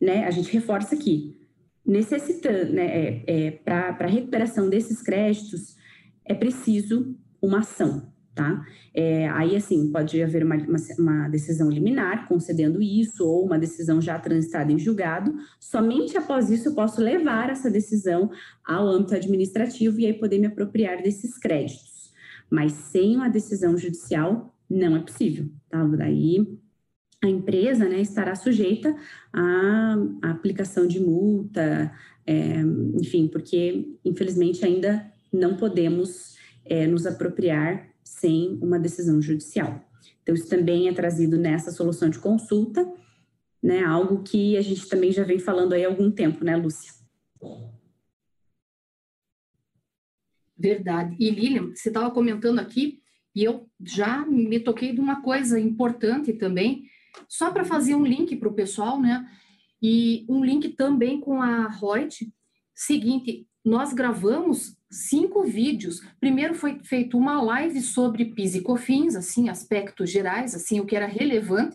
né, 0.00 0.24
a 0.24 0.30
gente 0.32 0.52
reforça 0.52 0.96
aqui, 0.96 1.38
necessitando, 1.86 2.72
né, 2.72 2.84
é, 2.84 3.24
é, 3.28 3.50
para 3.52 3.96
a 4.00 4.06
recuperação 4.08 4.68
desses 4.68 5.00
créditos, 5.00 5.76
é 6.24 6.34
preciso 6.34 7.16
uma 7.40 7.60
ação, 7.60 8.12
tá? 8.36 8.62
É, 8.92 9.26
aí, 9.30 9.56
assim, 9.56 9.90
pode 9.90 10.22
haver 10.22 10.44
uma, 10.44 10.56
uma, 10.56 10.78
uma, 10.98 11.28
decisão 11.28 11.70
liminar 11.70 12.28
concedendo 12.28 12.82
isso, 12.82 13.26
ou 13.26 13.46
uma 13.46 13.58
decisão 13.58 13.98
já 13.98 14.18
transitada 14.18 14.70
em 14.70 14.78
julgado. 14.78 15.34
Somente 15.58 16.18
após 16.18 16.50
isso 16.50 16.68
eu 16.68 16.74
posso 16.74 17.00
levar 17.00 17.48
essa 17.48 17.70
decisão 17.70 18.30
ao 18.62 18.86
âmbito 18.86 19.14
administrativo 19.14 19.98
e 19.98 20.06
aí 20.06 20.12
poder 20.12 20.38
me 20.38 20.46
apropriar 20.46 21.02
desses 21.02 21.38
créditos. 21.38 22.12
Mas 22.50 22.72
sem 22.72 23.16
uma 23.16 23.30
decisão 23.30 23.76
judicial, 23.78 24.54
não 24.68 24.94
é 24.96 25.00
possível, 25.00 25.48
tá? 25.70 25.82
Daí 25.82 26.46
a 27.24 27.28
empresa 27.28 27.88
né, 27.88 28.00
estará 28.02 28.34
sujeita 28.34 28.94
à, 29.32 29.96
à 30.22 30.30
aplicação 30.30 30.86
de 30.86 31.00
multa, 31.00 31.90
é, 32.26 32.60
enfim, 33.00 33.28
porque 33.28 33.96
infelizmente 34.04 34.62
ainda 34.62 35.10
não 35.32 35.56
podemos 35.56 36.36
é, 36.66 36.86
nos 36.86 37.06
apropriar 37.06 37.95
sem 38.06 38.56
uma 38.62 38.78
decisão 38.78 39.20
judicial. 39.20 39.84
Então, 40.22 40.32
isso 40.32 40.48
também 40.48 40.88
é 40.88 40.92
trazido 40.92 41.36
nessa 41.36 41.72
solução 41.72 42.08
de 42.08 42.20
consulta, 42.20 42.88
né? 43.60 43.82
Algo 43.82 44.22
que 44.22 44.56
a 44.56 44.62
gente 44.62 44.88
também 44.88 45.10
já 45.10 45.24
vem 45.24 45.40
falando 45.40 45.72
aí 45.72 45.84
há 45.84 45.88
algum 45.88 46.08
tempo, 46.08 46.44
né, 46.44 46.56
Lúcia? 46.56 46.92
Verdade. 50.56 51.16
E 51.18 51.30
Lilian, 51.30 51.74
você 51.74 51.88
estava 51.88 52.10
comentando 52.12 52.60
aqui, 52.60 53.02
e 53.34 53.42
eu 53.42 53.68
já 53.84 54.24
me 54.24 54.60
toquei 54.60 54.92
de 54.92 55.00
uma 55.00 55.20
coisa 55.20 55.58
importante 55.58 56.32
também, 56.32 56.88
só 57.28 57.50
para 57.50 57.64
fazer 57.64 57.96
um 57.96 58.06
link 58.06 58.36
para 58.36 58.48
o 58.48 58.54
pessoal, 58.54 59.00
né? 59.00 59.28
E 59.82 60.24
um 60.28 60.44
link 60.44 60.68
também 60.70 61.20
com 61.20 61.42
a 61.42 61.66
Reut. 61.68 62.32
Seguinte, 62.78 63.48
nós 63.64 63.94
gravamos 63.94 64.76
cinco 64.90 65.42
vídeos. 65.44 66.02
Primeiro 66.20 66.54
foi 66.54 66.78
feito 66.84 67.16
uma 67.16 67.40
live 67.40 67.80
sobre 67.80 68.26
PIS 68.26 68.56
e 68.56 68.60
COFINS, 68.60 69.16
assim, 69.16 69.48
aspectos 69.48 70.10
gerais, 70.10 70.54
assim, 70.54 70.78
o 70.78 70.84
que 70.84 70.94
era 70.94 71.06
relevante. 71.06 71.74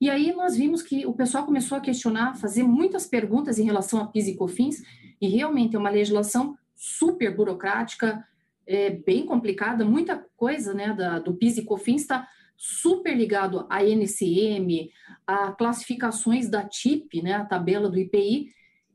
E 0.00 0.08
aí 0.08 0.32
nós 0.32 0.56
vimos 0.56 0.82
que 0.82 1.04
o 1.04 1.12
pessoal 1.12 1.44
começou 1.44 1.76
a 1.76 1.80
questionar, 1.80 2.36
fazer 2.36 2.62
muitas 2.62 3.08
perguntas 3.08 3.58
em 3.58 3.64
relação 3.64 4.00
a 4.00 4.06
PIS 4.06 4.28
e 4.28 4.36
COFINS, 4.36 4.82
e 5.20 5.28
realmente 5.28 5.74
é 5.74 5.78
uma 5.80 5.90
legislação 5.90 6.56
super 6.76 7.34
burocrática, 7.34 8.24
é, 8.64 8.90
bem 8.90 9.26
complicada, 9.26 9.84
muita 9.84 10.24
coisa 10.36 10.72
né, 10.72 10.94
da, 10.94 11.18
do 11.18 11.34
PIS 11.34 11.58
e 11.58 11.64
COFINS 11.64 12.02
está 12.02 12.28
super 12.56 13.16
ligado 13.16 13.66
à 13.68 13.82
NCM, 13.82 14.90
a 15.26 15.50
classificações 15.50 16.48
da 16.48 16.62
TIP, 16.62 17.20
né, 17.20 17.32
a 17.32 17.44
tabela 17.44 17.90
do 17.90 17.98
IPI, 17.98 18.48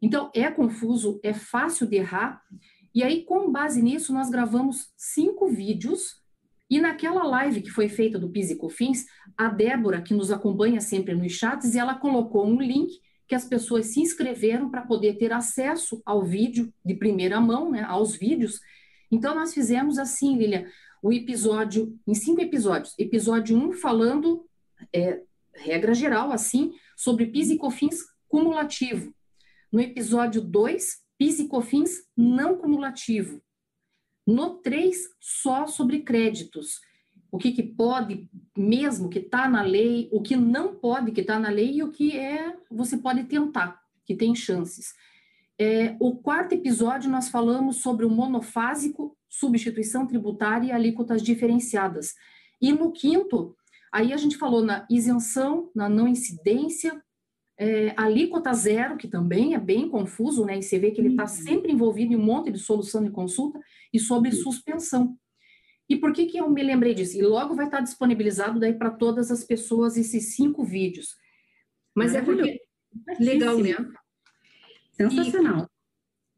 então, 0.05 0.29
é 0.35 0.51
confuso, 0.51 1.19
é 1.23 1.33
fácil 1.33 1.87
de 1.87 1.95
errar. 1.95 2.39
E 2.93 3.01
aí, 3.01 3.25
com 3.25 3.51
base 3.51 3.81
nisso, 3.81 4.13
nós 4.13 4.29
gravamos 4.29 4.93
cinco 4.95 5.47
vídeos. 5.47 6.21
E 6.69 6.79
naquela 6.79 7.23
live 7.23 7.63
que 7.63 7.71
foi 7.71 7.89
feita 7.89 8.19
do 8.19 8.29
PIS 8.29 8.51
e 8.51 8.55
COFINS, 8.55 9.03
a 9.35 9.49
Débora, 9.49 10.03
que 10.03 10.13
nos 10.13 10.29
acompanha 10.29 10.79
sempre 10.79 11.15
nos 11.15 11.31
chats, 11.31 11.75
ela 11.75 11.95
colocou 11.95 12.45
um 12.45 12.61
link 12.61 13.01
que 13.27 13.33
as 13.33 13.45
pessoas 13.45 13.87
se 13.87 13.99
inscreveram 13.99 14.69
para 14.69 14.83
poder 14.83 15.17
ter 15.17 15.33
acesso 15.33 15.99
ao 16.05 16.23
vídeo 16.23 16.71
de 16.85 16.93
primeira 16.93 17.41
mão, 17.41 17.71
né, 17.71 17.81
aos 17.81 18.15
vídeos. 18.15 18.59
Então, 19.11 19.33
nós 19.33 19.55
fizemos 19.55 19.97
assim, 19.97 20.37
Lilia, 20.37 20.67
o 21.01 21.11
episódio, 21.11 21.97
em 22.05 22.13
cinco 22.13 22.41
episódios. 22.41 22.93
Episódio 22.99 23.57
1, 23.57 23.69
um, 23.69 23.73
falando, 23.73 24.45
é, 24.93 25.19
regra 25.55 25.95
geral, 25.95 26.31
assim, 26.31 26.73
sobre 26.95 27.25
PIS 27.25 27.49
e 27.49 27.57
COFINS 27.57 28.03
cumulativo. 28.27 29.14
No 29.75 29.81
episódio 29.81 30.41
2, 30.41 31.01
PIS 31.17 31.39
e 31.39 31.47
COFINS 31.49 32.07
não 32.15 32.55
cumulativo. 32.55 33.41
No 34.25 34.51
3, 34.61 34.97
só 35.19 35.67
sobre 35.67 35.99
créditos. 35.99 36.79
O 37.29 37.37
que, 37.37 37.51
que 37.51 37.61
pode 37.61 38.29
mesmo 38.57 39.09
que 39.09 39.19
está 39.19 39.49
na 39.49 39.61
lei, 39.63 40.07
o 40.13 40.21
que 40.21 40.37
não 40.37 40.75
pode 40.75 41.11
que 41.11 41.19
está 41.19 41.37
na 41.37 41.49
lei 41.49 41.73
e 41.73 41.83
o 41.83 41.91
que 41.91 42.17
é 42.17 42.55
você 42.71 42.97
pode 42.97 43.25
tentar, 43.25 43.77
que 44.05 44.15
tem 44.15 44.33
chances. 44.33 44.93
É, 45.59 45.97
o 45.99 46.15
quarto 46.15 46.53
episódio 46.53 47.11
nós 47.11 47.27
falamos 47.27 47.81
sobre 47.81 48.05
o 48.05 48.09
monofásico, 48.09 49.17
substituição 49.27 50.07
tributária 50.07 50.67
e 50.67 50.71
alíquotas 50.71 51.21
diferenciadas. 51.21 52.13
E 52.61 52.71
no 52.71 52.93
quinto, 52.93 53.53
aí 53.91 54.13
a 54.13 54.17
gente 54.17 54.37
falou 54.37 54.63
na 54.63 54.87
isenção, 54.89 55.69
na 55.75 55.89
não 55.89 56.07
incidência, 56.07 57.03
é, 57.57 57.93
alíquota 57.95 58.53
zero, 58.53 58.97
que 58.97 59.07
também 59.07 59.53
é 59.55 59.59
bem 59.59 59.89
confuso, 59.89 60.45
né? 60.45 60.57
E 60.57 60.63
você 60.63 60.77
vê 60.77 60.91
que 60.91 60.99
ele 60.99 61.09
está 61.09 61.23
uhum. 61.23 61.29
sempre 61.29 61.71
envolvido 61.71 62.13
em 62.13 62.15
um 62.15 62.23
monte 62.23 62.51
de 62.51 62.59
solução 62.59 63.03
de 63.03 63.09
consulta 63.09 63.59
e 63.93 63.99
sobre 63.99 64.31
suspensão. 64.31 65.17
E 65.87 65.95
por 65.95 66.11
que, 66.11 66.25
que 66.25 66.37
eu 66.37 66.49
me 66.49 66.63
lembrei 66.63 66.93
disso? 66.93 67.17
E 67.17 67.21
logo 67.21 67.55
vai 67.55 67.65
estar 67.65 67.79
disponibilizado 67.79 68.59
daí 68.59 68.73
para 68.73 68.89
todas 68.89 69.31
as 69.31 69.43
pessoas 69.43 69.95
esses 69.95 70.35
cinco 70.35 70.63
vídeos. 70.63 71.15
Mas 71.95 72.13
é 72.13 72.21
porque. 72.21 72.59
Legal, 73.19 73.59
né? 73.59 73.75
Sensacional. 74.93 75.69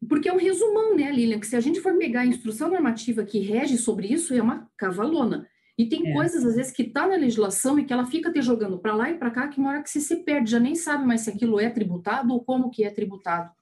E, 0.02 0.06
porque 0.06 0.28
é 0.28 0.32
um 0.32 0.38
resumão, 0.38 0.94
né, 0.94 1.10
Lilian? 1.10 1.40
Que 1.40 1.46
se 1.46 1.56
a 1.56 1.60
gente 1.60 1.80
for 1.80 1.96
pegar 1.96 2.20
a 2.20 2.26
instrução 2.26 2.68
normativa 2.68 3.24
que 3.24 3.40
rege 3.40 3.78
sobre 3.78 4.08
isso, 4.08 4.34
é 4.34 4.42
uma 4.42 4.70
cavalona. 4.76 5.48
E 5.78 5.88
tem 5.88 6.10
é. 6.10 6.12
coisas, 6.12 6.44
às 6.44 6.56
vezes, 6.56 6.72
que 6.72 6.82
está 6.82 7.06
na 7.06 7.14
legislação 7.14 7.78
e 7.78 7.84
que 7.84 7.92
ela 7.92 8.04
fica 8.04 8.32
te 8.32 8.42
jogando 8.42 8.80
para 8.80 8.96
lá 8.96 9.10
e 9.10 9.16
para 9.16 9.30
cá, 9.30 9.46
que 9.46 9.60
uma 9.60 9.70
hora 9.70 9.82
que 9.82 9.88
você 9.88 10.00
se 10.00 10.16
perde, 10.16 10.50
já 10.50 10.58
nem 10.58 10.74
sabe 10.74 11.06
mais 11.06 11.20
se 11.20 11.30
aquilo 11.30 11.60
é 11.60 11.70
tributado 11.70 12.34
ou 12.34 12.42
como 12.42 12.68
que 12.68 12.82
é 12.82 12.90
tributado. 12.90 13.52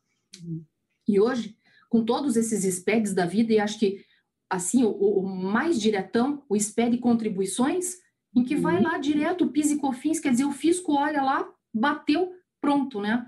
Uhum. 0.42 0.64
E 1.06 1.20
hoje, 1.20 1.54
com 1.90 2.02
todos 2.02 2.36
esses 2.36 2.64
SPEDs 2.76 3.12
da 3.12 3.26
vida, 3.26 3.52
e 3.52 3.60
acho 3.60 3.78
que, 3.78 4.02
assim, 4.48 4.82
o, 4.82 4.90
o 4.90 5.28
mais 5.28 5.78
diretão, 5.78 6.42
o 6.48 6.58
SPED 6.58 6.96
contribuições, 6.98 7.96
em 8.34 8.42
que 8.42 8.54
uhum. 8.54 8.62
vai 8.62 8.82
lá 8.82 8.96
direto 8.96 9.44
o 9.44 9.52
PIS 9.52 9.72
e 9.72 9.76
COFINS, 9.76 10.18
quer 10.18 10.30
dizer, 10.30 10.46
o 10.46 10.52
fisco 10.52 10.94
olha 10.94 11.22
lá, 11.22 11.46
bateu, 11.72 12.32
pronto, 12.62 12.98
né? 12.98 13.26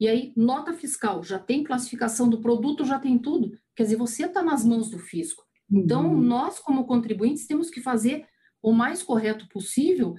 E 0.00 0.08
aí, 0.08 0.32
nota 0.34 0.72
fiscal, 0.72 1.22
já 1.22 1.38
tem 1.38 1.62
classificação 1.62 2.26
do 2.26 2.40
produto, 2.40 2.86
já 2.86 2.98
tem 2.98 3.18
tudo. 3.18 3.52
Quer 3.76 3.82
dizer, 3.82 3.96
você 3.96 4.24
está 4.24 4.42
nas 4.42 4.64
mãos 4.64 4.90
do 4.90 4.98
fisco. 4.98 5.44
Então, 5.70 6.14
uhum. 6.14 6.20
nós, 6.20 6.58
como 6.58 6.86
contribuintes, 6.86 7.46
temos 7.46 7.68
que 7.68 7.82
fazer 7.82 8.26
o 8.62 8.72
mais 8.72 9.02
correto 9.02 9.48
possível. 9.48 10.14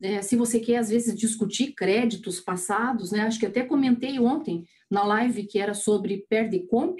É, 0.00 0.20
se 0.20 0.36
você 0.36 0.60
quer, 0.60 0.76
às 0.76 0.90
vezes, 0.90 1.16
discutir 1.16 1.72
créditos 1.72 2.40
passados, 2.40 3.12
né? 3.12 3.20
Acho 3.20 3.38
que 3.38 3.46
até 3.46 3.62
comentei 3.62 4.18
ontem 4.18 4.64
na 4.90 5.04
live 5.04 5.46
que 5.46 5.58
era 5.58 5.74
sobre 5.74 6.26
perde 6.28 6.60
comp. 6.66 6.98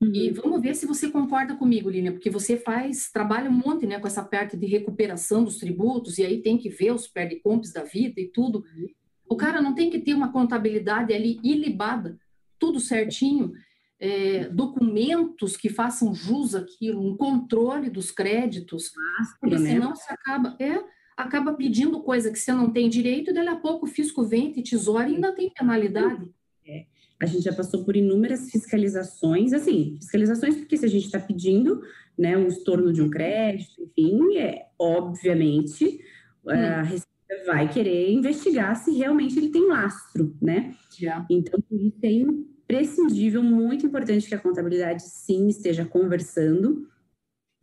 Uhum. 0.00 0.14
E 0.14 0.30
vamos 0.30 0.62
ver 0.62 0.74
se 0.74 0.86
você 0.86 1.10
concorda 1.10 1.54
comigo, 1.54 1.90
Lina, 1.90 2.10
porque 2.10 2.30
você 2.30 2.56
faz, 2.56 3.10
trabalha 3.12 3.50
um 3.50 3.52
monte 3.52 3.86
né, 3.86 3.98
com 3.98 4.06
essa 4.06 4.24
parte 4.24 4.56
de 4.56 4.66
recuperação 4.66 5.44
dos 5.44 5.58
tributos, 5.58 6.16
e 6.16 6.24
aí 6.24 6.40
tem 6.40 6.56
que 6.56 6.70
ver 6.70 6.92
os 6.92 7.06
perde 7.06 7.36
comps 7.36 7.70
da 7.70 7.84
vida 7.84 8.18
e 8.18 8.28
tudo. 8.28 8.64
O 9.28 9.36
cara 9.36 9.60
não 9.60 9.74
tem 9.74 9.90
que 9.90 9.98
ter 9.98 10.14
uma 10.14 10.32
contabilidade 10.32 11.12
ali 11.12 11.38
ilibada, 11.44 12.18
tudo 12.58 12.80
certinho 12.80 13.52
é, 14.00 14.48
documentos 14.48 15.56
que 15.56 15.68
façam 15.68 16.14
jus 16.14 16.54
àquilo, 16.54 17.06
um 17.06 17.16
controle 17.16 17.90
dos 17.90 18.10
créditos, 18.10 18.90
porque 19.38 19.58
né? 19.58 19.72
senão 19.72 19.94
você 19.94 20.10
acaba, 20.12 20.56
é, 20.58 20.82
acaba 21.16 21.52
pedindo 21.52 22.02
coisa 22.02 22.30
que 22.30 22.38
você 22.38 22.52
não 22.52 22.70
tem 22.70 22.88
direito, 22.88 23.30
e 23.30 23.34
daí 23.34 23.46
a 23.46 23.56
pouco 23.56 23.84
o 23.84 23.88
fisco 23.88 24.24
vem, 24.24 24.52
te 24.52 24.62
tesoura 24.62 25.06
e 25.08 25.16
ainda 25.16 25.32
tem 25.32 25.50
penalidade. 25.50 26.26
É. 26.66 26.86
A 27.22 27.26
gente 27.26 27.42
já 27.42 27.52
passou 27.52 27.84
por 27.84 27.94
inúmeras 27.94 28.50
fiscalizações, 28.50 29.52
assim, 29.52 29.96
fiscalizações 30.00 30.56
porque 30.56 30.78
se 30.78 30.86
a 30.86 30.88
gente 30.88 31.04
está 31.04 31.20
pedindo 31.20 31.82
né, 32.16 32.36
um 32.38 32.46
estorno 32.46 32.92
de 32.94 33.02
um 33.02 33.10
crédito, 33.10 33.82
enfim, 33.82 34.38
é 34.38 34.66
obviamente 34.78 36.00
hum. 36.46 36.50
a 36.50 36.82
Receita 36.82 37.10
vai 37.46 37.68
querer 37.68 38.10
investigar 38.10 38.74
se 38.76 38.96
realmente 38.96 39.38
ele 39.38 39.50
tem 39.50 39.66
lastro, 39.66 40.34
né? 40.40 40.74
Então, 41.30 41.60
por 41.60 41.78
isso 41.78 41.98
é 42.02 42.10
prescindível, 42.70 43.42
muito 43.42 43.84
importante 43.84 44.28
que 44.28 44.34
a 44.34 44.38
contabilidade 44.38 45.02
sim 45.02 45.48
esteja 45.48 45.84
conversando, 45.84 46.88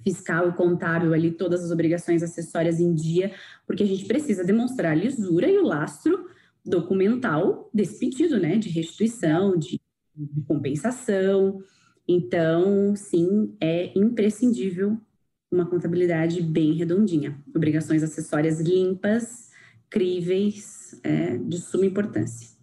fiscal 0.03 0.49
e 0.49 0.51
contábil 0.51 1.13
ali, 1.13 1.31
todas 1.31 1.63
as 1.63 1.71
obrigações 1.71 2.21
acessórias 2.21 2.77
em 2.81 2.93
dia, 2.93 3.33
porque 3.65 3.83
a 3.83 3.85
gente 3.85 4.03
precisa 4.03 4.43
demonstrar 4.43 4.91
a 4.91 4.95
lisura 4.95 5.47
e 5.49 5.57
o 5.57 5.63
lastro 5.63 6.29
documental 6.65 7.69
desse 7.73 7.97
pedido, 7.97 8.37
né, 8.37 8.57
de 8.57 8.67
restituição, 8.67 9.57
de, 9.57 9.79
de 10.13 10.41
compensação. 10.45 11.63
Então, 12.05 12.93
sim, 12.93 13.55
é 13.61 13.97
imprescindível 13.97 14.99
uma 15.49 15.65
contabilidade 15.65 16.41
bem 16.41 16.73
redondinha, 16.73 17.41
obrigações 17.55 18.03
acessórias 18.03 18.59
limpas, 18.59 19.51
críveis, 19.89 20.99
é, 21.01 21.37
de 21.37 21.61
suma 21.61 21.85
importância. 21.85 22.56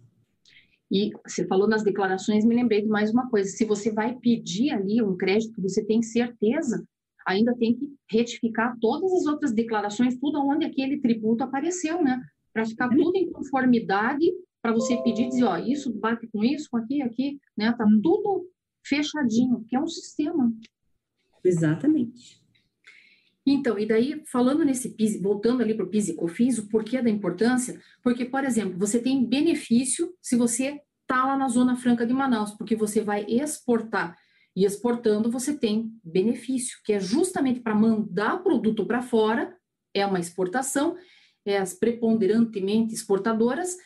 E 0.95 1.11
você 1.27 1.45
falou 1.45 1.67
nas 1.67 1.83
declarações, 1.83 2.45
me 2.45 2.55
lembrei 2.55 2.81
de 2.81 2.87
mais 2.87 3.11
uma 3.11 3.29
coisa. 3.29 3.49
Se 3.49 3.65
você 3.65 3.91
vai 3.91 4.15
pedir 4.15 4.71
ali 4.71 5.01
um 5.01 5.17
crédito, 5.17 5.61
você 5.61 5.83
tem 5.83 6.01
certeza, 6.01 6.87
ainda 7.27 7.53
tem 7.57 7.75
que 7.75 7.93
retificar 8.09 8.77
todas 8.79 9.11
as 9.11 9.25
outras 9.25 9.51
declarações, 9.51 10.17
tudo 10.17 10.39
onde 10.39 10.65
aquele 10.65 11.01
tributo 11.01 11.43
apareceu, 11.43 12.01
né? 12.01 12.23
Para 12.53 12.65
ficar 12.65 12.89
uhum. 12.89 12.95
tudo 12.95 13.17
em 13.17 13.29
conformidade, 13.29 14.25
para 14.61 14.71
você 14.71 14.95
pedir, 15.03 15.27
dizer, 15.27 15.43
ó, 15.43 15.57
isso 15.57 15.93
bate 15.93 16.27
com 16.27 16.41
isso, 16.45 16.69
com 16.71 16.77
aqui, 16.77 17.01
aqui, 17.01 17.37
né? 17.57 17.73
Tá 17.73 17.83
uhum. 17.83 17.99
tudo 18.01 18.49
fechadinho, 18.81 19.65
que 19.67 19.75
é 19.75 19.81
um 19.81 19.87
sistema. 19.89 20.49
Exatamente. 21.43 22.41
Então, 23.45 23.77
e 23.77 23.85
daí, 23.85 24.23
falando 24.25 24.63
nesse 24.63 24.91
PIS, 24.91 25.21
voltando 25.21 25.61
ali 25.61 25.75
para 25.75 25.85
o 25.85 25.89
PIS 25.89 26.07
e 26.07 26.15
COFINS, 26.15 26.57
o 26.57 26.69
porquê 26.69 27.01
da 27.01 27.09
importância, 27.09 27.79
porque, 28.01 28.23
por 28.23 28.45
exemplo, 28.45 28.79
você 28.79 28.97
tem 28.97 29.23
benefício 29.23 30.11
se 30.21 30.35
você 30.35 30.81
está 31.05 31.23
lá 31.23 31.37
na 31.37 31.47
Zona 31.47 31.75
Franca 31.75 32.05
de 32.05 32.13
Manaus, 32.13 32.51
porque 32.51 32.75
você 32.75 33.01
vai 33.01 33.25
exportar. 33.25 34.17
E 34.55 34.65
exportando, 34.65 35.29
você 35.29 35.55
tem 35.55 35.91
benefício, 36.03 36.79
que 36.83 36.93
é 36.93 36.99
justamente 36.99 37.59
para 37.59 37.75
mandar 37.75 38.41
produto 38.41 38.85
para 38.85 39.01
fora, 39.01 39.55
é 39.93 40.05
uma 40.05 40.19
exportação, 40.19 40.97
é 41.45 41.57
as 41.57 41.73
preponderantemente 41.73 42.93
exportadoras, 42.93 43.77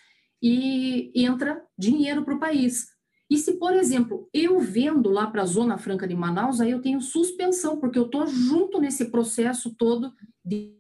e 0.42 1.12
entra 1.14 1.62
dinheiro 1.78 2.24
para 2.24 2.36
o 2.36 2.40
país. 2.40 2.88
E 3.30 3.38
se, 3.38 3.60
por 3.60 3.74
exemplo, 3.74 4.28
eu 4.34 4.60
vendo 4.60 5.10
lá 5.10 5.28
para 5.28 5.44
a 5.44 5.46
Zona 5.46 5.78
Franca 5.78 6.08
de 6.08 6.16
Manaus, 6.16 6.62
aí 6.62 6.72
eu 6.72 6.82
tenho 6.82 7.02
suspensão, 7.02 7.80
porque 7.80 8.00
eu 8.00 8.06
estou 8.06 8.26
junto 8.26 8.80
nesse 8.80 9.12
processo 9.12 9.76
todo 9.76 10.14
de. 10.44 10.76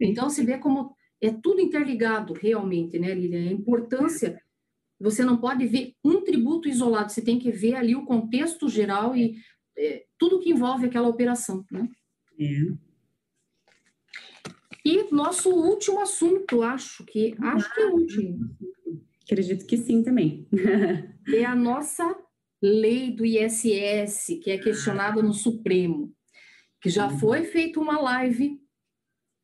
Então, 0.00 0.30
você 0.30 0.44
vê 0.44 0.58
como 0.58 0.94
é 1.26 1.32
tudo 1.42 1.60
interligado 1.60 2.32
realmente, 2.32 2.98
né, 2.98 3.14
Lilian? 3.14 3.48
A 3.48 3.52
importância. 3.52 4.40
Você 4.98 5.24
não 5.24 5.36
pode 5.36 5.66
ver 5.66 5.94
um 6.02 6.22
tributo 6.22 6.68
isolado, 6.68 7.12
você 7.12 7.22
tem 7.22 7.38
que 7.38 7.50
ver 7.50 7.74
ali 7.74 7.94
o 7.94 8.06
contexto 8.06 8.68
geral 8.68 9.14
e 9.14 9.36
é, 9.76 10.04
tudo 10.18 10.40
que 10.40 10.50
envolve 10.50 10.86
aquela 10.86 11.08
operação, 11.08 11.64
né? 11.70 11.88
É. 12.40 12.86
E 14.84 15.12
nosso 15.12 15.50
último 15.50 16.00
assunto, 16.00 16.62
acho 16.62 17.04
que 17.04 17.34
acho 17.40 17.74
que 17.74 17.80
é 17.80 17.86
o 17.86 17.94
último. 17.94 18.56
Acredito 19.24 19.66
que 19.66 19.76
sim 19.76 20.02
também. 20.02 20.46
é 21.34 21.44
a 21.44 21.56
nossa 21.56 22.16
lei 22.62 23.10
do 23.10 23.26
ISS, 23.26 24.38
que 24.42 24.50
é 24.50 24.58
questionada 24.58 25.20
no 25.22 25.34
Supremo, 25.34 26.14
que 26.80 26.88
já 26.88 27.10
foi 27.10 27.44
feita 27.44 27.80
uma 27.80 28.00
live, 28.00 28.60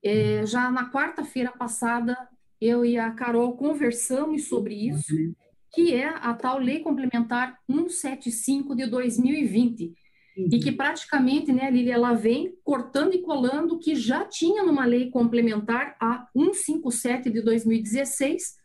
é, 0.03 0.45
já 0.47 0.71
na 0.71 0.91
quarta-feira 0.91 1.53
passada, 1.53 2.17
eu 2.61 2.85
e 2.85 2.99
a 2.99 3.11
Carol 3.11 3.57
conversamos 3.57 4.49
sobre 4.49 4.75
isso, 4.89 5.15
uhum. 5.15 5.35
que 5.73 5.95
é 5.95 6.09
a 6.09 6.35
tal 6.35 6.59
Lei 6.59 6.81
Complementar 6.81 7.59
175 7.69 8.75
de 8.75 8.87
2020, 8.87 9.95
Uhum. 10.37 10.49
E 10.51 10.59
que 10.59 10.71
uhum. 10.71 10.77
praticamente, 10.77 11.53
né, 11.53 11.71
Lili, 11.71 11.91
ela 11.91 12.15
vem 12.15 12.55
cortando 12.65 13.15
e 13.15 13.23
colando 13.23 13.75
o 13.75 13.79
que 13.79 13.95
já 13.95 14.25
tinha 14.25 14.63
numa 14.63 14.85
lei 14.85 15.11
complementar 15.11 15.97
a 16.01 16.27
157 16.33 17.31
de 17.31 17.43
2016, 17.43 18.57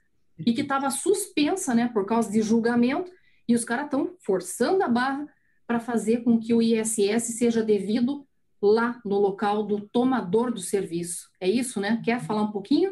e 0.46 0.54
que 0.54 0.62
estava 0.62 0.90
suspensa, 0.90 1.74
né, 1.74 1.90
por 1.92 2.06
causa 2.06 2.32
de 2.32 2.42
julgamento, 2.42 3.12
e 3.48 3.56
os 3.56 3.66
caras 3.66 3.86
estão 3.86 4.16
forçando 4.20 4.84
a 4.84 4.88
barra 4.88 5.28
para 5.66 5.80
fazer 5.80 6.24
com 6.24 6.40
que 6.40 6.54
o 6.54 6.62
ISS 6.62 7.38
seja 7.38 7.64
devido 7.64 8.26
lá 8.62 9.02
no 9.06 9.20
local 9.20 9.64
do 9.66 9.82
tomador 9.82 10.52
do 10.52 10.60
serviço. 10.60 11.30
É 11.40 11.50
isso, 11.50 11.80
né? 11.80 12.02
Quer 12.04 12.22
falar 12.22 12.44
um 12.44 12.52
pouquinho? 12.52 12.92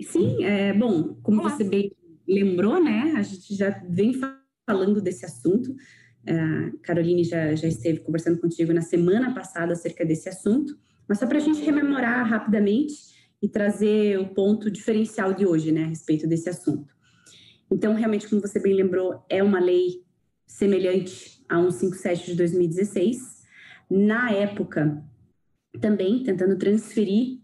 Sim, 0.00 0.42
é 0.44 0.72
bom, 0.72 1.14
como 1.22 1.40
Olá. 1.40 1.50
você 1.50 1.62
bem 1.62 1.92
lembrou, 2.26 2.82
né? 2.82 3.14
A 3.16 3.22
gente 3.22 3.54
já 3.54 3.70
vem 3.88 4.14
falando 4.66 5.00
desse 5.00 5.24
assunto. 5.24 5.74
A 6.26 6.76
Caroline 6.82 7.22
já, 7.22 7.54
já 7.54 7.68
esteve 7.68 8.00
conversando 8.00 8.40
contigo 8.40 8.72
na 8.72 8.82
semana 8.82 9.32
passada 9.32 9.72
acerca 9.74 10.04
desse 10.04 10.28
assunto, 10.28 10.76
mas 11.08 11.18
só 11.18 11.26
para 11.26 11.38
a 11.38 11.40
gente 11.40 11.62
rememorar 11.62 12.26
rapidamente, 12.28 13.12
e 13.42 13.48
trazer 13.48 14.20
o 14.20 14.28
ponto 14.28 14.70
diferencial 14.70 15.34
de 15.34 15.44
hoje, 15.44 15.72
né, 15.72 15.82
a 15.82 15.88
respeito 15.88 16.28
desse 16.28 16.48
assunto. 16.48 16.94
Então, 17.70 17.94
realmente, 17.94 18.28
como 18.28 18.40
você 18.40 18.60
bem 18.60 18.72
lembrou, 18.72 19.24
é 19.28 19.42
uma 19.42 19.58
lei 19.58 20.04
semelhante 20.46 21.44
a 21.48 21.56
157 21.56 22.26
de 22.26 22.36
2016. 22.36 23.31
Na 23.94 24.30
época, 24.30 25.04
também 25.78 26.22
tentando 26.22 26.56
transferir 26.56 27.40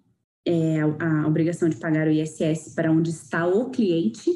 é, 0.46 0.80
a, 0.80 1.26
obrigação 1.26 1.68
de 1.68 1.76
pagar 1.76 2.08
o 2.08 2.10
ISS 2.10 2.74
para 2.74 2.90
onde 2.90 3.10
está 3.10 3.46
o 3.46 3.68
cliente 3.68 4.30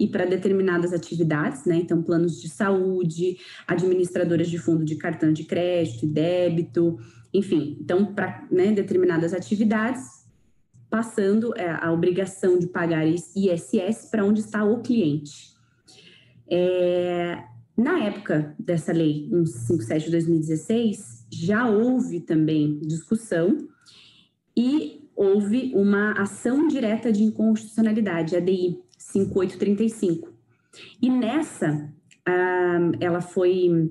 e 0.00 0.08
para 0.08 0.24
determinadas 0.24 0.94
atividades, 0.94 1.66
né? 1.66 1.76
Então, 1.76 2.02
planos 2.02 2.40
de 2.40 2.48
saúde, 2.48 3.36
administradoras 3.66 4.48
de 4.48 4.56
fundo 4.56 4.82
de 4.82 4.96
cartão 4.96 5.30
de 5.30 5.44
crédito 5.44 6.06
e 6.06 6.08
débito, 6.08 6.98
enfim. 7.34 7.76
Então, 7.78 8.14
para 8.14 8.48
né, 8.50 8.72
determinadas 8.72 9.34
atividades, 9.34 10.26
passando 10.88 11.54
é, 11.54 11.68
a 11.68 11.92
obrigação 11.92 12.58
de 12.58 12.66
pagar 12.66 13.06
ISS 13.06 14.08
para 14.10 14.24
onde 14.24 14.40
está 14.40 14.64
o 14.64 14.80
cliente. 14.80 15.52
É, 16.50 17.42
na 17.76 18.04
época 18.04 18.54
dessa 18.58 18.90
lei 18.90 19.28
157 19.30 20.06
de 20.06 20.10
2016, 20.12 21.21
já 21.32 21.68
houve 21.68 22.20
também 22.20 22.78
discussão 22.80 23.68
e 24.56 25.08
houve 25.16 25.72
uma 25.74 26.12
ação 26.12 26.66
direta 26.68 27.10
de 27.10 27.22
inconstitucionalidade, 27.22 28.36
ADI 28.36 28.78
5835. 28.98 30.32
E 31.00 31.10
nessa, 31.10 31.92
ah, 32.26 32.92
ela 33.00 33.20
foi 33.20 33.90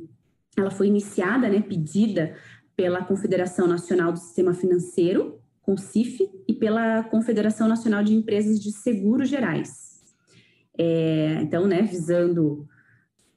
ela 0.57 0.69
foi 0.69 0.87
iniciada, 0.87 1.49
né, 1.49 1.61
pedida 1.61 2.35
pela 2.75 3.05
Confederação 3.05 3.67
Nacional 3.67 4.11
do 4.11 4.19
Sistema 4.19 4.53
Financeiro, 4.53 5.39
CONCIF, 5.61 6.29
e 6.47 6.53
pela 6.53 7.03
Confederação 7.03 7.67
Nacional 7.67 8.03
de 8.03 8.13
Empresas 8.13 8.59
de 8.59 8.71
Seguros 8.71 9.29
Gerais. 9.29 10.01
É, 10.77 11.39
então, 11.41 11.67
né, 11.67 11.81
visando 11.81 12.67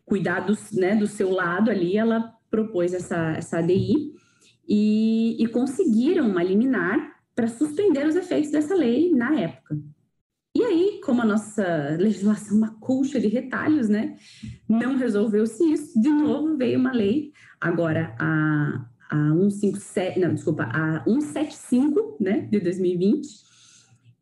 cuidados 0.05 0.73
né, 0.73 0.97
do 0.97 1.07
seu 1.07 1.31
lado 1.31 1.71
ali, 1.71 1.97
ela 1.97 2.34
propôs 2.55 2.95
essa, 2.95 3.33
essa 3.33 3.59
ADI 3.59 4.13
e, 4.69 5.43
e 5.43 5.47
conseguiram 5.49 6.29
uma 6.29 6.43
liminar 6.43 7.13
para 7.35 7.49
suspender 7.49 8.07
os 8.07 8.15
efeitos 8.15 8.53
dessa 8.53 8.77
lei 8.77 9.11
na 9.13 9.35
época. 9.41 9.77
E 10.57 10.63
aí, 10.63 11.01
como 11.05 11.21
a 11.21 11.25
nossa 11.25 11.97
legislação 11.99 12.55
é 12.55 12.59
uma 12.59 12.79
colcha 12.79 13.19
de 13.19 13.27
retalhos, 13.27 13.89
né, 13.89 14.17
não 14.69 14.97
resolveu-se 14.97 15.65
isso, 15.65 16.01
de 16.01 16.09
novo 16.09 16.57
veio 16.57 16.79
uma 16.79 16.93
lei, 16.93 17.33
agora 17.61 18.15
a, 18.21 18.87
a 19.11 19.31
157, 19.33 20.21
não, 20.21 20.33
desculpa, 20.33 20.63
a 20.73 21.03
175, 21.03 22.19
né, 22.21 22.43
de 22.43 22.61
2020, 22.61 23.27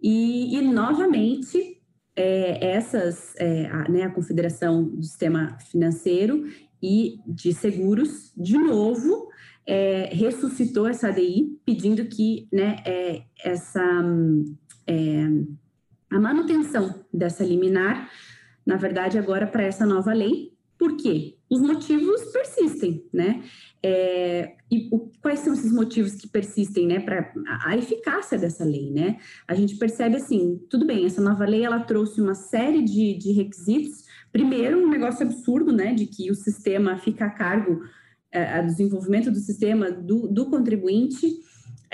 e, 0.01 0.57
e 0.57 0.63
novamente 0.63 1.83
é, 2.17 2.77
essas, 2.77 3.35
é, 3.37 3.67
a, 3.67 3.91
né, 3.91 4.05
a 4.05 4.11
Confederação 4.11 4.85
do 4.85 5.03
Sistema 5.03 5.59
Financeiro 5.59 6.47
e 6.83 7.21
de 7.27 7.53
Seguros, 7.53 8.33
de 8.37 8.59
novo, 8.59 9.29
é, 9.67 10.11
ressuscitou 10.13 10.87
essa 10.87 11.09
ADI, 11.09 11.59
pedindo 11.65 12.05
que 12.07 12.49
né, 12.53 12.83
é, 12.85 13.23
essa, 13.45 14.03
é, 14.87 15.27
a 16.11 16.19
manutenção 16.19 17.05
dessa 17.13 17.45
liminar, 17.45 18.11
na 18.67 18.77
verdade, 18.77 19.19
agora 19.19 19.47
para 19.47 19.63
essa 19.63 19.87
nova 19.87 20.13
lei, 20.13 20.53
por 20.83 20.97
quê? 20.97 21.37
Os 21.49 21.61
motivos 21.61 22.25
persistem, 22.33 23.05
né? 23.13 23.45
É, 23.81 24.57
e 24.69 24.89
o, 24.91 25.11
quais 25.21 25.39
são 25.39 25.53
esses 25.53 25.73
motivos 25.73 26.17
que 26.17 26.27
persistem, 26.27 26.89
né, 26.89 26.99
para 26.99 27.33
a, 27.65 27.77
eficácia 27.77 28.37
dessa 28.37 28.65
lei, 28.65 28.91
né? 28.91 29.17
A 29.47 29.55
gente 29.55 29.77
percebe 29.77 30.17
assim, 30.17 30.61
tudo 30.69 30.85
bem, 30.85 31.05
essa 31.07 31.21
nova 31.21 31.45
lei 31.45 31.65
ela 31.65 31.79
trouxe 31.81 32.21
uma 32.21 32.35
série 32.35 32.83
de, 32.83 33.15
de 33.15 33.31
requisitos. 33.31 34.07
Primeiro, 34.33 34.83
um 34.83 34.89
negócio 34.89 35.27
absurdo, 35.27 35.73
né, 35.73 35.93
de 35.93 36.07
que 36.07 36.31
o 36.31 36.35
sistema 36.35 36.97
fica 36.97 37.27
a 37.27 37.31
cargo, 37.31 37.83
é, 38.33 38.45
a 38.45 38.63
desenvolvimento 38.63 39.31
do 39.31 39.39
sistema 39.39 39.91
do, 39.91 40.27
do 40.27 40.47
contribuinte. 40.47 41.27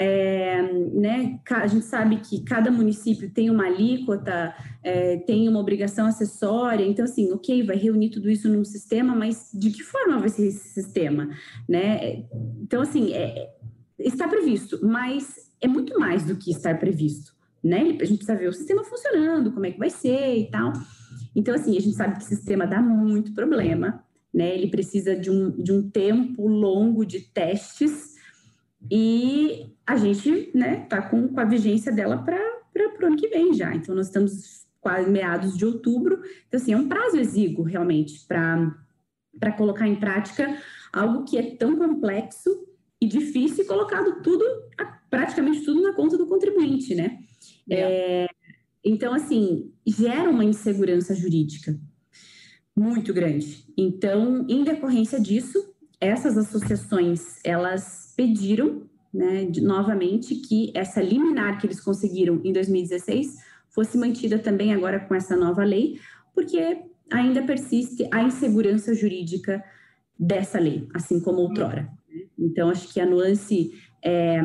É, 0.01 0.63
né, 0.95 1.41
a 1.51 1.67
gente 1.67 1.85
sabe 1.85 2.19
que 2.19 2.45
cada 2.45 2.71
município 2.71 3.29
tem 3.29 3.51
uma 3.51 3.67
alíquota, 3.67 4.55
é, 4.81 5.17
tem 5.17 5.49
uma 5.49 5.59
obrigação 5.59 6.07
acessória, 6.07 6.87
então, 6.87 7.05
assim, 7.05 7.33
ok, 7.33 7.65
vai 7.65 7.77
reunir 7.77 8.11
tudo 8.11 8.31
isso 8.31 8.49
num 8.49 8.65
sistema, 8.65 9.17
mas 9.17 9.51
de 9.53 9.73
que 9.73 9.83
forma 9.83 10.21
vai 10.21 10.29
ser 10.29 10.47
esse 10.47 10.69
sistema? 10.69 11.29
Né? 11.69 12.27
Então, 12.63 12.81
assim, 12.81 13.13
é, 13.13 13.51
está 13.99 14.29
previsto, 14.29 14.79
mas 14.87 15.51
é 15.61 15.67
muito 15.67 15.99
mais 15.99 16.25
do 16.25 16.37
que 16.37 16.53
estar 16.53 16.79
previsto. 16.79 17.33
Né? 17.63 17.99
A 18.01 18.05
gente 18.05 18.19
precisa 18.19 18.37
ver 18.37 18.49
o 18.49 18.53
sistema 18.53 18.85
funcionando, 18.85 19.51
como 19.51 19.67
é 19.67 19.73
que 19.73 19.79
vai 19.81 19.91
ser 19.91 20.37
e 20.37 20.49
tal. 20.49 20.73
Então, 21.35 21.55
assim, 21.55 21.77
a 21.77 21.81
gente 21.81 21.97
sabe 21.97 22.17
que 22.17 22.25
o 22.25 22.29
sistema 22.29 22.67
dá 22.67 22.81
muito 22.81 23.33
problema, 23.33 24.05
né? 24.33 24.55
Ele 24.55 24.69
precisa 24.69 25.17
de 25.17 25.31
um, 25.31 25.51
de 25.51 25.73
um 25.73 25.89
tempo 25.91 26.47
longo 26.47 27.05
de 27.05 27.21
testes 27.21 28.17
e 28.91 29.75
a 29.87 29.97
gente, 29.97 30.51
né, 30.55 30.87
tá 30.89 31.03
com, 31.03 31.29
com 31.29 31.41
a 31.41 31.45
vigência 31.45 31.91
dela 31.93 32.19
para 32.19 32.39
o 33.03 33.07
ano 33.07 33.17
que 33.17 33.29
vem 33.29 33.53
já. 33.55 33.75
Então, 33.75 33.95
nós 33.95 34.07
estamos 34.07 34.67
quase 34.81 35.11
meados 35.11 35.57
de 35.57 35.65
outubro. 35.65 36.21
Então, 36.47 36.61
assim, 36.61 36.73
é 36.73 36.77
um 36.77 36.89
prazo 36.89 37.19
exíguo, 37.19 37.65
realmente, 37.65 38.25
para 38.27 39.53
colocar 39.57 39.87
em 39.87 39.97
prática 39.97 40.57
algo 40.93 41.25
que 41.25 41.37
é 41.37 41.57
tão 41.57 41.77
complexo 41.77 42.67
e 43.01 43.07
difícil 43.07 43.65
e 43.65 43.67
colocado 43.67 44.23
tudo, 44.23 44.45
praticamente 45.11 45.65
tudo 45.65 45.83
na 45.83 45.93
conta 45.93 46.17
do 46.17 46.27
contribuinte, 46.27 46.95
né? 46.95 47.19
É. 47.71 48.25
É, 48.25 48.29
então, 48.85 49.13
assim, 49.13 49.73
gera 49.87 50.31
uma 50.31 50.45
insegurança 50.45 51.15
jurídica 51.15 51.79
muito 52.77 53.13
grande. 53.13 53.65
Então, 53.77 54.47
em 54.49 54.63
decorrência 54.63 55.21
disso, 55.21 55.75
essas 56.01 56.39
associações, 56.39 57.39
elas 57.45 58.13
pediram, 58.17 58.83
né, 59.13 59.45
de, 59.47 59.61
novamente, 59.61 60.37
que 60.37 60.71
essa 60.75 61.03
liminar 61.03 61.59
que 61.61 61.67
eles 61.67 61.81
conseguiram 61.81 62.41
em 62.45 62.53
2016 62.53 63.37
fosse 63.69 63.99
mantida 63.99 64.39
também 64.39 64.73
agora 64.73 65.01
com 65.01 65.15
essa 65.15 65.37
nova 65.37 65.65
lei, 65.65 65.99
porque 66.35 66.79
ainda 67.11 67.43
persiste 67.43 68.07
a 68.13 68.23
insegurança 68.23 68.95
jurídica 68.95 69.63
dessa 70.19 70.59
lei, 70.59 70.89
assim 70.95 71.21
como 71.21 71.41
outrora. 71.41 71.89
Então, 72.39 72.71
acho 72.71 72.93
que 72.93 73.01
a 73.01 73.07
nuance 73.07 73.73
é, 74.03 74.41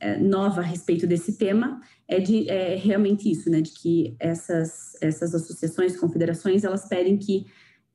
é, 0.00 0.18
nova 0.18 0.60
a 0.60 0.64
respeito 0.64 1.06
desse 1.06 1.36
tema 1.36 1.80
é, 2.06 2.20
de, 2.20 2.48
é 2.48 2.74
realmente 2.76 3.30
isso, 3.30 3.50
né, 3.50 3.60
de 3.60 3.72
que 3.72 4.16
essas, 4.18 4.94
essas 5.00 5.34
associações, 5.34 5.96
confederações, 5.96 6.64
elas 6.64 6.88
pedem 6.88 7.16
que 7.16 7.46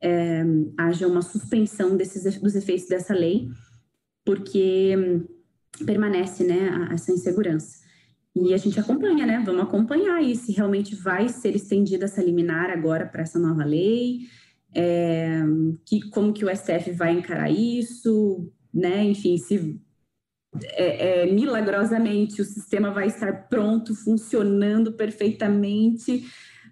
é, 0.02 0.44
haja 0.78 1.08
uma 1.08 1.22
suspensão 1.22 1.96
desses, 1.96 2.40
dos 2.40 2.56
efeitos 2.56 2.88
dessa 2.88 3.14
lei, 3.14 3.50
porque 4.26 4.96
hum, 4.98 5.26
permanece, 5.86 6.44
né, 6.44 6.90
essa 6.92 7.12
insegurança. 7.12 7.80
E 8.36 8.54
a 8.54 8.58
gente 8.58 8.80
acompanha, 8.80 9.26
né? 9.26 9.42
Vamos 9.46 9.64
acompanhar 9.64 10.16
aí 10.16 10.36
se 10.36 10.52
realmente 10.52 10.96
vai 10.96 11.28
ser 11.28 11.56
estendida 11.56 12.06
essa 12.06 12.24
liminar 12.24 12.70
agora 12.70 13.06
para 13.06 13.24
essa 13.24 13.40
nova 13.40 13.66
lei, 13.66 14.28
é, 14.74 15.42
que, 15.86 16.10
como 16.10 16.32
que 16.32 16.46
o 16.46 16.56
STF 16.56 16.92
vai 16.92 17.14
encarar 17.14 17.50
isso, 17.50 18.50
né? 18.74 19.04
Enfim, 19.04 19.38
se 19.38 19.80
é, 20.64 21.24
é, 21.24 21.32
milagrosamente 21.32 22.42
o 22.42 22.46
sistema 22.46 22.92
vai 22.92 23.08
estar 23.08 23.48
pronto, 23.48 23.96
funcionando 23.96 24.94
perfeitamente 24.94 26.26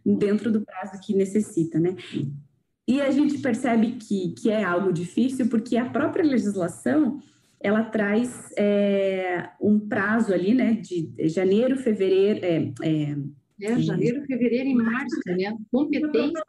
dentro 0.05 0.51
do 0.51 0.61
prazo 0.61 0.99
que 1.01 1.13
necessita, 1.15 1.79
né? 1.79 1.95
E 2.87 3.01
a 3.01 3.11
gente 3.11 3.37
percebe 3.39 3.93
que, 3.93 4.33
que 4.33 4.49
é 4.49 4.63
algo 4.63 4.93
difícil 4.93 5.49
porque 5.49 5.77
a 5.77 5.89
própria 5.89 6.23
legislação 6.23 7.19
ela 7.59 7.83
traz 7.83 8.51
é, 8.57 9.49
um 9.59 9.79
prazo 9.79 10.33
ali, 10.33 10.53
né, 10.53 10.73
de 10.73 11.11
janeiro, 11.27 11.75
fevereiro, 11.75 12.45
é, 12.45 12.71
é, 12.83 13.15
é 13.61 13.79
janeiro, 13.79 14.23
fevereiro 14.25 14.69
e 14.69 14.75
março, 14.75 15.19
né, 15.25 15.53
competência 15.71 16.43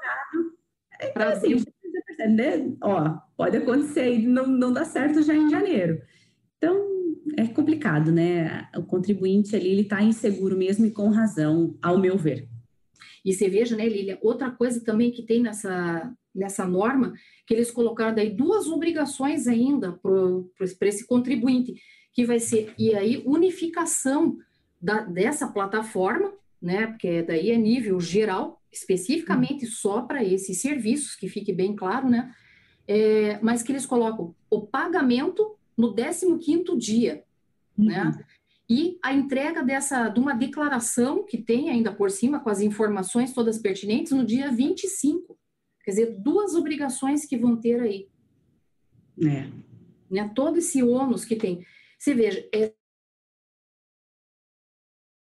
então, 1.00 1.28
assim, 1.28 1.64
né? 2.28 2.76
Ó, 2.82 3.16
pode 3.36 3.56
acontecer 3.56 4.14
e 4.14 4.26
não, 4.26 4.46
não 4.46 4.72
dá 4.72 4.84
certo 4.84 5.22
já 5.22 5.34
em 5.34 5.48
janeiro. 5.48 6.00
Então, 6.56 6.88
é 7.36 7.46
complicado, 7.46 8.10
né? 8.12 8.68
O 8.76 8.82
contribuinte 8.82 9.54
ali, 9.54 9.68
ele 9.68 9.82
está 9.82 10.02
inseguro 10.02 10.56
mesmo 10.56 10.86
e 10.86 10.90
com 10.90 11.08
razão, 11.08 11.76
ao 11.82 11.98
meu 11.98 12.16
ver. 12.16 12.48
E 13.24 13.32
você 13.32 13.48
veja, 13.48 13.76
né, 13.76 13.88
Lília, 13.88 14.18
outra 14.22 14.50
coisa 14.50 14.82
também 14.82 15.10
que 15.10 15.22
tem 15.22 15.42
nessa, 15.42 16.12
nessa 16.34 16.66
norma, 16.66 17.12
que 17.46 17.52
eles 17.52 17.70
colocaram 17.70 18.14
daí 18.14 18.30
duas 18.30 18.66
obrigações 18.66 19.46
ainda 19.46 19.92
para 19.92 20.88
esse 20.88 21.06
contribuinte, 21.06 21.74
que 22.12 22.24
vai 22.24 22.40
ser, 22.40 22.72
e 22.78 22.94
aí, 22.94 23.22
unificação 23.26 24.38
da, 24.80 25.02
dessa 25.02 25.48
plataforma, 25.48 26.32
né, 26.60 26.86
porque 26.86 27.22
daí 27.22 27.50
é 27.50 27.56
nível 27.56 28.00
geral, 28.00 28.60
especificamente 28.72 29.66
só 29.66 30.02
para 30.02 30.24
esses 30.24 30.60
serviços, 30.60 31.14
que 31.14 31.28
fique 31.28 31.52
bem 31.52 31.74
claro, 31.74 32.08
né? 32.08 32.32
É, 32.86 33.38
mas 33.42 33.62
que 33.62 33.70
eles 33.70 33.84
colocam 33.84 34.34
o 34.50 34.62
pagamento 34.62 35.57
no 35.78 35.94
15º 35.94 36.76
dia, 36.76 37.24
uhum. 37.78 37.84
né? 37.84 38.26
E 38.68 38.98
a 39.02 39.14
entrega 39.14 39.62
dessa, 39.62 40.08
de 40.08 40.20
uma 40.20 40.34
declaração 40.34 41.24
que 41.24 41.38
tem 41.38 41.70
ainda 41.70 41.94
por 41.94 42.10
cima, 42.10 42.40
com 42.40 42.50
as 42.50 42.60
informações 42.60 43.32
todas 43.32 43.58
pertinentes, 43.58 44.12
no 44.12 44.26
dia 44.26 44.50
25. 44.50 45.38
Quer 45.82 45.90
dizer, 45.92 46.18
duas 46.18 46.54
obrigações 46.54 47.24
que 47.24 47.38
vão 47.38 47.56
ter 47.56 47.80
aí. 47.80 48.08
É. 49.24 49.50
Né? 50.10 50.30
Todo 50.34 50.58
esse 50.58 50.82
ônus 50.82 51.24
que 51.24 51.34
tem. 51.34 51.64
Você 51.98 52.12
veja, 52.12 52.46
é, 52.54 52.74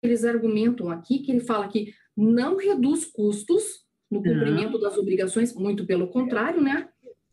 eles 0.03 0.23
argumentam 0.25 0.91
aqui 0.91 1.19
que 1.19 1.31
ele 1.31 1.39
fala 1.39 1.67
que 1.67 1.93
não 2.15 2.57
reduz 2.57 3.05
custos 3.05 3.83
no 4.11 4.21
cumprimento 4.21 4.77
das 4.77 4.95
obrigações, 4.95 5.55
muito 5.55 5.87
pelo 5.87 6.07
contrário, 6.09 6.61
né? 6.61 6.87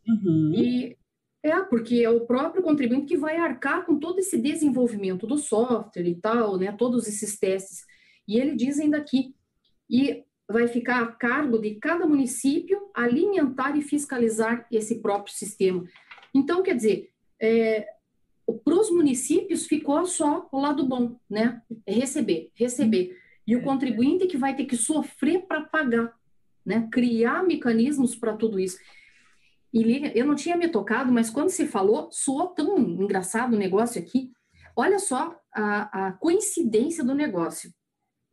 Uhum. 0.08 0.54
E 0.54 0.96
é 1.42 1.58
porque 1.62 2.02
é 2.02 2.10
o 2.10 2.26
próprio 2.26 2.62
contribuinte 2.62 3.06
que 3.06 3.16
vai 3.16 3.36
arcar 3.36 3.86
com 3.86 3.98
todo 3.98 4.18
esse 4.18 4.36
desenvolvimento 4.36 5.26
do 5.26 5.38
software 5.38 6.06
e 6.06 6.14
tal, 6.14 6.58
né? 6.58 6.72
Todos 6.72 7.08
esses 7.08 7.38
testes. 7.38 7.84
E 8.28 8.38
ele 8.38 8.54
diz 8.54 8.78
ainda 8.78 8.98
aqui, 8.98 9.34
e 9.88 10.24
vai 10.48 10.68
ficar 10.68 11.02
a 11.02 11.06
cargo 11.06 11.58
de 11.58 11.76
cada 11.76 12.06
município 12.06 12.90
alimentar 12.94 13.76
e 13.76 13.82
fiscalizar 13.82 14.66
esse 14.70 15.00
próprio 15.00 15.34
sistema. 15.34 15.84
Então, 16.34 16.62
quer 16.62 16.76
dizer, 16.76 17.10
é, 17.40 17.86
para 18.64 18.74
os 18.74 18.90
municípios 18.90 19.66
ficou 19.66 20.04
só 20.06 20.48
o 20.52 20.60
lado 20.60 20.84
bom, 20.86 21.16
né? 21.28 21.62
É 21.86 21.92
receber, 21.92 22.50
receber 22.54 23.16
e 23.46 23.56
o 23.56 23.62
contribuinte 23.62 24.26
que 24.26 24.36
vai 24.36 24.54
ter 24.54 24.64
que 24.64 24.76
sofrer 24.76 25.46
para 25.46 25.62
pagar, 25.62 26.14
né? 26.64 26.88
Criar 26.92 27.42
mecanismos 27.44 28.14
para 28.14 28.36
tudo 28.36 28.60
isso. 28.60 28.78
E 29.72 30.18
eu 30.18 30.26
não 30.26 30.34
tinha 30.34 30.56
me 30.56 30.68
tocado, 30.68 31.12
mas 31.12 31.30
quando 31.30 31.50
se 31.50 31.66
falou, 31.66 32.08
soou 32.10 32.48
tão 32.48 32.78
engraçado 32.78 33.54
o 33.54 33.58
negócio 33.58 34.00
aqui. 34.00 34.32
Olha 34.76 34.98
só 34.98 35.38
a, 35.54 36.08
a 36.08 36.12
coincidência 36.12 37.04
do 37.04 37.14
negócio. 37.14 37.72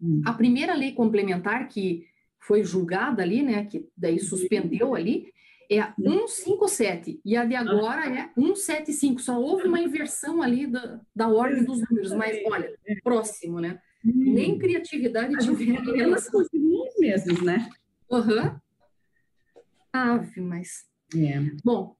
Hum. 0.02 0.22
A 0.26 0.34
primeira 0.34 0.74
lei 0.74 0.94
complementar 0.94 1.68
que 1.68 2.06
foi 2.40 2.64
julgada 2.64 3.22
ali, 3.22 3.44
né, 3.44 3.66
que 3.66 3.88
daí 3.96 4.20
suspendeu 4.20 4.96
ali, 4.96 5.32
é 5.70 5.82
a 5.82 5.94
157 5.96 7.12
hum. 7.12 7.20
e 7.26 7.36
a 7.36 7.46
de 7.46 7.56
agora 7.56 8.06
é 8.08 8.30
175. 8.34 9.22
Só 9.22 9.40
houve 9.40 9.68
uma 9.68 9.80
inversão 9.80 10.42
ali 10.42 10.66
da, 10.66 11.02
da 11.16 11.28
ordem 11.28 11.64
dos 11.64 11.82
números, 11.88 12.14
mas 12.14 12.38
olha, 12.46 12.74
próximo, 13.04 13.60
né? 13.60 13.80
Hum. 14.06 14.34
Nem 14.34 14.58
criatividade 14.58 15.36
tiveram. 15.38 16.00
Elas 16.00 16.30
continuam 16.30 16.88
os 16.88 16.98
mesmos, 17.00 17.42
né? 17.42 17.70
Aham. 18.12 18.44
Uhum. 18.44 19.62
Ave, 19.92 20.42
mas. 20.42 20.87
É. 21.16 21.39
Bom, 21.64 21.95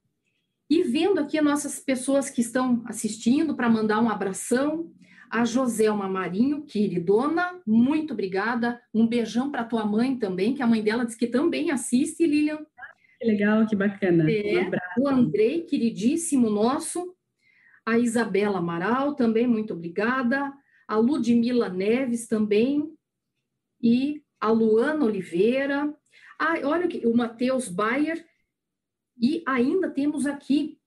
e 0.70 0.84
vendo 0.84 1.20
aqui 1.20 1.40
nossas 1.42 1.80
pessoas 1.80 2.30
que 2.30 2.42
estão 2.42 2.84
assistindo 2.86 3.56
para 3.56 3.70
mandar 3.70 4.02
um 4.02 4.10
abração. 4.10 4.92
A 5.30 5.44
Joselma 5.44 6.08
Marinho, 6.08 6.64
queridona, 6.64 7.60
muito 7.66 8.14
obrigada. 8.14 8.82
Um 8.94 9.06
beijão 9.06 9.52
para 9.52 9.66
tua 9.66 9.86
mãe 9.86 10.18
também, 10.18 10.54
que 10.54 10.64
a 10.64 10.68
mãe 10.68 10.82
dela 10.82 11.06
diz 11.06 11.16
que 11.16 11.28
também 11.28 11.70
assiste, 11.70 12.26
Lilian. 12.26 12.60
Que 13.20 13.28
legal, 13.28 13.66
que 13.66 13.76
bacana. 13.76 14.30
É, 14.32 14.70
um 14.98 15.04
o 15.04 15.08
Andrei, 15.08 15.64
queridíssimo 15.64 16.50
nosso. 16.50 17.14
A 17.86 17.98
Isabela 17.98 18.60
Amaral, 18.60 19.16
também 19.16 19.46
muito 19.48 19.74
obrigada 19.74 20.54
a 20.88 20.96
Ludmila 20.96 21.70
Neves 21.70 22.28
também, 22.28 22.90
e 23.82 24.24
a 24.40 24.50
Luana 24.50 25.06
Oliveira. 25.06 25.94
Ah, 26.40 26.56
olha 26.64 26.88
o 27.08 27.16
Matheus 27.16 27.68
Bayer. 27.68 28.26
E 29.20 29.44
ainda 29.46 29.90
temos 29.90 30.26
aqui 30.26 30.78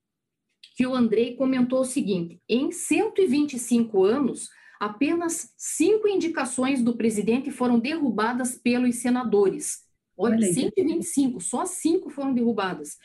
que 0.76 0.86
o 0.86 0.94
Andrei 0.94 1.36
comentou 1.36 1.80
o 1.80 1.84
seguinte: 1.84 2.40
em 2.48 2.70
125 2.70 4.04
anos, 4.04 4.48
apenas 4.80 5.52
cinco 5.56 6.06
indicações 6.08 6.82
do 6.82 6.96
presidente 6.96 7.50
foram 7.50 7.78
derrubadas 7.78 8.56
pelos 8.56 8.96
senadores. 8.96 9.84
Olha, 10.16 10.36
Olha 10.36 10.52
125, 10.52 11.40
só 11.40 11.64
cinco 11.64 12.10
foram 12.10 12.34
derrubadas. 12.34 12.98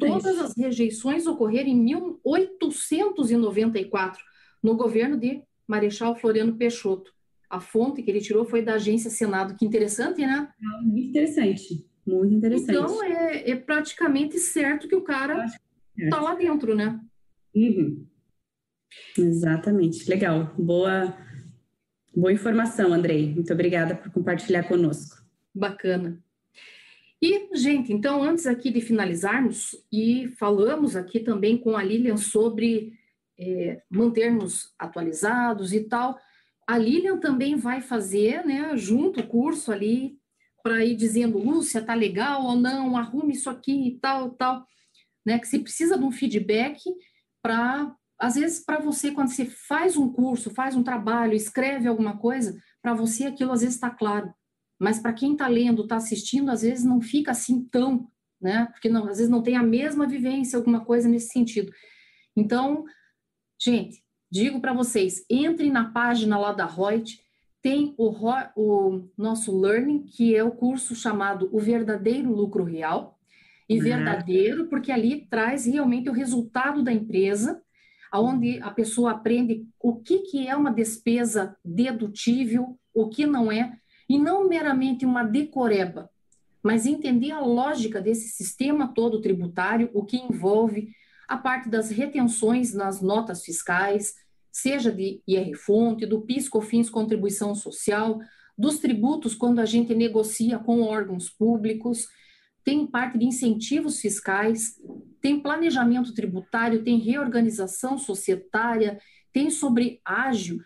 Todas 0.00 0.36
as 0.38 0.56
rejeições 0.56 1.26
ocorreram 1.26 1.68
em 1.68 1.76
1894, 1.76 4.20
no 4.62 4.76
governo 4.76 5.16
de 5.16 5.42
Marechal 5.66 6.14
Floriano 6.16 6.56
Peixoto. 6.56 7.12
A 7.48 7.60
fonte 7.60 8.02
que 8.02 8.10
ele 8.10 8.20
tirou 8.20 8.44
foi 8.44 8.60
da 8.62 8.74
agência 8.74 9.08
Senado. 9.10 9.56
Que 9.56 9.64
interessante, 9.64 10.20
né? 10.20 10.52
Ah, 10.60 10.82
muito 10.82 11.08
interessante. 11.08 11.88
Muito 12.10 12.34
interessante. 12.34 12.70
Então, 12.70 13.04
é, 13.04 13.50
é 13.50 13.56
praticamente 13.56 14.38
certo 14.38 14.88
que 14.88 14.96
o 14.96 15.02
cara 15.02 15.46
está 15.96 16.20
lá 16.20 16.34
dentro, 16.34 16.74
né? 16.74 17.00
Uhum. 17.54 18.04
Exatamente. 19.16 20.08
Legal. 20.08 20.52
Boa, 20.58 21.16
boa 22.14 22.32
informação, 22.32 22.92
Andrei. 22.92 23.32
Muito 23.32 23.52
obrigada 23.52 23.94
por 23.94 24.10
compartilhar 24.10 24.64
conosco. 24.64 25.24
Bacana. 25.54 26.22
E, 27.22 27.54
gente, 27.54 27.92
então, 27.92 28.22
antes 28.22 28.46
aqui 28.46 28.70
de 28.70 28.80
finalizarmos, 28.80 29.76
e 29.92 30.28
falamos 30.38 30.96
aqui 30.96 31.20
também 31.20 31.56
com 31.58 31.76
a 31.76 31.82
Lilian 31.82 32.16
sobre 32.16 32.94
é, 33.38 33.82
mantermos 33.90 34.72
atualizados 34.78 35.72
e 35.72 35.80
tal. 35.80 36.18
A 36.66 36.78
Lilian 36.78 37.18
também 37.18 37.56
vai 37.56 37.80
fazer, 37.80 38.44
né, 38.44 38.76
junto 38.76 39.20
o 39.20 39.26
curso 39.26 39.70
ali, 39.70 40.19
para 40.62 40.84
ir 40.84 40.96
dizendo, 40.96 41.38
Lúcia, 41.38 41.82
tá 41.82 41.94
legal 41.94 42.44
ou 42.44 42.56
não, 42.56 42.96
arrume 42.96 43.32
isso 43.32 43.50
aqui 43.50 43.88
e 43.88 43.98
tal, 43.98 44.30
tal. 44.30 44.66
né? 45.24 45.38
Que 45.38 45.46
você 45.46 45.58
precisa 45.58 45.98
de 45.98 46.04
um 46.04 46.12
feedback 46.12 46.80
para, 47.42 47.94
às 48.18 48.34
vezes, 48.34 48.64
para 48.64 48.78
você, 48.78 49.10
quando 49.12 49.28
você 49.28 49.46
faz 49.46 49.96
um 49.96 50.12
curso, 50.12 50.50
faz 50.50 50.76
um 50.76 50.82
trabalho, 50.82 51.34
escreve 51.34 51.88
alguma 51.88 52.18
coisa, 52.18 52.60
para 52.82 52.94
você 52.94 53.26
aquilo 53.26 53.52
às 53.52 53.60
vezes 53.60 53.76
está 53.76 53.90
claro. 53.90 54.32
Mas 54.78 54.98
para 54.98 55.12
quem 55.12 55.32
está 55.32 55.46
lendo, 55.46 55.82
está 55.82 55.96
assistindo, 55.96 56.50
às 56.50 56.62
vezes 56.62 56.84
não 56.84 57.00
fica 57.00 57.30
assim 57.32 57.64
tão, 57.64 58.10
né? 58.40 58.66
Porque 58.72 58.88
não, 58.88 59.02
às 59.04 59.18
vezes 59.18 59.28
não 59.28 59.42
tem 59.42 59.56
a 59.56 59.62
mesma 59.62 60.06
vivência, 60.06 60.56
alguma 60.56 60.84
coisa 60.84 61.08
nesse 61.08 61.28
sentido. 61.28 61.72
Então, 62.34 62.84
gente, 63.60 64.02
digo 64.30 64.60
para 64.60 64.72
vocês, 64.72 65.24
entrem 65.28 65.70
na 65.70 65.90
página 65.90 66.38
lá 66.38 66.52
da 66.52 66.64
Reut, 66.64 67.20
tem 67.62 67.94
o, 67.98 68.10
o, 68.56 69.08
nosso 69.16 69.58
learning, 69.58 70.04
que 70.04 70.34
é 70.34 70.42
o 70.42 70.50
curso 70.50 70.94
chamado 70.94 71.48
O 71.52 71.58
Verdadeiro 71.58 72.32
Lucro 72.32 72.64
Real. 72.64 73.18
E 73.68 73.76
uhum. 73.76 73.84
verdadeiro, 73.84 74.66
porque 74.66 74.90
ali 74.90 75.26
traz 75.30 75.64
realmente 75.64 76.10
o 76.10 76.12
resultado 76.12 76.82
da 76.82 76.92
empresa, 76.92 77.62
onde 78.12 78.58
a 78.60 78.70
pessoa 78.70 79.12
aprende 79.12 79.64
o 79.78 79.94
que, 79.94 80.18
que 80.22 80.48
é 80.48 80.56
uma 80.56 80.72
despesa 80.72 81.56
dedutível, 81.64 82.76
o 82.92 83.08
que 83.08 83.26
não 83.26 83.52
é, 83.52 83.78
e 84.08 84.18
não 84.18 84.48
meramente 84.48 85.06
uma 85.06 85.22
decoreba, 85.22 86.10
mas 86.60 86.84
entender 86.84 87.30
a 87.30 87.38
lógica 87.38 88.00
desse 88.00 88.30
sistema 88.30 88.92
todo 88.92 89.20
tributário, 89.20 89.88
o 89.94 90.04
que 90.04 90.16
envolve 90.16 90.88
a 91.28 91.36
parte 91.36 91.68
das 91.68 91.90
retenções 91.90 92.74
nas 92.74 93.00
notas 93.00 93.44
fiscais, 93.44 94.14
seja 94.52 94.92
de 94.92 95.22
IR-fonte, 95.26 96.06
do 96.06 96.22
PIS/COFINS 96.22 96.90
contribuição 96.90 97.54
social, 97.54 98.18
dos 98.56 98.78
tributos 98.78 99.34
quando 99.34 99.58
a 99.60 99.66
gente 99.66 99.94
negocia 99.94 100.58
com 100.58 100.82
órgãos 100.82 101.30
públicos, 101.30 102.06
tem 102.62 102.86
parte 102.86 103.16
de 103.16 103.24
incentivos 103.24 104.00
fiscais, 104.00 104.74
tem 105.20 105.40
planejamento 105.40 106.12
tributário, 106.12 106.84
tem 106.84 106.98
reorganização 106.98 107.96
societária, 107.96 109.00
tem 109.32 109.50
sobre 109.50 110.00
ágil, 110.04 110.60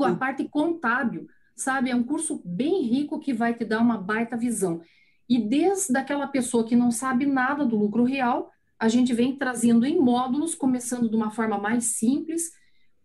a 0.00 0.14
parte 0.14 0.48
contábil 0.48 1.26
sabe? 1.56 1.90
É 1.90 1.96
um 1.96 2.02
curso 2.02 2.42
bem 2.44 2.82
rico 2.82 3.20
que 3.20 3.32
vai 3.32 3.54
te 3.54 3.64
dar 3.64 3.80
uma 3.80 3.96
baita 3.96 4.36
visão. 4.36 4.80
E 5.28 5.38
desde 5.38 5.96
aquela 5.96 6.26
pessoa 6.26 6.66
que 6.66 6.76
não 6.76 6.90
sabe 6.90 7.26
nada 7.26 7.64
do 7.64 7.76
lucro 7.76 8.04
real, 8.04 8.50
a 8.78 8.88
gente 8.88 9.14
vem 9.14 9.36
trazendo 9.36 9.86
em 9.86 9.98
módulos, 9.98 10.54
começando 10.54 11.08
de 11.08 11.16
uma 11.16 11.30
forma 11.30 11.58
mais 11.58 11.84
simples, 11.84 12.50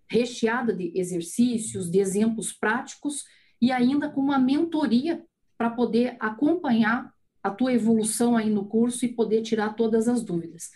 recheada 0.10 0.74
de 0.74 0.92
exercícios, 0.96 1.90
de 1.90 2.00
exemplos 2.00 2.52
práticos 2.52 3.24
e 3.62 3.72
ainda 3.72 4.10
com 4.10 4.22
uma 4.22 4.40
mentoria 4.40 5.24
para 5.58 5.70
poder 5.70 6.16
acompanhar 6.20 7.14
a 7.44 7.50
tua 7.50 7.74
evolução 7.74 8.36
aí 8.36 8.50
no 8.50 8.66
curso 8.66 9.06
e 9.06 9.14
poder 9.14 9.42
tirar 9.42 9.76
todas 9.76 10.08
as 10.08 10.24
dúvidas. 10.24 10.72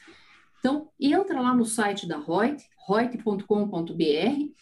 Então, 0.59 0.89
entra 0.99 1.41
lá 1.41 1.53
no 1.53 1.65
site 1.65 2.07
da 2.07 2.17
Reut, 2.17 2.63
reut.com.br, 2.87 4.53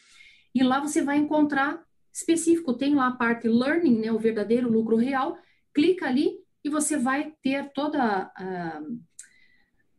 e 0.54 0.64
lá 0.64 0.80
você 0.80 1.02
vai 1.02 1.18
encontrar 1.18 1.84
específico, 2.12 2.74
tem 2.74 2.96
lá 2.96 3.08
a 3.08 3.16
parte 3.16 3.48
learning, 3.48 4.00
né, 4.00 4.12
o 4.12 4.20
verdadeiro 4.20 4.70
lucro 4.70 4.96
real, 4.96 5.38
clica 5.74 6.08
ali 6.08 6.38
e 6.64 6.70
você 6.70 6.98
vai 6.98 7.34
ter 7.42 7.72
toda 7.74 8.32
a, 8.36 8.82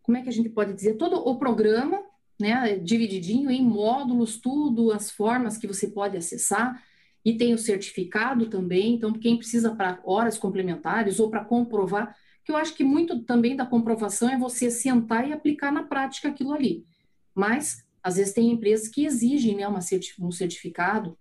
como 0.03 0.19
é 0.19 0.23
que 0.23 0.29
a 0.29 0.33
gente 0.33 0.49
pode 0.51 0.75
dizer, 0.75 0.97
todo 0.97 1.17
o 1.17 1.39
programa, 1.39 2.03
né, 2.43 2.77
divididinho 2.77 3.51
em 3.51 3.65
módulos, 3.65 4.37
tudo, 4.37 4.91
as 4.91 5.11
formas 5.11 5.57
que 5.57 5.67
você 5.67 5.87
pode 5.87 6.17
acessar, 6.17 6.83
e 7.25 7.37
tem 7.37 7.55
o 7.55 7.59
certificado 7.59 8.51
também, 8.51 8.95
então 8.95 9.13
quem 9.13 9.37
precisa 9.37 9.75
para 9.77 10.01
horas 10.05 10.37
complementares 10.37 11.21
ou 11.21 11.31
para 11.31 11.45
comprovar, 11.45 12.17
que 12.45 12.51
eu 12.51 12.57
acho 12.57 12.75
que 12.75 12.83
muito 12.83 13.23
também 13.23 13.55
da 13.55 13.65
comprovação 13.65 14.29
é 14.29 14.37
você 14.37 14.73
sentar 14.73 15.29
e 15.29 15.33
aplicar 15.33 15.73
na 15.73 15.85
prática 15.85 16.29
aquilo 16.29 16.53
ali. 16.53 16.85
Mas, 17.33 17.87
às 18.03 18.17
vezes, 18.17 18.35
tem 18.35 18.51
empresas 18.51 18.89
que 18.89 19.05
exigem 19.07 19.55
né, 19.55 19.69
uma 19.69 19.79
um 20.19 20.33
certificado, 20.33 21.17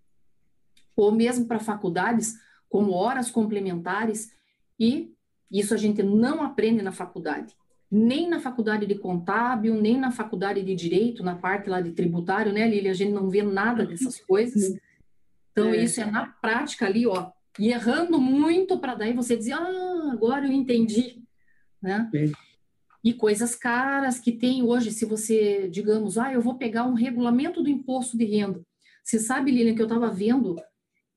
ou 0.96 1.12
mesmo 1.12 1.46
para 1.46 1.60
faculdades, 1.60 2.34
como 2.68 2.94
horas 2.94 3.30
complementares, 3.30 4.32
e 4.80 5.14
isso 5.52 5.76
a 5.76 5.78
gente 5.78 6.02
não 6.02 6.42
aprende 6.42 6.82
na 6.82 6.92
faculdade. 6.92 7.56
Nem 7.92 8.30
na 8.30 8.40
faculdade 8.40 8.86
de 8.86 8.96
contábil, 8.96 9.80
nem 9.82 10.00
na 10.00 10.12
faculdade 10.12 10.64
de 10.64 10.74
direito, 10.74 11.24
na 11.24 11.36
parte 11.36 11.70
lá 11.70 11.82
de 11.82 11.92
tributário, 11.92 12.54
né, 12.54 12.68
Lili? 12.68 12.88
A 12.88 12.94
gente 12.94 13.12
não 13.12 13.30
vê 13.30 13.44
nada 13.44 13.86
dessas 13.86 14.20
coisas. 14.26 14.80
Então, 15.52 15.70
é. 15.70 15.84
isso 15.84 16.00
é 16.00 16.06
na 16.06 16.28
prática 16.28 16.86
ali, 16.86 17.06
ó, 17.06 17.32
e 17.60 17.70
errando 17.70 18.20
muito 18.20 18.80
para 18.80 18.96
daí 18.96 19.14
você 19.14 19.36
dizer, 19.36 19.54
ah, 19.54 20.10
agora 20.14 20.48
eu 20.48 20.52
entendi, 20.52 21.22
né? 21.82 22.10
E 23.04 23.14
coisas 23.14 23.56
caras 23.56 24.20
que 24.20 24.32
tem 24.32 24.64
hoje, 24.64 24.92
se 24.92 25.06
você, 25.06 25.68
digamos, 25.70 26.18
ah, 26.18 26.32
eu 26.32 26.42
vou 26.42 26.56
pegar 26.56 26.86
um 26.86 26.94
regulamento 26.94 27.62
do 27.62 27.70
imposto 27.70 28.18
de 28.18 28.24
renda. 28.24 28.64
Você 29.04 29.20
sabe, 29.20 29.52
Lilian, 29.52 29.76
que 29.76 29.82
eu 29.82 29.88
estava 29.88 30.10
vendo 30.10 30.56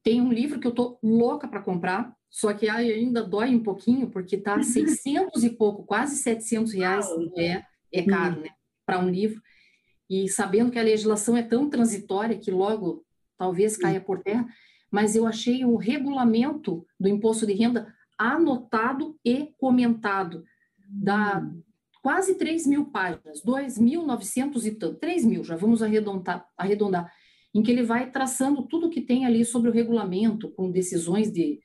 tem 0.02 0.20
um 0.20 0.30
livro 0.30 0.60
que 0.60 0.66
eu 0.66 0.72
tô 0.72 0.98
louca 1.02 1.48
para 1.48 1.62
comprar, 1.62 2.14
só 2.34 2.52
que 2.52 2.68
ainda 2.68 3.22
dói 3.22 3.54
um 3.54 3.62
pouquinho, 3.62 4.10
porque 4.10 4.36
tá 4.36 4.60
600 4.60 5.44
e 5.44 5.50
pouco, 5.50 5.84
quase 5.84 6.16
700 6.16 6.72
reais, 6.72 7.06
é, 7.36 7.62
é 7.92 8.02
caro, 8.02 8.40
né, 8.40 8.48
para 8.84 8.98
um 8.98 9.08
livro. 9.08 9.40
E 10.10 10.28
sabendo 10.28 10.72
que 10.72 10.78
a 10.80 10.82
legislação 10.82 11.36
é 11.36 11.44
tão 11.44 11.70
transitória 11.70 12.36
que 12.36 12.50
logo 12.50 13.04
talvez 13.38 13.76
caia 13.76 14.00
por 14.00 14.20
terra, 14.20 14.48
mas 14.90 15.14
eu 15.14 15.28
achei 15.28 15.64
o 15.64 15.76
regulamento 15.76 16.84
do 16.98 17.06
imposto 17.08 17.46
de 17.46 17.52
renda 17.52 17.94
anotado 18.18 19.16
e 19.24 19.52
comentado, 19.56 20.44
da 20.88 21.48
quase 22.02 22.34
3 22.34 22.66
mil 22.66 22.86
páginas, 22.86 23.44
2.900 23.44 24.64
e 24.64 24.72
tanto, 24.72 24.98
3 24.98 25.24
mil, 25.24 25.44
já 25.44 25.54
vamos 25.54 25.84
arredondar, 25.84 26.44
arredondar 26.58 27.12
em 27.54 27.62
que 27.62 27.70
ele 27.70 27.84
vai 27.84 28.10
traçando 28.10 28.66
tudo 28.66 28.90
que 28.90 29.00
tem 29.00 29.24
ali 29.24 29.44
sobre 29.44 29.70
o 29.70 29.72
regulamento, 29.72 30.50
com 30.50 30.68
decisões 30.72 31.32
de, 31.32 31.60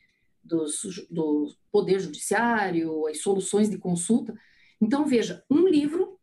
dos, 0.49 1.07
do 1.09 1.53
Poder 1.71 1.99
Judiciário, 1.99 3.07
as 3.07 3.21
soluções 3.21 3.69
de 3.69 3.77
consulta. 3.77 4.33
Então, 4.81 5.05
veja, 5.05 5.43
um 5.49 5.67
livro 5.67 6.17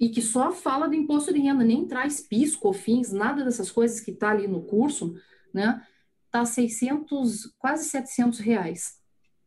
e 0.00 0.08
que 0.08 0.20
só 0.20 0.52
fala 0.52 0.88
do 0.88 0.94
imposto 0.94 1.32
de 1.32 1.40
renda, 1.40 1.64
nem 1.64 1.86
traz 1.86 2.20
PIS, 2.20 2.54
COFINS, 2.54 3.12
nada 3.12 3.44
dessas 3.44 3.70
coisas 3.70 4.00
que 4.00 4.10
está 4.10 4.30
ali 4.30 4.46
no 4.46 4.62
curso, 4.62 5.14
né? 5.52 5.82
Está 6.26 6.44
600, 6.44 7.54
quase 7.58 7.88
700 7.88 8.38
reais. 8.40 8.98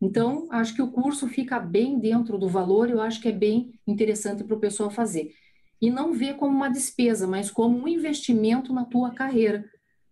Então, 0.02 0.48
acho 0.52 0.74
que 0.74 0.82
o 0.82 0.92
curso 0.92 1.28
fica 1.28 1.60
bem 1.60 2.00
dentro 2.00 2.38
do 2.38 2.48
valor, 2.48 2.90
eu 2.90 3.02
acho 3.02 3.22
que 3.22 3.28
é 3.28 3.32
bem 3.32 3.80
interessante 3.86 4.44
para 4.44 4.56
o 4.56 4.60
pessoal 4.60 4.90
fazer 4.90 5.34
e 5.82 5.90
não 5.90 6.14
vê 6.14 6.34
como 6.34 6.56
uma 6.56 6.70
despesa, 6.70 7.28
mas 7.28 7.52
como 7.52 7.78
um 7.78 7.88
investimento 7.88 8.74
na 8.74 8.86
tua 8.86 9.12
carreira. 9.12 9.66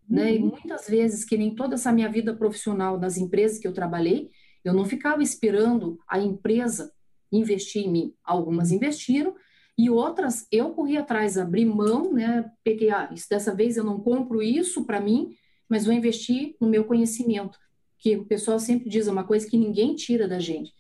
Né? 0.08 0.36
E 0.36 0.40
uhum. 0.40 0.50
muitas 0.50 0.88
vezes, 0.88 1.24
que 1.26 1.38
nem 1.38 1.56
toda 1.56 1.76
essa 1.76 1.92
minha 1.92 2.10
vida 2.10 2.36
profissional 2.36 3.00
nas 3.00 3.18
empresas 3.18 3.58
que 3.60 3.68
eu 3.68 3.74
trabalhei, 3.74 4.30
eu 4.64 4.74
não 4.74 4.86
ficava 4.86 5.22
esperando 5.22 6.00
a 6.08 6.20
empresa 6.20 6.92
investir 7.32 7.84
em 7.84 7.92
mim. 7.92 8.14
Algumas 8.24 8.72
investiram 8.72 9.36
e 9.78 9.90
outras 9.90 10.48
eu 10.52 10.72
corri 10.72 10.98
atrás, 10.98 11.38
abri 11.38 11.66
mão, 11.66 12.14
né? 12.14 12.50
Peguei, 12.64 12.90
ah, 12.90 13.10
isso, 13.14 13.28
dessa 13.30 13.54
vez 13.54 13.78
eu 13.78 13.84
não 13.84 14.00
compro 14.00 14.42
isso 14.42 14.86
para 14.86 15.02
mim, 15.02 15.36
mas 15.68 15.86
vou 15.86 15.94
investir 15.94 16.56
no 16.62 16.68
meu 16.68 16.86
conhecimento, 16.86 17.58
que 17.98 18.16
o 18.16 18.26
pessoal 18.26 18.60
sempre 18.60 18.90
diz 18.90 19.08
é 19.08 19.12
uma 19.12 19.24
coisa 19.24 19.48
que 19.48 19.58
ninguém 19.58 19.96
tira 19.96 20.28
da 20.28 20.40
gente. 20.40 20.74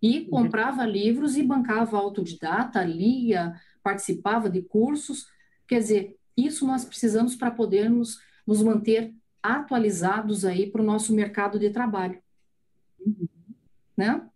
E 0.00 0.20
uhum. 0.20 0.30
comprava 0.30 0.86
livros 0.86 1.36
e 1.36 1.42
bancava 1.42 1.98
autodidata, 1.98 2.82
lia, 2.84 3.54
participava 3.82 4.48
de 4.48 4.62
cursos. 4.62 5.26
Quer 5.66 5.80
dizer, 5.80 6.16
isso 6.36 6.66
nós 6.66 6.84
precisamos 6.84 7.34
para 7.34 7.50
podermos 7.50 8.18
nos 8.48 8.60
manter 8.62 9.14
atualizados 9.42 10.46
aí 10.46 10.70
para 10.70 10.80
o 10.80 10.84
nosso 10.84 11.12
mercado 11.12 11.58
de 11.58 11.68
trabalho. 11.68 12.18
Né? 13.94 14.26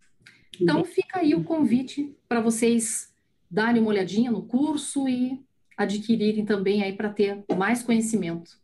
Então, 0.61 0.85
fica 0.85 1.21
aí 1.21 1.35
o 1.35 1.43
convite 1.43 2.15
para 2.29 2.43
vocês 2.43 3.11
darem 3.51 3.81
uma 3.81 3.89
olhadinha 3.89 4.31
no 4.31 4.43
curso 4.43 5.09
e 5.09 5.43
adquirirem 5.79 6.45
também 6.45 6.83
aí 6.83 6.93
para 6.93 7.09
ter 7.09 7.43
mais 7.57 7.83
conhecimento. 7.83 8.61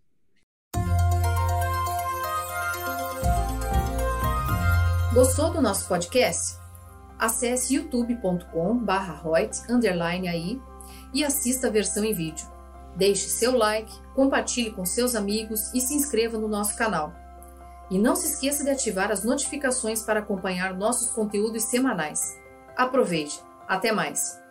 Gostou 5.15 5.51
do 5.51 5.63
nosso 5.63 5.89
podcast? 5.89 6.59
Acesse 7.19 7.75
youtube.com/royts_aí 7.75 10.61
e 11.15 11.25
assista 11.25 11.69
a 11.69 11.71
versão 11.71 12.05
em 12.05 12.13
vídeo. 12.13 12.58
Deixe 12.99 13.29
seu 13.29 13.57
like, 13.57 13.93
compartilhe 14.13 14.73
com 14.73 14.85
seus 14.85 15.15
amigos 15.15 15.73
e 15.73 15.81
se 15.81 15.95
inscreva 15.95 16.37
no 16.37 16.49
nosso 16.49 16.77
canal. 16.77 17.15
E 17.89 17.97
não 17.97 18.17
se 18.17 18.27
esqueça 18.27 18.65
de 18.65 18.71
ativar 18.71 19.13
as 19.13 19.23
notificações 19.23 20.03
para 20.03 20.19
acompanhar 20.19 20.75
nossos 20.75 21.09
conteúdos 21.13 21.63
semanais. 21.63 22.37
Aproveite! 22.77 23.41
Até 23.69 23.93
mais! 23.93 24.48